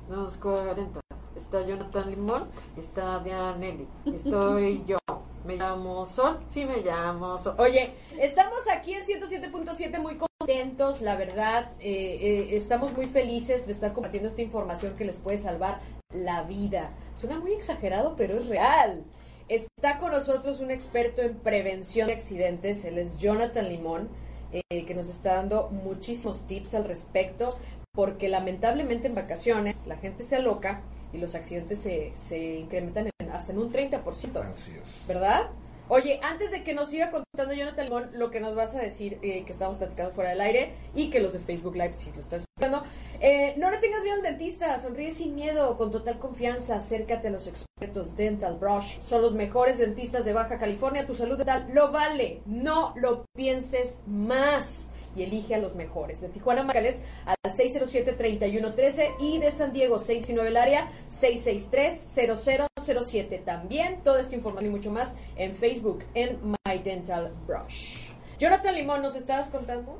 240. 0.08 1.00
Está 1.36 1.64
Jonathan 1.66 2.10
Limón, 2.10 2.48
está 2.78 3.18
Dianelli, 3.20 3.86
estoy 4.06 4.82
yo. 4.86 4.96
Me 5.44 5.56
llamo 5.56 6.06
Sol, 6.06 6.40
sí 6.50 6.64
me 6.64 6.78
llamo 6.78 7.38
Sol. 7.38 7.54
Oye, 7.58 7.92
estamos 8.18 8.60
aquí 8.72 8.94
en 8.94 9.02
107.7 9.04 10.00
muy 10.00 10.16
contentos, 10.16 11.02
la 11.02 11.14
verdad. 11.16 11.70
eh, 11.78 12.18
eh, 12.20 12.56
estamos 12.56 12.92
muy 12.94 13.06
felices 13.06 13.66
de 13.66 13.72
estar 13.72 13.92
compartiendo 13.92 14.28
esta 14.28 14.42
información 14.42 14.94
que 14.96 15.04
les 15.04 15.18
puede 15.18 15.38
salvar 15.38 15.80
la 16.12 16.42
vida. 16.42 16.90
Suena 17.14 17.38
muy 17.38 17.52
exagerado, 17.52 18.16
pero 18.16 18.38
es 18.38 18.48
real. 18.48 19.04
Está 19.48 19.98
con 19.98 20.10
nosotros 20.10 20.58
un 20.60 20.72
experto 20.72 21.22
en 21.22 21.36
prevención 21.36 22.08
de 22.08 22.14
accidentes, 22.14 22.84
él 22.84 22.98
es 22.98 23.18
Jonathan 23.20 23.68
Limón, 23.68 24.08
eh, 24.52 24.84
que 24.84 24.94
nos 24.94 25.08
está 25.08 25.34
dando 25.36 25.68
muchísimos 25.68 26.46
tips 26.48 26.74
al 26.74 26.84
respecto, 26.84 27.56
porque 27.96 28.28
lamentablemente 28.28 29.08
en 29.08 29.16
vacaciones 29.16 29.86
la 29.86 29.96
gente 29.96 30.22
se 30.22 30.36
aloca 30.36 30.82
y 31.12 31.18
los 31.18 31.34
accidentes 31.34 31.80
se, 31.80 32.12
se 32.16 32.38
incrementan 32.60 33.10
en- 33.18 33.30
hasta 33.32 33.50
en 33.52 33.58
un 33.58 33.72
30%. 33.72 34.40
Así 34.54 34.72
es. 34.80 35.04
¿verdad? 35.08 35.48
Oye, 35.88 36.18
antes 36.24 36.50
de 36.50 36.64
que 36.64 36.74
nos 36.74 36.90
siga 36.90 37.10
contando 37.12 37.54
Jonathan 37.54 37.84
Limón 37.84 38.10
lo 38.12 38.30
que 38.32 38.40
nos 38.40 38.56
vas 38.56 38.74
a 38.74 38.80
decir, 38.80 39.18
eh, 39.22 39.44
que 39.44 39.52
estamos 39.52 39.78
platicando 39.78 40.12
fuera 40.12 40.30
del 40.30 40.40
aire 40.40 40.72
y 40.96 41.10
que 41.10 41.20
los 41.20 41.32
de 41.32 41.38
Facebook 41.38 41.76
Live, 41.76 41.92
si 41.94 42.10
lo 42.12 42.20
están 42.20 42.40
escuchando, 42.40 42.82
eh, 43.20 43.54
no 43.56 43.70
le 43.70 43.78
tengas 43.78 44.02
miedo 44.02 44.16
al 44.16 44.22
dentista, 44.22 44.78
sonríe 44.80 45.12
sin 45.12 45.36
miedo, 45.36 45.76
con 45.76 45.92
total 45.92 46.18
confianza, 46.18 46.74
acércate 46.76 47.28
a 47.28 47.30
los 47.30 47.46
expertos 47.46 48.16
Dental 48.16 48.56
Brush, 48.58 48.98
son 49.00 49.22
los 49.22 49.34
mejores 49.34 49.78
dentistas 49.78 50.24
de 50.24 50.32
Baja 50.32 50.58
California, 50.58 51.06
tu 51.06 51.14
salud 51.14 51.36
dental 51.38 51.68
lo 51.72 51.92
vale, 51.92 52.42
no 52.46 52.92
lo 52.96 53.24
pienses 53.36 54.00
más 54.08 54.90
y 55.16 55.22
elige 55.22 55.54
a 55.54 55.58
los 55.58 55.74
mejores. 55.74 56.20
De 56.20 56.28
Tijuana, 56.28 56.62
Macales 56.62 57.00
al 57.24 57.36
607-3113 57.52 59.14
y 59.20 59.38
de 59.38 59.50
San 59.50 59.72
Diego, 59.72 59.98
619 59.98 60.50
el 60.50 60.56
área, 60.56 60.90
663-0007. 61.10 63.42
También 63.44 64.02
toda 64.04 64.20
esta 64.20 64.34
información 64.34 64.70
y 64.70 64.74
mucho 64.74 64.90
más 64.90 65.14
en 65.36 65.54
Facebook, 65.54 66.04
en 66.14 66.38
My 66.42 66.78
Dental 66.84 67.32
Brush. 67.46 68.10
Jonathan 68.38 68.74
Limón, 68.74 69.00
¿nos 69.02 69.16
estabas 69.16 69.48
contando? 69.48 69.98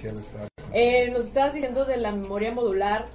¿Quién 0.00 0.16
está? 0.16 0.46
Eh, 0.72 1.10
nos 1.10 1.26
estabas 1.26 1.52
diciendo 1.54 1.84
de 1.84 1.96
la 1.96 2.12
memoria 2.12 2.52
modular. 2.52 3.06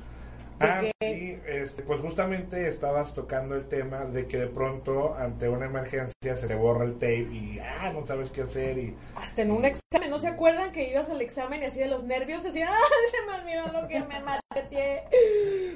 Ah, 0.61 0.81
sí, 1.01 1.39
este, 1.47 1.83
pues 1.83 1.99
justamente 2.01 2.67
estabas 2.67 3.13
tocando 3.13 3.55
el 3.55 3.65
tema 3.65 4.05
de 4.05 4.27
que 4.27 4.37
de 4.37 4.47
pronto 4.47 5.15
ante 5.15 5.49
una 5.49 5.65
emergencia 5.65 6.13
se 6.37 6.47
le 6.47 6.55
borra 6.55 6.85
el 6.85 6.93
tape 6.93 7.17
y 7.31 7.59
ah, 7.59 7.91
no 7.93 8.05
sabes 8.05 8.31
qué 8.31 8.41
hacer 8.43 8.77
y 8.77 8.95
Hasta 9.15 9.41
en 9.41 9.51
un 9.51 9.65
examen, 9.65 10.09
¿no 10.09 10.19
se 10.19 10.27
acuerdan 10.27 10.71
que 10.71 10.89
ibas 10.89 11.09
al 11.09 11.21
examen 11.21 11.61
y 11.63 11.65
así 11.65 11.79
de 11.79 11.87
los 11.87 12.03
nervios? 12.03 12.45
Así, 12.45 12.61
¡ah, 12.67 12.71
se 13.09 13.25
me 13.25 13.39
olvidó 13.41 13.81
lo 13.81 13.87
que 13.87 13.99
me 14.01 14.19
malpeteé! 14.19 15.03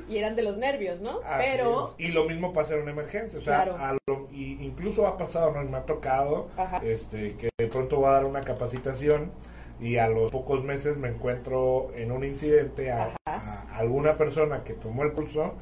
Y 0.08 0.18
eran 0.18 0.36
de 0.36 0.44
los 0.44 0.58
nervios, 0.58 1.02
¿no? 1.02 1.20
Así 1.26 1.48
Pero, 1.52 1.90
es. 1.98 2.06
y 2.06 2.12
lo 2.12 2.26
mismo 2.26 2.54
pasa 2.54 2.74
en 2.76 2.82
una 2.84 2.92
emergencia, 2.92 3.40
o 3.40 3.42
sea, 3.42 3.64
Claro. 3.64 3.78
a 3.80 3.94
lo- 4.08 4.28
y 4.32 4.64
incluso 4.66 5.08
ha 5.08 5.18
pasado, 5.18 5.52
¿no? 5.52 5.64
Y 5.64 5.68
me 5.68 5.78
ha 5.78 5.86
tocado, 5.86 6.48
Ajá. 6.58 6.82
este, 6.84 7.36
que 7.38 7.50
de 7.58 7.68
pronto 7.68 7.98
voy 7.98 8.08
a 8.10 8.12
dar 8.12 8.26
una 8.26 8.42
capacitación 8.42 9.32
y 9.80 9.98
a 9.98 10.08
los 10.08 10.32
pocos 10.32 10.64
meses 10.64 10.98
me 10.98 11.10
encuentro 11.10 11.92
en 11.96 12.12
un 12.12 12.24
incidente 12.24 12.92
a, 12.92 13.16
a 13.26 13.66
alguna 13.78 14.16
persona 14.18 14.64
que 14.64 14.74
tomó 14.74 15.04
el 15.04 15.12
curso 15.14 15.54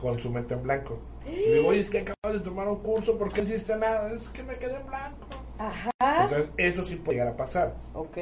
con 0.00 0.18
su 0.18 0.30
mente 0.30 0.54
en 0.54 0.62
blanco. 0.62 0.98
Y 1.26 1.52
digo, 1.54 1.68
oye, 1.68 1.80
es 1.80 1.90
que 1.90 1.98
acabas 2.00 2.38
de 2.38 2.40
tomar 2.40 2.68
un 2.68 2.76
curso, 2.80 3.16
¿por 3.18 3.32
qué 3.32 3.42
no 3.42 3.48
hiciste 3.48 3.76
nada? 3.76 4.12
Es 4.12 4.28
que 4.28 4.42
me 4.42 4.56
quedé 4.56 4.76
en 4.76 4.86
blanco. 4.86 5.26
ajá, 5.58 6.24
Entonces, 6.24 6.50
eso 6.58 6.84
sí 6.84 6.96
puede 6.96 7.18
llegar 7.18 7.32
a 7.32 7.36
pasar. 7.36 7.74
ok. 7.94 8.16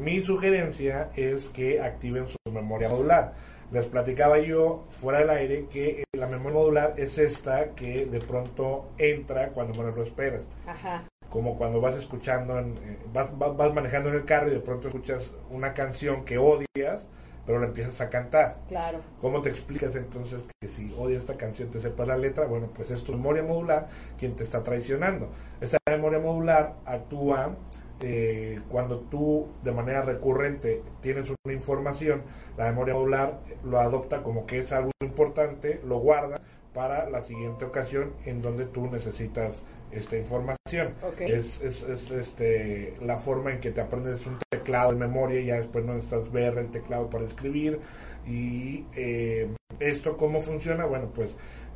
Mi 0.00 0.24
sugerencia 0.24 1.10
es 1.16 1.50
que 1.50 1.80
activen 1.82 2.26
su 2.26 2.38
memoria 2.50 2.88
modular. 2.88 3.34
Les 3.72 3.84
platicaba 3.84 4.38
yo 4.38 4.84
fuera 4.90 5.18
del 5.18 5.28
aire 5.30 5.66
que 5.70 6.04
la 6.14 6.26
memoria 6.26 6.58
modular 6.58 6.94
es 6.96 7.18
esta 7.18 7.70
que 7.74 8.06
de 8.06 8.20
pronto 8.20 8.86
entra 8.96 9.48
cuando 9.48 9.74
menos 9.76 9.94
lo 9.96 10.02
esperas. 10.04 10.42
Ajá. 10.66 11.04
Como 11.32 11.56
cuando 11.56 11.80
vas 11.80 11.96
escuchando, 11.96 12.58
en- 12.58 12.76
eh, 12.84 12.98
vas, 13.10 13.36
vas- 13.38 13.56
vas 13.56 13.72
manejando 13.72 14.10
en 14.10 14.16
el 14.16 14.24
carro 14.26 14.48
y 14.48 14.50
de 14.50 14.60
pronto 14.60 14.88
escuchas 14.88 15.30
una 15.50 15.72
canción 15.72 16.26
que 16.26 16.36
odias, 16.36 17.02
pero 17.46 17.58
la 17.58 17.66
empiezas 17.68 17.98
a 18.02 18.10
cantar. 18.10 18.58
Claro. 18.68 18.98
¿Cómo 19.18 19.40
te 19.40 19.48
explicas 19.48 19.96
entonces 19.96 20.44
que 20.60 20.68
si 20.68 20.94
odias 20.98 21.22
esta 21.22 21.38
canción 21.38 21.70
te 21.70 21.80
sepas 21.80 22.06
la 22.06 22.18
letra? 22.18 22.44
Bueno, 22.44 22.68
pues 22.76 22.90
es 22.90 23.02
tu 23.02 23.12
memoria 23.12 23.42
modular 23.42 23.88
quien 24.18 24.36
te 24.36 24.44
está 24.44 24.62
traicionando. 24.62 25.30
Esta 25.62 25.78
memoria 25.90 26.18
modular 26.18 26.74
actúa 26.84 27.56
eh, 28.00 28.60
cuando 28.68 28.98
tú 28.98 29.46
de 29.62 29.72
manera 29.72 30.02
recurrente 30.02 30.82
tienes 31.00 31.32
una 31.46 31.54
información, 31.54 32.22
la 32.58 32.66
memoria 32.66 32.92
modular 32.92 33.38
lo 33.64 33.80
adopta 33.80 34.22
como 34.22 34.44
que 34.44 34.58
es 34.58 34.70
algo 34.70 34.90
importante, 35.02 35.80
lo 35.86 35.98
guarda 35.98 36.40
para 36.74 37.08
la 37.08 37.22
siguiente 37.22 37.64
ocasión 37.64 38.12
en 38.26 38.42
donde 38.42 38.64
tú 38.66 38.86
necesitas 38.90 39.62
esta 39.92 40.16
información. 40.16 40.94
Es, 41.20 41.60
es, 41.60 41.82
es, 41.82 42.10
este, 42.10 42.94
la 43.02 43.18
forma 43.18 43.52
en 43.52 43.60
que 43.60 43.70
te 43.70 43.80
aprendes 43.80 44.26
un 44.26 44.38
teclado 44.48 44.92
de 44.92 44.96
memoria 44.96 45.40
y 45.40 45.46
ya 45.46 45.56
después 45.56 45.84
no 45.84 45.94
necesitas 45.94 46.32
ver 46.32 46.58
el 46.58 46.70
teclado 46.70 47.10
para 47.10 47.24
escribir. 47.24 47.78
Y 48.26 48.84
eh, 48.96 49.48
esto 49.80 50.16
cómo 50.16 50.40
funciona, 50.40 50.86
bueno, 50.86 51.10
pues 51.14 51.34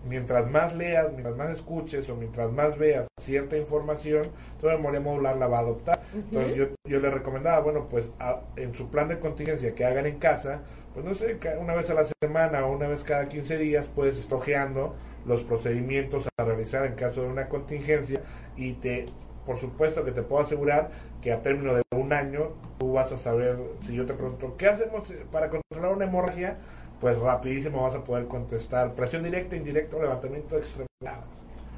mientras 0.08 0.50
más 0.50 0.74
leas, 0.74 1.10
mientras 1.12 1.36
más 1.36 1.50
escuches 1.50 2.08
o 2.08 2.16
mientras 2.16 2.50
más 2.52 2.78
veas 2.78 3.06
cierta 3.20 3.56
información, 3.56 4.22
tu 4.60 4.66
memoria 4.66 5.00
modular 5.00 5.36
la 5.36 5.46
va 5.48 5.58
a 5.58 5.60
adoptar. 5.60 6.00
Entonces 6.14 6.54
yo, 6.56 6.66
yo 6.88 7.00
le 7.00 7.10
recomendaba, 7.10 7.60
bueno, 7.60 7.86
pues 7.88 8.08
a- 8.20 8.40
en 8.56 8.74
su 8.74 8.88
plan 8.90 9.08
de 9.08 9.18
contingencia 9.18 9.74
que 9.74 9.84
hagan 9.84 10.06
en 10.06 10.18
casa, 10.18 10.60
pues 10.94 11.04
no 11.04 11.14
sé, 11.14 11.38
una 11.60 11.74
vez 11.74 11.90
a 11.90 11.94
la 11.94 12.04
semana 12.22 12.64
o 12.64 12.72
una 12.72 12.86
vez 12.88 13.02
cada 13.04 13.28
15 13.28 13.58
días, 13.58 13.88
puedes 13.88 14.16
estojeando 14.18 14.94
los 15.26 15.42
procedimientos 15.42 16.28
a 16.38 16.44
realizar 16.44 16.86
en 16.86 16.94
caso 16.94 17.22
de 17.22 17.28
una 17.28 17.48
contingencia 17.48 18.20
y 18.56 18.74
te 18.74 19.06
por 19.44 19.56
supuesto 19.58 20.04
que 20.04 20.10
te 20.10 20.22
puedo 20.22 20.42
asegurar 20.42 20.90
que 21.22 21.32
a 21.32 21.40
término 21.40 21.72
de 21.72 21.82
un 21.96 22.12
año 22.12 22.48
tú 22.78 22.94
vas 22.94 23.12
a 23.12 23.16
saber, 23.16 23.56
si 23.86 23.94
yo 23.94 24.04
te 24.04 24.12
pregunto, 24.14 24.56
¿qué 24.58 24.66
hacemos 24.66 25.12
para 25.30 25.48
controlar 25.50 25.92
una 25.94 26.04
hemorragia? 26.04 26.56
Pues 27.00 27.18
rapidísimo 27.18 27.82
vas 27.82 27.94
a 27.94 28.04
poder 28.04 28.26
contestar 28.26 28.94
presión 28.94 29.22
directa, 29.22 29.54
indirecta, 29.56 29.98
levantamiento 29.98 30.56
extremado. 30.56 31.24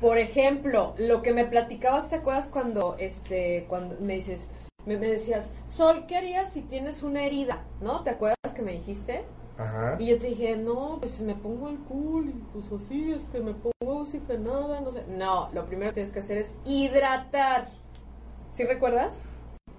Por 0.00 0.18
ejemplo, 0.18 0.94
lo 0.96 1.22
que 1.22 1.32
me 1.32 1.44
platicabas, 1.44 2.08
¿te 2.08 2.16
acuerdas 2.16 2.46
cuando, 2.46 2.94
este, 2.98 3.66
cuando 3.68 3.96
me 4.00 4.14
dices, 4.14 4.48
me, 4.86 4.96
me 4.96 5.08
decías, 5.08 5.50
Sol, 5.68 6.04
¿qué 6.06 6.16
harías 6.16 6.52
si 6.52 6.62
tienes 6.62 7.02
una 7.02 7.24
herida? 7.24 7.64
¿No? 7.80 8.04
¿Te 8.04 8.10
acuerdas 8.10 8.36
que 8.54 8.62
me 8.62 8.72
dijiste? 8.72 9.24
Ajá. 9.58 9.96
Y 9.98 10.06
yo 10.06 10.18
te 10.18 10.28
dije, 10.28 10.56
no, 10.56 10.98
pues 11.00 11.20
me 11.20 11.34
pongo 11.34 11.66
alcohol 11.66 12.26
y 12.28 12.44
pues 12.52 12.70
así, 12.70 13.12
este, 13.12 13.40
me 13.40 13.54
pongo 13.54 14.02
oxigenada, 14.02 14.80
no 14.80 14.92
sé. 14.92 15.02
No, 15.08 15.50
lo 15.52 15.66
primero 15.66 15.90
que 15.90 15.94
tienes 15.94 16.12
que 16.12 16.20
hacer 16.20 16.38
es 16.38 16.54
hidratar. 16.64 17.68
¿Sí 18.52 18.64
recuerdas? 18.64 19.24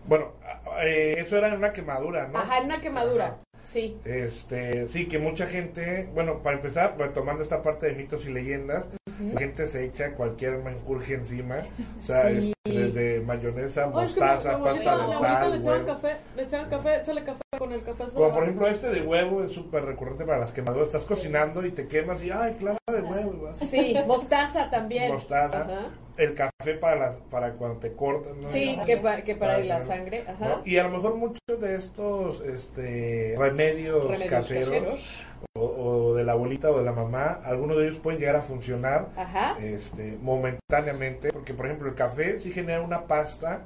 Bueno, 0.06 0.34
eh, 0.82 1.16
eso 1.20 1.38
era 1.38 1.48
en 1.48 1.54
una 1.54 1.72
quemadura, 1.72 2.28
¿no? 2.28 2.38
Ajá, 2.38 2.58
en 2.58 2.66
una 2.66 2.82
quemadura. 2.82 3.26
Ajá. 3.26 3.38
Sí. 3.70 3.96
Este, 4.04 4.88
sí, 4.88 5.08
que 5.08 5.20
mucha 5.20 5.46
gente, 5.46 6.10
bueno, 6.16 6.42
para 6.42 6.56
empezar, 6.56 6.96
retomando 6.98 7.44
esta 7.44 7.62
parte 7.62 7.86
de 7.86 7.94
mitos 7.94 8.26
y 8.26 8.30
leyendas, 8.34 8.86
la 9.34 9.40
gente 9.40 9.68
se 9.68 9.86
echa 9.86 10.12
cualquier 10.16 10.58
menjurje 10.58 11.14
encima, 11.14 11.58
o 12.00 12.04
sea, 12.04 12.30
Sí. 12.32 12.54
es 12.66 12.74
desde 12.94 13.20
mayonesa, 13.22 13.88
Oh, 13.94 14.02
es 14.02 14.14
que 14.16 14.22
mostaza, 14.22 14.60
pasta 14.64 14.94
abuelita 14.94 15.46
le 15.50 15.52
dental, 15.54 15.60
echaban 15.60 15.86
café, 15.86 16.16
le 16.36 16.44
echaban 16.44 16.70
café, 16.70 16.96
échale 17.02 17.24
café 17.24 17.40
con 17.60 17.72
el 17.74 17.84
café. 17.84 18.06
Como 18.14 18.32
por 18.32 18.44
ejemplo 18.44 18.68
este 18.68 18.90
de 18.90 19.02
huevo 19.02 19.44
es 19.44 19.52
súper 19.52 19.84
recurrente 19.86 20.26
para 20.26 20.40
las 20.40 20.52
quemaduras. 20.52 20.88
Estás 20.88 21.04
cocinando 21.04 21.64
y 21.66 21.72
te 21.72 21.88
quemas 21.88 22.24
y, 22.24 22.32
ay, 22.32 22.54
clara 22.58 22.78
de 22.88 23.02
huevo. 23.02 23.44
vas. 23.44 23.60
Sí, 23.60 23.96
mostaza 24.08 24.70
también. 24.72 25.12
Mostaza. 25.14 25.62
Ajá. 25.62 25.80
El 26.18 26.34
café 26.36 26.74
para 26.74 26.96
las, 26.98 27.16
para 27.32 27.54
cuando 27.54 27.78
te 27.80 27.94
cortan. 27.94 28.42
¿no? 28.42 28.50
Sí, 28.50 28.78
que, 28.86 28.98
pa- 28.98 29.22
que 29.22 29.36
para 29.36 29.58
la 29.60 29.80
tener- 29.80 29.84
sangre. 29.84 30.24
Ajá. 30.28 30.48
¿no? 30.48 30.62
Y 30.66 30.78
a 30.78 30.84
lo 30.84 30.90
mejor 30.90 31.16
muchos 31.16 31.40
de 31.62 31.76
estos 31.76 32.42
este, 32.42 33.36
remedios, 33.38 34.04
Remedios 34.04 34.30
caseros, 34.30 34.66
caseros. 34.70 35.24
O, 35.58 35.62
o 35.64 36.16
de 36.16 36.24
la 36.26 36.34
abuelita 36.34 36.70
o 36.72 36.78
de 36.80 36.84
la 36.84 36.92
mamá, 36.92 37.40
algunos 37.46 37.78
de 37.78 37.84
ellos 37.84 37.98
pueden 38.00 38.20
llegar 38.20 38.36
a 38.36 38.42
funcionar 38.42 39.08
Ajá. 39.16 39.56
este, 39.62 40.18
momentáneamente, 40.22 41.32
porque 41.32 41.54
por 41.54 41.66
ejemplo 41.68 41.88
el 41.88 41.96
café 41.96 42.40
sí 42.40 42.52
genera 42.52 42.82
una 42.82 43.04
pasta 43.08 43.62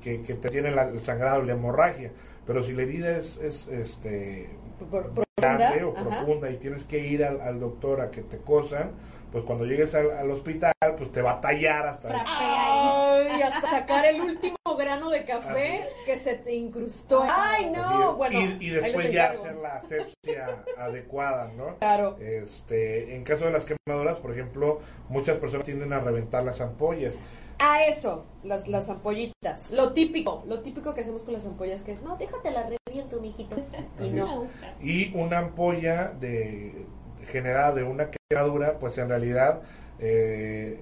que, 0.00 0.22
que 0.22 0.34
te 0.34 0.48
tiene 0.50 0.70
la- 0.70 0.84
el 0.88 1.02
sangrado 1.02 1.42
la 1.42 1.52
hemorragia, 1.52 2.12
pero 2.50 2.64
si 2.64 2.72
la 2.72 2.82
herida 2.82 3.16
es, 3.16 3.36
es 3.36 3.68
este, 3.68 4.50
Por- 4.90 5.12
grande 5.36 5.84
o 5.84 5.92
ajá. 5.96 6.02
profunda 6.04 6.50
y 6.50 6.56
tienes 6.56 6.82
que 6.82 6.98
ir 6.98 7.24
al, 7.24 7.40
al 7.40 7.60
doctor 7.60 8.00
a 8.00 8.10
que 8.10 8.22
te 8.22 8.38
cosan, 8.38 8.90
pues 9.30 9.44
cuando 9.44 9.64
llegues 9.66 9.94
al, 9.94 10.10
al 10.10 10.28
hospital, 10.32 10.72
pues 10.96 11.12
te 11.12 11.22
va 11.22 11.34
a 11.34 11.40
tallar 11.40 11.86
hasta... 11.86 12.08
Fra- 12.08 12.24
Ay, 12.26 13.40
hasta 13.40 13.68
sacar 13.68 14.04
el 14.06 14.20
último 14.20 14.56
grano 14.76 15.10
de 15.10 15.24
café 15.24 15.84
que 16.04 16.18
se 16.18 16.34
te 16.34 16.52
incrustó. 16.54 17.22
Ay, 17.24 17.70
no. 17.70 18.16
Bueno, 18.16 18.40
y, 18.40 18.56
y 18.66 18.70
después 18.70 19.12
ya 19.12 19.26
hacer 19.30 19.54
la 19.54 19.76
asepsia 19.76 20.64
adecuada, 20.76 21.52
¿no? 21.56 21.76
Claro. 21.78 22.16
Este, 22.18 23.14
en 23.14 23.22
caso 23.22 23.44
de 23.44 23.52
las 23.52 23.64
quemaduras, 23.64 24.18
por 24.18 24.32
ejemplo, 24.32 24.80
muchas 25.08 25.38
personas 25.38 25.64
tienden 25.66 25.92
a 25.92 26.00
reventar 26.00 26.42
las 26.42 26.60
ampollas. 26.60 27.14
A 27.60 27.84
eso, 27.84 28.24
las, 28.42 28.68
las 28.68 28.88
ampollitas. 28.88 29.70
Lo 29.70 29.92
típico, 29.92 30.44
lo 30.48 30.60
típico 30.60 30.94
que 30.94 31.02
hacemos 31.02 31.22
con 31.22 31.34
las 31.34 31.44
ampollas 31.44 31.82
que 31.82 31.92
es, 31.92 32.02
no, 32.02 32.16
déjate 32.16 32.50
la 32.50 32.68
reviento, 32.86 33.20
mijito. 33.20 33.56
Y 34.02 34.08
no. 34.08 34.46
Y 34.80 35.14
una 35.14 35.38
ampolla 35.38 36.08
de, 36.08 36.86
generada 37.26 37.72
de 37.72 37.84
una 37.84 38.10
quemadura, 38.10 38.78
pues 38.78 38.96
en 38.98 39.08
realidad 39.08 39.60
eh, 39.98 40.80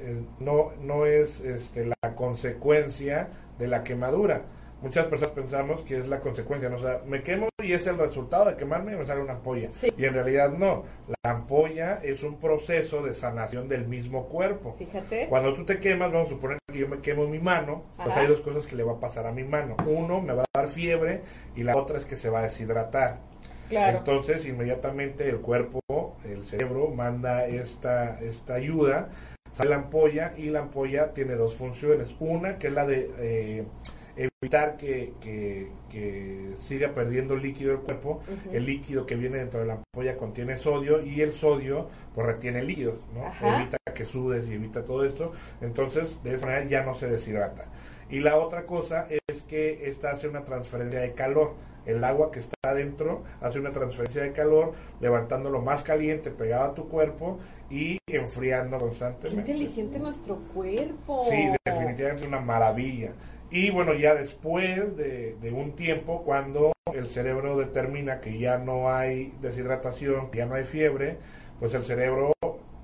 eh, 0.00 0.22
no, 0.38 0.72
no 0.82 1.06
es 1.06 1.40
este, 1.40 1.86
la 1.86 2.14
consecuencia 2.14 3.28
de 3.58 3.68
la 3.68 3.82
quemadura. 3.82 4.42
Muchas 4.80 5.06
personas 5.06 5.34
pensamos 5.34 5.80
que 5.80 5.98
es 5.98 6.06
la 6.06 6.20
consecuencia, 6.20 6.68
¿no? 6.68 6.76
o 6.76 6.80
sea, 6.80 7.00
me 7.04 7.20
quemo 7.22 7.48
y 7.60 7.72
es 7.72 7.86
el 7.88 7.98
resultado 7.98 8.44
de 8.44 8.56
quemarme 8.56 8.92
y 8.92 8.96
me 8.96 9.04
sale 9.04 9.20
una 9.20 9.32
ampolla. 9.32 9.70
Sí. 9.72 9.92
Y 9.96 10.04
en 10.04 10.14
realidad 10.14 10.52
no, 10.52 10.84
la 11.24 11.32
ampolla 11.32 12.00
es 12.02 12.22
un 12.22 12.38
proceso 12.38 13.02
de 13.02 13.12
sanación 13.12 13.68
del 13.68 13.88
mismo 13.88 14.26
cuerpo. 14.26 14.76
Fíjate. 14.78 15.26
Cuando 15.28 15.52
tú 15.54 15.64
te 15.64 15.80
quemas, 15.80 16.12
vamos 16.12 16.28
a 16.28 16.30
suponer 16.30 16.58
que 16.72 16.78
yo 16.78 16.88
me 16.88 16.98
quemo 16.98 17.26
mi 17.26 17.40
mano, 17.40 17.82
pues 17.96 18.16
hay 18.16 18.28
dos 18.28 18.40
cosas 18.40 18.66
que 18.66 18.76
le 18.76 18.84
va 18.84 18.92
a 18.92 19.00
pasar 19.00 19.26
a 19.26 19.32
mi 19.32 19.42
mano. 19.42 19.76
Uno, 19.84 20.20
me 20.20 20.32
va 20.32 20.42
a 20.42 20.60
dar 20.60 20.68
fiebre 20.68 21.22
y 21.56 21.64
la 21.64 21.76
otra 21.76 21.98
es 21.98 22.04
que 22.04 22.14
se 22.14 22.30
va 22.30 22.40
a 22.40 22.42
deshidratar. 22.42 23.18
Claro. 23.68 23.98
Entonces, 23.98 24.46
inmediatamente 24.46 25.28
el 25.28 25.40
cuerpo, 25.40 25.80
el 26.24 26.44
cerebro, 26.44 26.88
manda 26.88 27.46
esta, 27.46 28.18
esta 28.20 28.54
ayuda, 28.54 29.08
sale 29.52 29.70
la 29.70 29.76
ampolla 29.76 30.34
y 30.36 30.50
la 30.50 30.60
ampolla 30.60 31.12
tiene 31.12 31.34
dos 31.34 31.56
funciones. 31.56 32.14
Una, 32.20 32.58
que 32.58 32.68
es 32.68 32.72
la 32.72 32.86
de 32.86 33.10
eh, 33.18 33.64
evitar 34.18 34.76
que, 34.76 35.12
que- 35.20 35.68
que 35.90 36.54
siga 36.60 36.92
perdiendo 36.92 37.34
líquido 37.36 37.72
el 37.72 37.78
cuerpo. 37.78 38.20
El 38.52 38.66
líquido 38.66 39.06
que 39.06 39.14
viene 39.16 39.38
dentro 39.38 39.60
de 39.60 39.66
la 39.66 39.74
ampolla 39.74 40.16
contiene 40.16 40.58
sodio 40.58 41.02
y 41.02 41.22
el 41.22 41.32
sodio 41.32 41.88
pues 42.14 42.26
retiene 42.26 42.62
líquidos, 42.62 42.96
¿no? 43.14 43.24
Ajá. 43.26 43.56
Evita 43.60 43.78
que 43.94 44.04
sudes 44.04 44.46
y 44.48 44.54
evita 44.54 44.84
todo 44.84 45.04
esto. 45.04 45.32
Entonces, 45.62 46.22
de 46.22 46.34
esa 46.34 46.46
manera 46.46 46.66
ya 46.66 46.82
no 46.82 46.94
se 46.94 47.08
deshidrata. 47.08 47.64
Y 48.10 48.20
la 48.20 48.36
otra 48.36 48.64
cosa 48.64 49.06
es 49.30 49.42
que 49.42 49.88
esta 49.88 50.10
hace 50.10 50.28
una 50.28 50.44
transferencia 50.44 51.00
de 51.00 51.12
calor. 51.12 51.54
El 51.86 52.04
agua 52.04 52.30
que 52.30 52.40
está 52.40 52.54
adentro 52.64 53.22
hace 53.40 53.58
una 53.58 53.70
transferencia 53.70 54.22
de 54.22 54.32
calor, 54.32 54.72
levantándolo 55.00 55.62
más 55.62 55.82
caliente 55.82 56.30
pegado 56.30 56.64
a 56.64 56.74
tu 56.74 56.86
cuerpo 56.88 57.38
y 57.70 57.98
enfriando 58.06 58.76
Qué 58.76 58.84
constantemente. 58.84 59.50
inteligente 59.52 59.98
nuestro 59.98 60.36
cuerpo. 60.54 61.24
Sí, 61.30 61.48
definitivamente 61.64 62.26
una 62.26 62.40
maravilla. 62.40 63.12
Y 63.50 63.70
bueno, 63.70 63.94
ya 63.94 64.14
después 64.14 64.96
de, 64.96 65.34
de 65.40 65.52
un 65.52 65.72
tiempo, 65.72 66.22
cuando 66.24 66.72
el 66.94 67.06
cerebro 67.08 67.56
determina 67.56 68.20
que 68.20 68.38
ya 68.38 68.58
no 68.58 68.90
hay 68.94 69.32
deshidratación, 69.40 70.30
que 70.30 70.38
ya 70.38 70.46
no 70.46 70.54
hay 70.54 70.64
fiebre, 70.64 71.16
pues 71.58 71.72
el 71.74 71.84
cerebro 71.84 72.32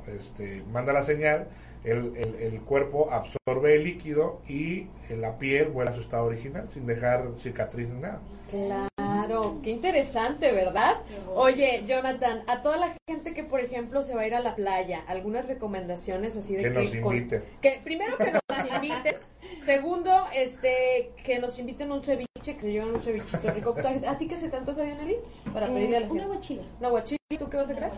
este, 0.07 0.63
manda 0.71 0.93
la 0.93 1.05
señal, 1.05 1.49
el, 1.85 2.13
el- 2.17 2.35
el 2.41 2.61
cuerpo 2.63 3.11
absorbe 3.13 3.77
el 3.77 3.85
líquido 3.85 4.41
y 4.49 4.87
eh, 5.11 5.17
la 5.19 5.39
piel 5.39 5.69
vuelve 5.69 5.93
a 5.93 5.95
su 5.95 6.01
estado 6.01 6.25
original, 6.25 6.69
sin 6.73 6.87
dejar 6.87 7.29
cicatriz 7.41 7.89
ni 7.89 8.01
nada. 8.01 8.21
Claro, 8.51 9.57
qué 9.63 9.71
interesante, 9.71 10.53
¿verdad? 10.53 10.97
Oye, 11.35 11.83
Jonathan, 11.87 12.43
a 12.47 12.63
toda 12.63 12.77
la 12.77 12.95
gente 13.09 13.33
que, 13.35 13.43
por 13.45 13.61
ejemplo, 13.61 14.03
se 14.03 14.15
va 14.15 14.23
a 14.23 14.27
ir 14.27 14.35
a 14.35 14.41
la 14.41 14.55
playa, 14.55 15.03
algunas 15.09 15.47
recomendaciones 15.47 16.37
así 16.37 16.55
de 16.57 16.63
Que 16.63 16.73
que, 16.73 16.79
nos 16.79 16.95
inviten. 16.95 17.43
que 17.61 17.81
primero 17.83 18.17
que 18.19 18.33
nos 18.33 18.75
inviten, 18.75 19.15
segundo, 19.63 20.11
este, 20.35 21.11
que 21.23 21.39
nos 21.39 21.59
inviten 21.59 21.91
un 21.93 22.03
ceviche, 22.03 22.27
que 22.57 22.61
se 22.61 22.73
lleven 22.73 22.95
un 22.95 23.01
cevichito 23.01 23.51
rico. 23.51 23.75
¿A, 24.09 24.19
ti 24.19 24.29
qué 24.29 24.37
se 24.37 24.49
te 24.49 24.57
antoja, 24.57 24.83
Dianely? 24.83 25.17
Para 25.53 25.67
pedirle 25.69 25.97
a 25.97 26.01
la 26.01 26.07
Eh, 26.07 26.11
una 26.11 26.21
gente. 26.23 26.35
guachila. 26.37 26.63
Una 26.81 26.89
guachila, 26.91 27.19
¿tú 27.39 27.51
qué 27.51 27.57
vas 27.57 27.71
a 27.71 27.75
creer? 27.75 27.93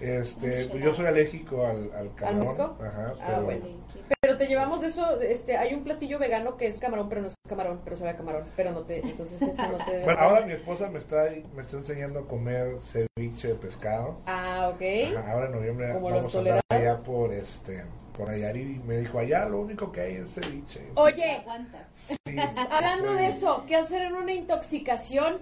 Este, 0.00 0.66
pues 0.66 0.82
yo 0.82 0.92
soy 0.94 1.06
alérgico 1.06 1.64
al, 1.66 1.92
al 1.94 2.14
camarón. 2.14 2.38
marisco? 2.40 2.76
Ajá, 2.82 3.14
Ah, 3.20 3.24
pero- 3.26 3.42
bueno. 3.44 3.64
Pero 4.20 4.36
te 4.36 4.46
llevamos 4.46 4.80
de 4.80 4.86
eso, 4.88 5.20
este, 5.20 5.56
hay 5.56 5.74
un 5.74 5.82
platillo 5.84 6.18
vegano 6.18 6.56
que 6.56 6.66
es 6.66 6.78
camarón, 6.78 7.08
pero 7.08 7.22
no 7.22 7.28
es 7.28 7.34
camarón, 7.48 7.80
pero 7.82 7.96
sabe 7.96 8.10
a 8.10 8.16
camarón, 8.16 8.44
pero 8.56 8.70
no 8.70 8.80
te, 8.82 9.00
entonces 9.00 9.42
eso 9.42 9.62
no 9.68 9.78
te 9.84 10.02
Bueno, 10.04 10.20
ahora 10.20 10.46
mi 10.46 10.52
esposa 10.52 10.88
me 10.88 10.98
está, 11.00 11.28
me 11.56 11.62
está 11.62 11.76
enseñando 11.76 12.20
a 12.20 12.26
comer 12.28 12.76
ceviche 12.84 13.48
de 13.48 13.54
pescado. 13.54 14.16
Ah, 14.26 14.70
ok. 14.74 15.16
Ajá, 15.18 15.32
ahora 15.32 15.46
en 15.46 15.52
noviembre 15.52 15.92
Como 15.92 16.06
vamos 16.10 16.24
los 16.24 16.34
a 16.34 16.38
andar 16.38 16.60
allá 16.68 16.98
por 16.98 17.32
este 17.32 17.82
por 18.16 18.28
Nayarit 18.28 18.76
y 18.76 18.78
me 18.80 18.98
dijo 18.98 19.18
allá 19.18 19.44
lo 19.46 19.60
único 19.60 19.90
que 19.90 20.00
hay 20.02 20.14
es 20.16 20.34
ceviche. 20.34 20.80
Oye. 20.94 21.42
Sí, 21.96 22.36
Hablando 22.70 23.14
de 23.14 23.28
eso, 23.28 23.64
¿qué 23.66 23.76
hacer 23.76 24.02
en 24.02 24.14
una 24.14 24.32
intoxicación? 24.32 25.38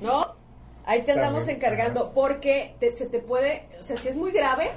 ¿No? 0.00 0.34
Ahí 0.86 1.02
te 1.02 1.12
andamos 1.12 1.40
También, 1.40 1.56
encargando, 1.58 2.04
ajá. 2.04 2.10
porque 2.14 2.74
te- 2.80 2.92
se 2.92 3.06
te 3.06 3.18
puede, 3.18 3.64
o 3.78 3.82
sea, 3.82 3.96
si 3.98 4.08
es 4.08 4.16
muy 4.16 4.32
grave, 4.32 4.70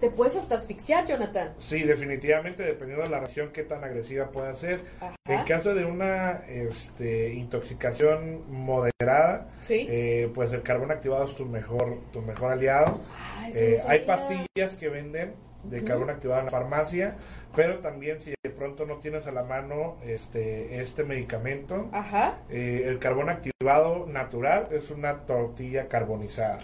te 0.00 0.10
puedes 0.10 0.36
hasta 0.36 0.56
asfixiar, 0.56 1.06
Jonathan. 1.06 1.54
Sí, 1.58 1.82
definitivamente 1.84 2.62
dependiendo 2.64 3.04
de 3.04 3.10
la 3.10 3.20
reacción 3.20 3.50
qué 3.50 3.62
tan 3.62 3.82
agresiva 3.82 4.26
puede 4.30 4.54
ser. 4.56 4.82
Ajá. 5.00 5.14
En 5.26 5.42
caso 5.44 5.74
de 5.74 5.86
una 5.86 6.42
este, 6.48 7.32
intoxicación 7.32 8.42
moderada, 8.52 9.48
Sí. 9.62 9.86
eh, 9.88 10.30
pues 10.34 10.52
el 10.52 10.62
carbón 10.62 10.90
activado 10.90 11.24
es 11.24 11.34
tu 11.34 11.46
mejor 11.46 11.98
tu 12.12 12.20
mejor 12.20 12.52
aliado. 12.52 13.00
Ah, 13.38 13.48
Eh, 13.54 13.80
hay 13.86 14.00
pastillas 14.00 14.74
que 14.78 14.88
venden 14.90 15.32
de 15.70 15.82
carbón 15.84 16.10
activado 16.10 16.40
en 16.40 16.46
la 16.46 16.50
farmacia, 16.50 17.16
pero 17.54 17.78
también 17.78 18.20
si 18.20 18.34
de 18.42 18.50
pronto 18.50 18.86
no 18.86 18.96
tienes 18.96 19.26
a 19.26 19.32
la 19.32 19.42
mano 19.44 19.96
este 20.04 20.80
este 20.80 21.04
medicamento, 21.04 21.88
Ajá. 21.92 22.38
Eh, 22.50 22.84
el 22.86 22.98
carbón 22.98 23.28
activado 23.30 24.06
natural 24.06 24.68
es 24.70 24.90
una 24.90 25.26
tortilla 25.26 25.88
carbonizada. 25.88 26.58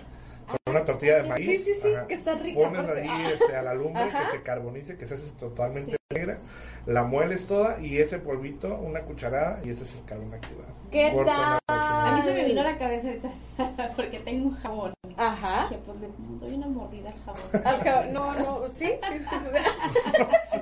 Sea, 0.50 0.58
una 0.72 0.84
tortilla 0.84 1.22
de 1.22 1.28
maíz. 1.28 1.46
Sí, 1.46 1.58
sí, 1.58 1.74
sí, 1.80 1.88
que 2.08 2.14
está 2.14 2.34
rica, 2.34 2.60
Pones 2.60 2.80
aparte. 2.80 3.00
ahí 3.02 3.08
Ah. 3.10 3.28
este, 3.32 3.56
a 3.56 3.62
la 3.62 3.74
lumbre 3.74 4.02
Ajá. 4.02 4.26
que 4.30 4.36
se 4.38 4.42
carbonice, 4.42 4.96
que 4.96 5.06
se 5.06 5.14
hace 5.14 5.30
totalmente 5.38 5.96
negra. 6.12 6.38
La 6.86 7.02
mueles 7.04 7.46
toda 7.46 7.78
y 7.80 7.98
ese 7.98 8.18
polvito, 8.18 8.74
una 8.76 9.02
cucharada, 9.02 9.60
y 9.64 9.70
ese 9.70 9.84
es 9.84 9.94
el 9.94 10.04
carbón 10.04 10.34
activado. 10.34 10.72
¿Qué 10.90 11.08
tal? 11.10 11.16
una 11.18 11.58
A 11.68 12.16
mí 12.16 12.22
se 12.22 12.32
me 12.34 12.44
vino 12.46 12.60
a 12.62 12.64
la 12.64 12.78
cabeza 12.78 13.08
ahorita 13.08 13.28
porque 13.96 14.18
tengo 14.20 14.48
un 14.48 14.56
jabón. 14.56 14.92
Ajá. 15.16 15.68
Dije, 15.68 15.80
pues 15.84 16.00
le 16.00 16.08
doy 16.40 16.54
una 16.54 16.66
mordida 16.66 17.10
al 17.10 17.18
jabón. 17.24 17.66
Al 17.98 18.12
no, 18.12 18.34
no, 18.34 18.68
sí, 18.70 18.90
sí, 19.08 19.24
sí. 19.28 19.36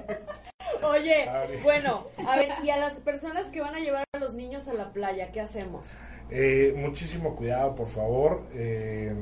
Oye, 0.82 1.28
bueno, 1.62 2.06
a 2.26 2.36
ver, 2.36 2.50
y 2.62 2.70
a 2.70 2.76
las 2.76 3.00
personas 3.00 3.50
que 3.50 3.60
van 3.60 3.74
a 3.74 3.78
llevar 3.80 4.04
a 4.14 4.18
los 4.18 4.34
niños 4.34 4.68
a 4.68 4.74
la 4.74 4.92
playa, 4.92 5.30
¿qué 5.32 5.40
hacemos? 5.40 5.94
Eh, 6.30 6.74
muchísimo 6.76 7.34
cuidado, 7.36 7.74
por 7.74 7.88
favor. 7.88 8.42
Eh, 8.52 9.12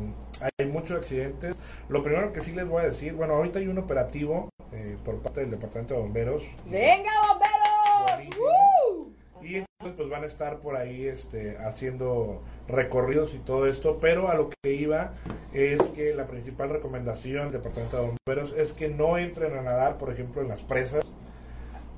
hay 0.41 0.67
muchos 0.67 0.99
accidentes. 0.99 1.57
Lo 1.89 2.03
primero 2.03 2.33
que 2.33 2.43
sí 2.43 2.53
les 2.53 2.67
voy 2.67 2.83
a 2.83 2.87
decir, 2.87 3.15
bueno, 3.15 3.35
ahorita 3.35 3.59
hay 3.59 3.69
un 3.69 3.79
operativo 3.79 4.49
eh, 4.73 4.97
por 5.05 5.19
parte 5.21 5.41
del 5.41 5.51
Departamento 5.51 5.95
de 5.95 6.01
Bomberos. 6.01 6.43
¡Venga, 6.67 7.11
bomberos! 7.29 8.37
¡Uh! 8.39 9.13
Y 9.43 9.57
entonces 9.57 9.97
pues 9.97 10.09
van 10.09 10.25
a 10.25 10.27
estar 10.27 10.59
por 10.59 10.77
ahí 10.77 11.07
este, 11.07 11.57
haciendo 11.59 12.43
recorridos 12.67 13.35
y 13.35 13.39
todo 13.39 13.67
esto, 13.67 13.99
pero 14.01 14.29
a 14.29 14.35
lo 14.35 14.51
que 14.51 14.73
iba 14.73 15.13
es 15.53 15.81
que 15.95 16.15
la 16.15 16.27
principal 16.27 16.71
recomendación 16.71 17.45
del 17.53 17.63
Departamento 17.63 17.97
de 17.97 18.17
Bomberos 18.27 18.55
es 18.59 18.73
que 18.73 18.89
no 18.89 19.19
entren 19.19 19.57
a 19.57 19.63
nadar, 19.63 19.99
por 19.99 20.11
ejemplo, 20.13 20.43
en 20.43 20.49
las 20.49 20.63
presas. 20.63 21.05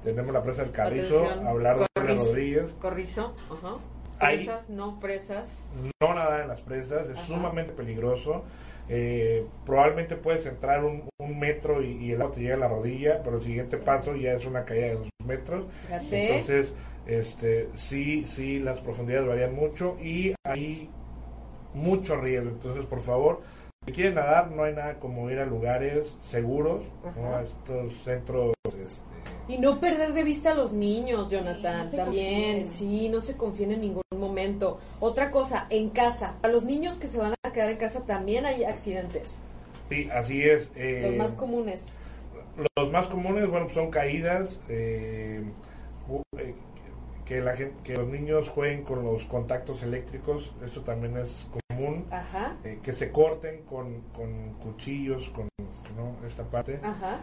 Tenemos 0.05 0.33
la 0.33 0.43
presa 0.43 0.63
del 0.63 0.73
Carrizo, 0.73 1.25
Atención. 1.25 1.47
hablar 1.47 1.79
de 1.81 1.87
Corrizo. 1.95 2.25
Rodríguez. 2.25 2.75
Corrizo, 2.81 3.35
ajá. 3.51 3.75
Presas, 4.19 4.69
no 4.71 5.01
presas. 5.01 5.61
no 6.01 6.15
nadar 6.15 6.41
en 6.41 6.49
las 6.49 6.61
presas, 6.63 7.09
es 7.09 7.19
Ajá. 7.19 7.27
sumamente 7.27 7.73
peligroso. 7.73 8.45
Eh, 8.89 9.47
probablemente 9.67 10.17
puedes 10.17 10.47
entrar 10.47 10.83
un, 10.85 11.09
un 11.19 11.39
metro 11.39 11.83
y, 11.83 11.93
y 12.05 12.13
el 12.13 12.23
agua 12.23 12.35
te 12.35 12.41
llega 12.41 12.55
a 12.55 12.59
la 12.59 12.69
rodilla, 12.69 13.23
pero 13.23 13.37
el 13.37 13.43
siguiente 13.43 13.77
paso 13.77 14.17
ya 14.17 14.33
es 14.33 14.47
una 14.47 14.65
caída 14.65 14.87
de 14.87 14.95
dos 14.95 15.09
metros. 15.25 15.67
Fíjate. 15.87 16.31
Entonces, 16.31 16.73
este, 17.07 17.69
sí, 17.75 18.25
sí, 18.25 18.59
las 18.61 18.81
profundidades 18.81 19.29
varían 19.29 19.55
mucho 19.55 19.97
y 20.01 20.35
hay 20.45 20.91
mucho 21.75 22.17
riesgo. 22.17 22.49
Entonces, 22.51 22.87
por 22.87 23.01
favor, 23.03 23.43
si 23.87 23.93
quieren 23.93 24.15
nadar, 24.15 24.51
no 24.51 24.65
hay 24.65 24.75
nada 24.75 24.95
como 24.99 25.31
ir 25.31 25.39
a 25.39 25.47
lugares 25.47 26.17
seguros, 26.23 26.83
¿no? 27.17 27.37
A 27.37 27.43
estos 27.43 27.93
centros. 28.05 28.55
Este, 28.67 29.03
Y 29.49 29.59
no 29.59 29.81
perder 29.81 30.13
de 30.13 30.25
vista 30.25 30.51
a 30.53 30.55
los 30.55 30.73
niños, 30.73 31.31
Jonathan, 31.31 31.79
Sí, 31.79 31.85
no 31.85 31.91
se 31.91 31.97
también. 31.97 32.59
confíen. 32.63 32.69
Sí, 32.69 33.09
no 33.09 33.21
se 33.21 33.37
confíen 33.37 33.73
en 33.73 33.81
ningún 33.81 34.03
momento. 34.17 34.79
Otra 35.01 35.31
cosa, 35.31 35.67
en 35.71 35.91
casa. 35.91 36.35
A 36.43 36.49
los 36.49 36.65
niños 36.65 36.97
que 36.99 37.07
se 37.07 37.19
van 37.19 37.35
a 37.43 37.53
quedar 37.53 37.71
en 37.71 37.79
casa 37.79 38.05
también 38.05 38.45
hay 38.47 38.65
accidentes. 38.65 39.41
sí, 39.89 40.09
así 40.13 40.43
es. 40.43 40.71
eh, 40.77 41.03
Los 41.09 41.17
más 41.17 41.33
comunes. 41.33 41.87
Los 42.77 42.91
más 42.93 43.07
comunes, 43.07 43.49
bueno, 43.49 43.69
son 43.71 43.91
caídas, 43.91 44.59
eh, 44.69 45.43
eh, 46.39 46.55
que 47.25 47.41
la 47.41 47.55
gente, 47.57 47.75
que 47.85 47.97
los 47.97 48.09
niños 48.09 48.49
jueguen 48.49 48.83
con 48.83 49.03
los 49.05 49.25
contactos 49.27 49.83
eléctricos, 49.83 50.51
esto 50.65 50.81
también 50.83 51.17
es 51.17 51.47
común, 51.69 52.05
Ajá, 52.11 52.57
eh, 52.65 52.81
que 52.83 52.93
se 52.95 53.11
corten 53.13 53.63
con, 53.63 54.01
con 54.13 54.55
cuchillos, 54.55 55.29
con 55.31 55.49
¿no? 55.97 56.27
esta 56.27 56.43
parte. 56.45 56.81
ajá. 56.83 57.21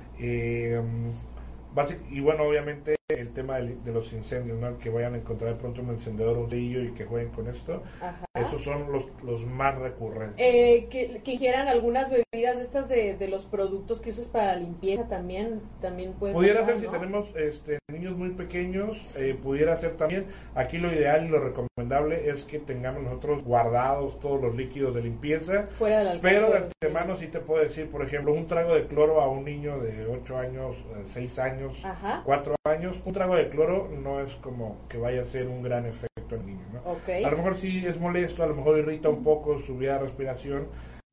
Y 2.09 2.21
bueno, 2.21 2.43
obviamente 2.43 2.95
el 3.09 3.29
tema 3.33 3.57
de, 3.57 3.91
los 3.91 4.13
incendios, 4.13 4.59
¿no? 4.59 4.79
que 4.79 4.89
vayan 4.89 5.13
a 5.13 5.17
encontrar 5.17 5.55
pronto 5.59 5.79
un 5.79 5.91
encendedor, 5.91 6.37
un 6.39 6.49
rillo 6.49 6.81
y 6.81 6.91
que 6.93 7.05
jueguen 7.05 7.31
con 7.31 7.47
esto, 7.47 7.83
Ajá. 8.01 8.25
esos 8.33 8.63
son 8.63 8.91
los, 8.91 9.05
los 9.23 9.45
más 9.45 9.77
recurrentes. 9.77 10.37
Eh, 10.39 10.87
que, 10.89 11.21
que 11.23 11.33
ingieran 11.33 11.67
algunas 11.67 12.09
bebidas 12.09 12.55
de 12.55 12.63
estas 12.63 12.89
de, 12.89 13.13
de 13.13 13.27
los 13.27 13.43
productos 13.45 13.99
que 13.99 14.09
usas 14.09 14.27
para 14.27 14.47
la 14.47 14.55
limpieza 14.55 15.07
también, 15.07 15.61
también 15.81 16.13
puede 16.13 16.33
Pudiera 16.33 16.61
pasar, 16.61 16.79
ser 16.79 16.85
si 16.85 16.91
tenemos 16.91 17.27
este, 17.35 17.77
niños 17.91 18.17
muy 18.17 18.31
pequeños, 18.31 19.15
eh, 19.17 19.37
pudiera 19.41 19.77
ser 19.77 19.93
también. 19.93 20.25
Aquí 20.55 20.79
lo 20.79 20.91
ideal 20.91 21.25
y 21.25 21.29
lo 21.29 21.39
recomendable 21.39 22.29
es 22.29 22.43
que 22.43 22.57
tengamos 22.57 23.03
nosotros 23.03 23.43
guardados 23.43 24.19
todos 24.19 24.41
los 24.41 24.55
líquidos 24.55 24.95
de 24.95 25.03
limpieza. 25.03 25.67
Fuera 25.77 25.99
del 25.99 26.07
alcance 26.07 26.35
Pero 26.35 26.51
de 26.51 26.57
antemano 26.57 27.17
sí 27.17 27.27
te 27.27 27.39
puedo 27.39 27.61
decir, 27.61 27.87
por 27.89 28.03
ejemplo, 28.03 28.33
un 28.33 28.47
trago 28.47 28.73
de 28.73 28.87
cloro 28.87 29.21
a 29.21 29.29
un 29.29 29.45
niño 29.45 29.79
de 29.79 30.07
8 30.07 30.37
años, 30.39 30.75
6 31.13 31.39
años, 31.39 31.73
Ajá. 31.83 32.21
4 32.25 32.55
años, 32.65 32.94
un 33.03 33.13
trago 33.13 33.35
de 33.35 33.49
cloro 33.49 33.89
no 34.01 34.21
es 34.21 34.35
como 34.35 34.77
que 34.87 34.97
vaya 34.97 35.21
a 35.21 35.25
ser 35.25 35.47
un 35.47 35.61
gran 35.61 35.85
efecto 35.85 36.35
en 36.35 36.45
niño. 36.45 36.65
¿no? 36.73 36.81
A 36.81 37.31
lo 37.31 37.37
mejor 37.37 37.57
sí 37.57 37.85
es 37.85 37.99
molesto, 37.99 38.43
a 38.43 38.47
lo 38.47 38.55
mejor 38.55 38.77
irrita 38.77 39.09
un 39.09 39.23
poco 39.23 39.59
su 39.59 39.77
vía 39.77 39.93
de 39.93 39.99
respiración, 39.99 40.67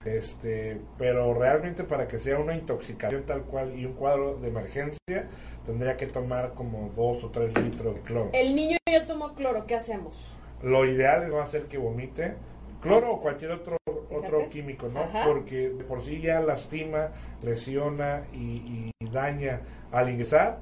este, 0.05 0.81
pero 0.99 1.35
realmente 1.35 1.85
para 1.85 2.09
que 2.09 2.19
sea 2.19 2.39
una 2.39 2.55
intoxicación 2.55 3.25
tal 3.25 3.43
cual 3.43 3.79
y 3.79 3.85
un 3.85 3.95
cuadro 3.95 4.37
de 4.37 4.49
emergencia, 4.49 5.29
tendría 5.65 5.97
que 5.97 6.07
tomar 6.07 6.55
como 6.55 6.91
dos 6.97 7.23
o 7.25 7.31
tres 7.31 7.57
litros 7.63 7.95
de 7.95 8.01
cloro. 8.01 8.31
El 8.33 8.55
niño 8.55 8.79
ya 8.91 9.07
tomó 9.07 9.35
cloro, 9.35 9.67
¿qué 9.67 9.77
hacemos? 9.77 10.35
Lo 10.63 10.85
ideal 10.85 11.25
es 11.25 11.29
no 11.29 11.41
hacer 11.41 11.65
que 11.65 11.79
vomite 11.79 12.35
cloro 12.81 13.13
o 13.13 13.23
cualquier 13.23 13.53
otro 13.53 13.77
otro 14.11 14.39
Fíjate. 14.39 14.49
químico, 14.51 14.89
¿no? 14.89 15.01
Ajá. 15.01 15.25
Porque 15.25 15.71
de 15.71 15.85
por 15.85 16.03
sí 16.03 16.21
ya 16.21 16.41
lastima, 16.41 17.09
lesiona 17.43 18.25
y, 18.33 18.91
y 19.01 19.11
daña 19.11 19.61
al 19.91 20.11
ingresar. 20.11 20.59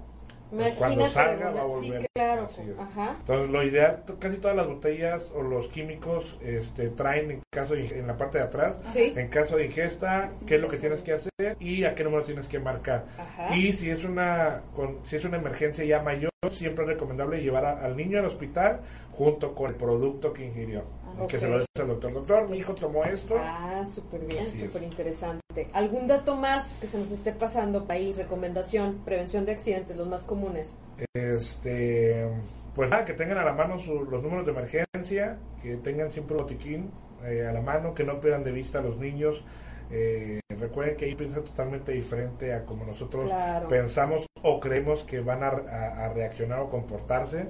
Pues 0.51 0.75
cuando 0.77 1.07
salga 1.07 1.51
va 1.51 1.63
a 1.63 1.69
sí, 1.69 1.89
volver. 1.89 2.07
claro. 2.15 2.43
Así 2.47 2.63
es. 2.63 2.79
Ajá. 2.79 3.17
Entonces, 3.21 3.51
lo 3.51 3.63
ideal, 3.63 4.03
casi 4.19 4.37
todas 4.37 4.57
las 4.57 4.67
botellas 4.67 5.31
o 5.35 5.43
los 5.43 5.69
químicos 5.69 6.37
este, 6.43 6.89
traen 6.89 7.31
en 7.31 7.43
caso 7.51 7.75
de, 7.75 7.87
en 7.87 8.07
la 8.07 8.17
parte 8.17 8.39
de 8.39 8.45
atrás, 8.45 8.77
Sí. 8.93 9.13
en 9.17 9.29
caso 9.29 9.57
de 9.57 9.67
ingesta, 9.67 10.31
qué 10.47 10.57
es 10.57 10.61
lo 10.61 10.69
que 10.69 10.79
tienes 10.79 11.03
que 11.03 11.13
hacer 11.15 11.57
y 11.61 11.85
a 11.85 11.95
qué 11.95 12.05
número 12.05 12.23
tienes 12.25 12.47
que 12.49 12.59
marcar. 12.59 13.05
Ajá. 13.19 13.55
Y 13.57 13.73
si 13.73 13.91
es 13.91 14.05
una 14.05 14.63
con, 14.75 14.99
si 15.05 15.17
es 15.17 15.25
una 15.25 15.37
emergencia 15.39 15.85
ya 15.85 16.03
mayor, 16.03 16.31
siempre 16.51 16.85
es 16.85 16.91
recomendable 16.91 17.43
llevar 17.43 17.65
a- 17.65 17.85
al 17.85 17.97
niño 17.97 18.19
al 18.19 18.25
hospital 18.25 18.81
junto 19.13 19.55
con 19.55 19.69
el 19.71 19.77
producto 19.77 20.33
que 20.33 20.47
ingirió. 20.47 20.83
Que 21.29 21.39
se 21.39 21.49
lo 21.49 21.59
des 21.59 21.67
al 21.81 21.87
doctor. 21.89 22.13
Doctor, 22.13 22.49
mi 22.49 22.59
hijo 22.59 22.75
tomó 22.75 23.05
esto. 23.05 23.35
Ah, 23.39 23.85
súper 23.89 24.21
bien, 24.27 24.47
súper 24.47 24.83
interesante. 24.83 25.41
¿Algún 25.73 26.07
dato 26.07 26.37
más 26.37 26.79
que 26.79 26.87
se 26.87 26.99
nos 26.99 27.11
esté 27.11 27.33
pasando 27.33 27.85
ahí? 27.89 28.13
Recomendación, 28.13 29.01
prevención 29.05 29.45
de 29.45 29.53
accidentes, 29.53 29.97
los 29.97 30.07
más 30.09 30.25
comunes. 30.25 30.77
Este, 31.15 32.27
pues 32.75 32.91
nada, 32.91 33.05
que 33.05 33.13
tengan 33.15 33.39
a 33.39 33.45
la 33.45 33.53
mano 33.53 33.79
su- 33.79 34.05
los 34.05 34.23
números 34.23 34.45
de 34.47 34.53
emergencia, 34.53 35.39
que 35.63 35.77
tengan 35.77 36.11
siempre 36.11 36.37
un 36.37 36.43
botiquín 36.43 36.91
eh, 37.25 37.47
a 37.47 37.53
la 37.53 37.61
mano, 37.61 37.95
que 37.95 38.05
no 38.05 38.19
pierdan 38.21 38.43
de 38.45 38.53
vista 38.53 38.79
a 38.79 38.83
los 38.83 38.97
niños. 38.99 39.45
Eh, 39.93 40.41
recuerden 40.59 40.97
que 40.97 41.05
ahí 41.07 41.15
piensan 41.15 41.43
totalmente 41.45 41.93
diferente 41.93 42.53
a 42.55 42.65
como 42.65 42.85
nosotros 42.85 43.25
Claro. 43.25 43.69
pensamos 43.69 44.27
o 44.43 44.61
creemos 44.61 45.03
que 45.03 45.21
van 45.21 45.43
a, 45.43 45.49
a- 45.49 46.05
a 46.07 46.09
reaccionar 46.15 46.61
o 46.61 46.71
comportarse. 46.71 47.47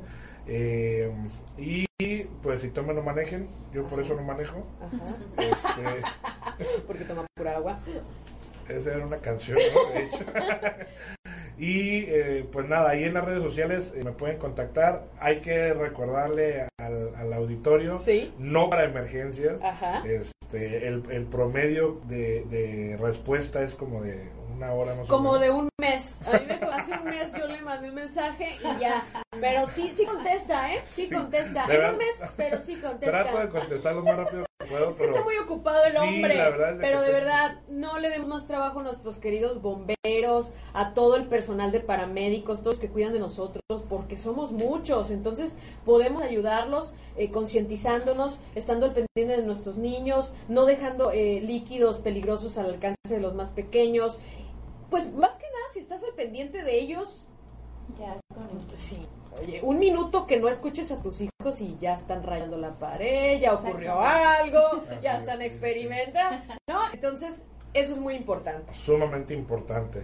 Eh, 0.52 1.10
y 1.58 1.86
pues 2.42 2.60
si 2.60 2.68
tomen 2.70 2.96
no 2.96 3.02
manejen, 3.02 3.46
yo 3.72 3.86
por 3.86 4.00
eso 4.00 4.14
no 4.14 4.22
manejo. 4.22 4.66
Ajá. 4.80 5.16
Este, 5.38 6.74
Porque 6.86 7.04
toma 7.04 7.24
pura 7.36 7.56
agua. 7.56 7.78
Esa 8.68 8.94
era 8.94 9.06
una 9.06 9.18
canción, 9.18 9.58
¿no? 9.58 9.92
De 9.92 10.04
hecho. 10.04 10.24
y 11.58 12.04
eh, 12.08 12.46
pues 12.50 12.68
nada, 12.68 12.90
ahí 12.90 13.04
en 13.04 13.14
las 13.14 13.24
redes 13.24 13.42
sociales 13.42 13.92
eh, 13.94 14.02
me 14.04 14.12
pueden 14.12 14.38
contactar. 14.38 15.04
Hay 15.20 15.38
que 15.40 15.72
recordarle 15.74 16.66
al, 16.78 17.14
al 17.16 17.32
auditorio, 17.32 17.98
Sí. 17.98 18.32
no 18.38 18.70
para 18.70 18.84
emergencias. 18.84 19.60
Ajá. 19.62 20.02
Este, 20.06 20.88
el, 20.88 21.02
el 21.10 21.24
promedio 21.26 22.00
de, 22.08 22.44
de 22.46 22.96
respuesta 23.00 23.62
es 23.62 23.74
como 23.74 24.02
de 24.02 24.28
una 24.60 24.72
hora 24.74 24.94
más 24.94 25.04
o 25.06 25.08
Como 25.08 25.32
menos. 25.32 25.40
de 25.40 25.50
un 25.50 25.68
mes. 25.78 26.20
A 26.28 26.38
mí 26.38 26.44
me, 26.46 26.54
hace 26.54 26.92
un 26.92 27.04
mes 27.04 27.32
yo 27.36 27.46
le 27.46 27.62
mandé 27.62 27.88
un 27.88 27.94
mensaje 27.94 28.58
y 28.60 28.80
ya. 28.80 29.06
Pero 29.40 29.66
sí, 29.68 29.90
sí 29.94 30.04
contesta, 30.04 30.72
¿eh? 30.74 30.82
Sí 30.92 31.08
contesta. 31.08 31.64
En 31.68 31.92
un 31.92 31.96
mes, 31.98 32.06
pero 32.36 32.62
sí 32.62 32.76
Trato 32.76 32.98
de 32.98 33.10
contesta. 33.22 33.48
contestar 33.58 33.94
lo 33.94 34.02
más 34.02 34.16
rápido 34.16 34.44
que 34.58 34.66
puedo, 34.66 34.90
Es 34.90 34.96
que 34.96 35.00
pero 35.04 35.12
está 35.12 35.24
muy 35.24 35.36
ocupado 35.38 35.82
el 35.84 35.92
Sí, 35.92 35.98
hombre. 35.98 36.34
la 36.36 36.50
verdad 36.50 36.76
pero 36.78 37.00
de 37.00 37.12
verdad, 37.12 37.60
no 37.68 37.98
le 37.98 38.10
demos 38.10 38.28
más 38.28 38.46
trabajo 38.46 38.80
a 38.80 38.82
nuestros 38.82 39.16
queridos 39.16 39.62
bomberos, 39.62 40.52
a 40.74 40.92
todo 40.92 41.16
el 41.16 41.24
personal 41.26 41.72
de 41.72 41.80
paramédicos, 41.80 42.62
todos 42.62 42.78
que 42.78 42.88
cuidan 42.88 43.14
de 43.14 43.20
nosotros, 43.20 43.62
porque 43.88 44.18
somos 44.18 44.52
muchos. 44.52 45.10
Entonces, 45.10 45.54
podemos 45.86 46.22
ayudarlos 46.22 46.92
eh, 47.16 47.30
concientizándonos, 47.30 48.38
estando 48.54 48.84
al 48.86 48.92
pendiente 48.92 49.40
de 49.40 49.46
nuestros 49.46 49.76
niños, 49.78 50.32
no 50.48 50.66
dejando 50.66 51.10
eh, 51.12 51.40
líquidos 51.42 51.96
peligrosos 51.98 52.58
al 52.58 52.66
alcance 52.66 52.96
de 53.14 53.20
los 53.20 53.34
más 53.34 53.48
pequeños. 53.50 54.18
Pues 54.90 55.12
más 55.14 55.36
que 55.38 55.44
nada, 55.46 55.64
si 55.72 55.78
estás 55.78 56.02
al 56.02 56.12
pendiente 56.14 56.62
de 56.62 56.78
ellos, 56.78 57.26
Ya, 57.98 58.16
con 58.34 58.44
eso. 58.58 58.76
Sí. 58.76 59.06
Oye, 59.40 59.60
un 59.62 59.78
minuto 59.78 60.26
que 60.26 60.38
no 60.40 60.48
escuches 60.48 60.90
a 60.90 61.00
tus 61.00 61.20
hijos 61.20 61.60
y 61.60 61.76
ya 61.78 61.94
están 61.94 62.22
rayando 62.24 62.58
la 62.58 62.78
pared, 62.78 63.40
ya 63.40 63.54
ocurrió 63.54 63.98
algo, 64.00 64.60
ya 65.02 65.18
están 65.18 65.40
experimentando, 65.42 66.54
¿no? 66.68 66.80
Entonces, 66.92 67.44
eso 67.72 67.94
es 67.94 67.98
muy 68.00 68.14
importante. 68.14 68.72
sumamente 68.74 69.32
importante. 69.34 70.02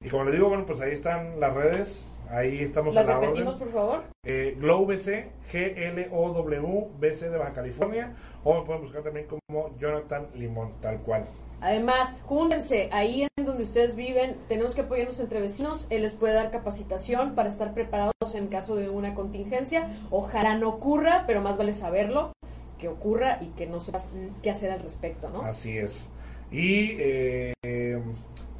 Y 0.00 0.08
como 0.08 0.24
le 0.24 0.32
digo, 0.32 0.48
bueno, 0.48 0.64
pues 0.64 0.80
ahí 0.80 0.92
están 0.92 1.40
las 1.40 1.52
redes. 1.54 2.02
Ahí 2.30 2.62
estamos 2.62 2.94
¿La 2.94 3.00
a 3.00 3.04
la 3.04 3.18
repetimos, 3.20 3.54
orden. 3.54 3.66
por 3.68 3.74
favor? 3.80 4.04
Eh, 4.24 4.54
Glow 4.60 4.84
BC, 4.86 5.30
G-L-O-W, 5.50 6.88
BC 7.00 7.30
de 7.30 7.38
Baja 7.38 7.54
California, 7.54 8.14
o 8.44 8.54
me 8.54 8.62
pueden 8.66 8.82
buscar 8.82 9.02
también 9.02 9.26
como 9.26 9.76
Jonathan 9.78 10.28
Limón, 10.34 10.72
tal 10.80 10.98
cual. 11.00 11.24
Además, 11.60 12.22
júntense, 12.24 12.88
ahí 12.92 13.26
en 13.36 13.44
donde 13.44 13.64
ustedes 13.64 13.96
viven, 13.96 14.36
tenemos 14.48 14.74
que 14.74 14.82
apoyarnos 14.82 15.18
entre 15.18 15.40
vecinos, 15.40 15.86
él 15.90 16.02
les 16.02 16.12
puede 16.12 16.34
dar 16.34 16.50
capacitación 16.50 17.34
para 17.34 17.48
estar 17.48 17.74
preparados 17.74 18.34
en 18.34 18.46
caso 18.46 18.76
de 18.76 18.88
una 18.88 19.14
contingencia. 19.14 19.88
Ojalá 20.10 20.56
no 20.56 20.68
ocurra, 20.68 21.24
pero 21.26 21.40
más 21.40 21.56
vale 21.56 21.72
saberlo, 21.72 22.32
que 22.78 22.88
ocurra 22.88 23.38
y 23.40 23.46
que 23.48 23.66
no 23.66 23.80
sepas 23.80 24.08
qué 24.42 24.50
hacer 24.50 24.70
al 24.70 24.80
respecto, 24.80 25.30
¿no? 25.30 25.42
Así 25.42 25.76
es. 25.76 26.04
Y 26.52 26.92
eh, 26.98 28.02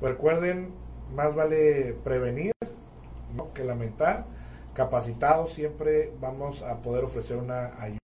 recuerden, 0.01 0.71
más 1.15 1.35
vale 1.35 1.95
prevenir 2.05 2.53
¿no? 3.35 3.53
que 3.53 3.65
lamentar. 3.65 4.27
Capacitados 4.75 5.53
siempre 5.53 6.13
vamos 6.21 6.63
a 6.63 6.77
poder 6.79 7.05
ofrecer 7.05 7.37
una 7.37 7.73
ayuda 7.81 7.98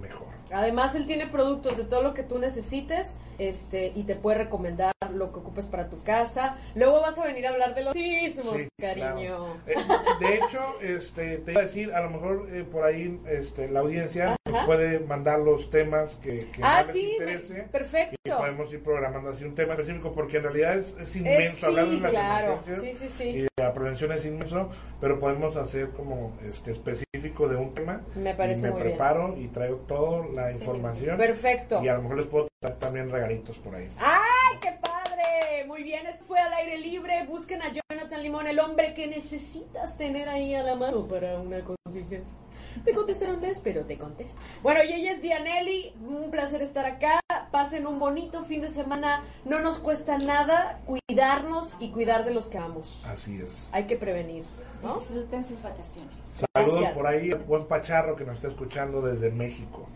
mejor. 0.00 0.28
Además, 0.52 0.94
él 0.94 1.06
tiene 1.06 1.26
productos 1.26 1.76
de 1.76 1.84
todo 1.84 2.02
lo 2.02 2.14
que 2.14 2.22
tú 2.22 2.38
necesites 2.38 3.14
este 3.38 3.92
y 3.94 4.02
te 4.02 4.16
puede 4.16 4.38
recomendar 4.38 4.92
lo 5.14 5.32
que 5.32 5.38
ocupes 5.38 5.66
para 5.68 5.88
tu 5.88 6.02
casa. 6.02 6.56
Luego 6.74 7.00
vas 7.00 7.18
a 7.18 7.24
venir 7.24 7.46
a 7.46 7.50
hablar 7.50 7.74
de 7.74 7.84
los 7.84 7.92
sismos, 7.92 8.56
Sí, 8.56 8.68
cariño. 8.80 9.14
claro. 9.14 9.46
Eh, 9.66 9.74
de 10.20 10.34
hecho, 10.34 10.60
este, 10.82 11.38
te 11.38 11.52
iba 11.52 11.60
a 11.62 11.64
decir, 11.64 11.92
a 11.92 12.00
lo 12.02 12.10
mejor 12.10 12.48
eh, 12.50 12.64
por 12.64 12.84
ahí 12.84 13.20
este, 13.28 13.68
la 13.70 13.80
audiencia 13.80 14.36
nos 14.44 14.64
puede 14.66 14.98
mandar 15.00 15.38
los 15.38 15.70
temas 15.70 16.16
que, 16.16 16.50
que 16.50 16.60
Ah, 16.62 16.78
más 16.84 16.86
les 16.86 16.94
sí, 16.96 17.16
me- 17.18 17.32
interese. 17.32 17.62
perfecto. 17.70 18.16
Y 18.24 18.30
podemos 18.30 18.72
ir 18.72 18.82
programando 18.82 19.30
así 19.30 19.44
un 19.44 19.54
tema 19.54 19.74
específico 19.74 20.12
porque 20.12 20.38
en 20.38 20.42
realidad 20.44 20.76
es, 20.78 20.94
es 21.00 21.16
inmenso 21.16 21.40
Eh, 21.42 21.50
sí, 21.52 21.66
hablar 21.66 21.86
de 21.86 21.98
las 22.00 22.10
claro. 22.10 22.52
emergencias 22.54 22.80
Sí, 22.98 23.08
sí, 23.08 23.14
sí. 23.16 23.24
y 23.56 23.60
la 23.60 23.72
prevención 23.72 24.12
es 24.12 24.24
inmenso, 24.24 24.68
pero 25.00 25.18
podemos 25.18 25.56
hacer 25.56 25.90
como 25.90 26.36
este 26.48 26.72
específico 26.72 27.48
de 27.48 27.56
un 27.56 27.74
tema. 27.74 28.02
Me 28.16 28.34
parece 28.34 28.60
y 28.60 28.64
me 28.64 28.70
muy 28.72 28.82
bien. 28.82 28.90
preparo 28.96 29.36
y 29.38 29.48
traigo 29.50 29.76
toda 29.88 30.26
la 30.28 30.52
información. 30.52 31.16
Perfecto. 31.16 31.82
Y 31.82 31.88
a 31.88 31.94
lo 31.94 32.02
mejor 32.02 32.16
les 32.18 32.26
puedo 32.26 32.48
traer 32.60 32.78
también 32.78 33.10
regalitos 33.10 33.58
por 33.58 33.74
ahí. 33.74 33.88
¡Ay, 33.98 34.58
qué 34.60 34.72
padre! 34.80 35.64
Muy 35.66 35.82
bien, 35.82 36.06
esto 36.06 36.24
fue 36.24 36.38
al 36.38 36.52
aire 36.54 36.78
libre. 36.78 37.24
Busquen 37.26 37.62
a 37.62 37.66
Jonathan 37.70 38.22
Limón, 38.22 38.46
el 38.46 38.58
hombre 38.58 38.94
que 38.94 39.06
necesitas 39.06 39.96
tener 39.96 40.28
ahí 40.28 40.54
a 40.54 40.62
la 40.62 40.74
mano 40.74 41.06
para 41.06 41.38
una 41.38 41.60
contingencia. 41.62 42.36
Te 42.84 42.94
contestaron 42.94 43.40
les, 43.40 43.60
pero 43.60 43.84
te 43.84 43.98
contesto. 43.98 44.40
Bueno, 44.62 44.82
y 44.84 44.92
ella 44.92 45.12
es 45.12 45.22
Dianelli. 45.22 45.92
Un 46.06 46.30
placer 46.30 46.62
estar 46.62 46.86
acá. 46.86 47.20
Pasen 47.50 47.86
un 47.86 47.98
bonito 47.98 48.44
fin 48.44 48.62
de 48.62 48.70
semana. 48.70 49.22
No 49.44 49.60
nos 49.60 49.78
cuesta 49.78 50.18
nada 50.18 50.80
cuidarnos 50.86 51.76
y 51.80 51.90
cuidar 51.90 52.24
de 52.24 52.32
los 52.32 52.48
que 52.48 52.58
amamos. 52.58 53.04
Así 53.06 53.40
es. 53.40 53.70
Hay 53.72 53.84
que 53.84 53.96
prevenir, 53.96 54.44
¿no? 54.82 54.98
Disfruten 54.98 55.44
sus 55.44 55.62
vacaciones. 55.62 56.14
Saludos 56.54 56.80
Gracias. 56.80 56.98
por 56.98 57.06
ahí, 57.06 57.30
al 57.32 57.38
buen 57.38 57.64
Pacharro 57.66 58.16
que 58.16 58.24
nos 58.24 58.36
está 58.36 58.48
escuchando 58.48 59.00
desde 59.02 59.30
México. 59.30 59.88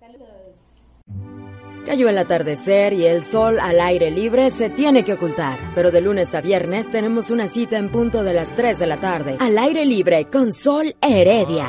Saludos. 0.00 0.28
Cayó 1.86 2.08
el 2.08 2.18
atardecer 2.18 2.94
y 2.94 3.04
el 3.06 3.22
sol 3.22 3.60
al 3.60 3.78
aire 3.80 4.10
libre 4.10 4.50
se 4.50 4.70
tiene 4.70 5.04
que 5.04 5.12
ocultar. 5.12 5.58
Pero 5.74 5.90
de 5.90 6.00
lunes 6.00 6.34
a 6.34 6.40
viernes 6.40 6.90
tenemos 6.90 7.30
una 7.30 7.46
cita 7.46 7.76
en 7.76 7.90
punto 7.90 8.22
de 8.22 8.32
las 8.32 8.54
3 8.54 8.78
de 8.78 8.86
la 8.86 8.98
tarde. 8.98 9.36
Al 9.38 9.58
aire 9.58 9.84
libre 9.84 10.26
con 10.30 10.52
Sol 10.52 10.96
Heredia. 11.02 11.68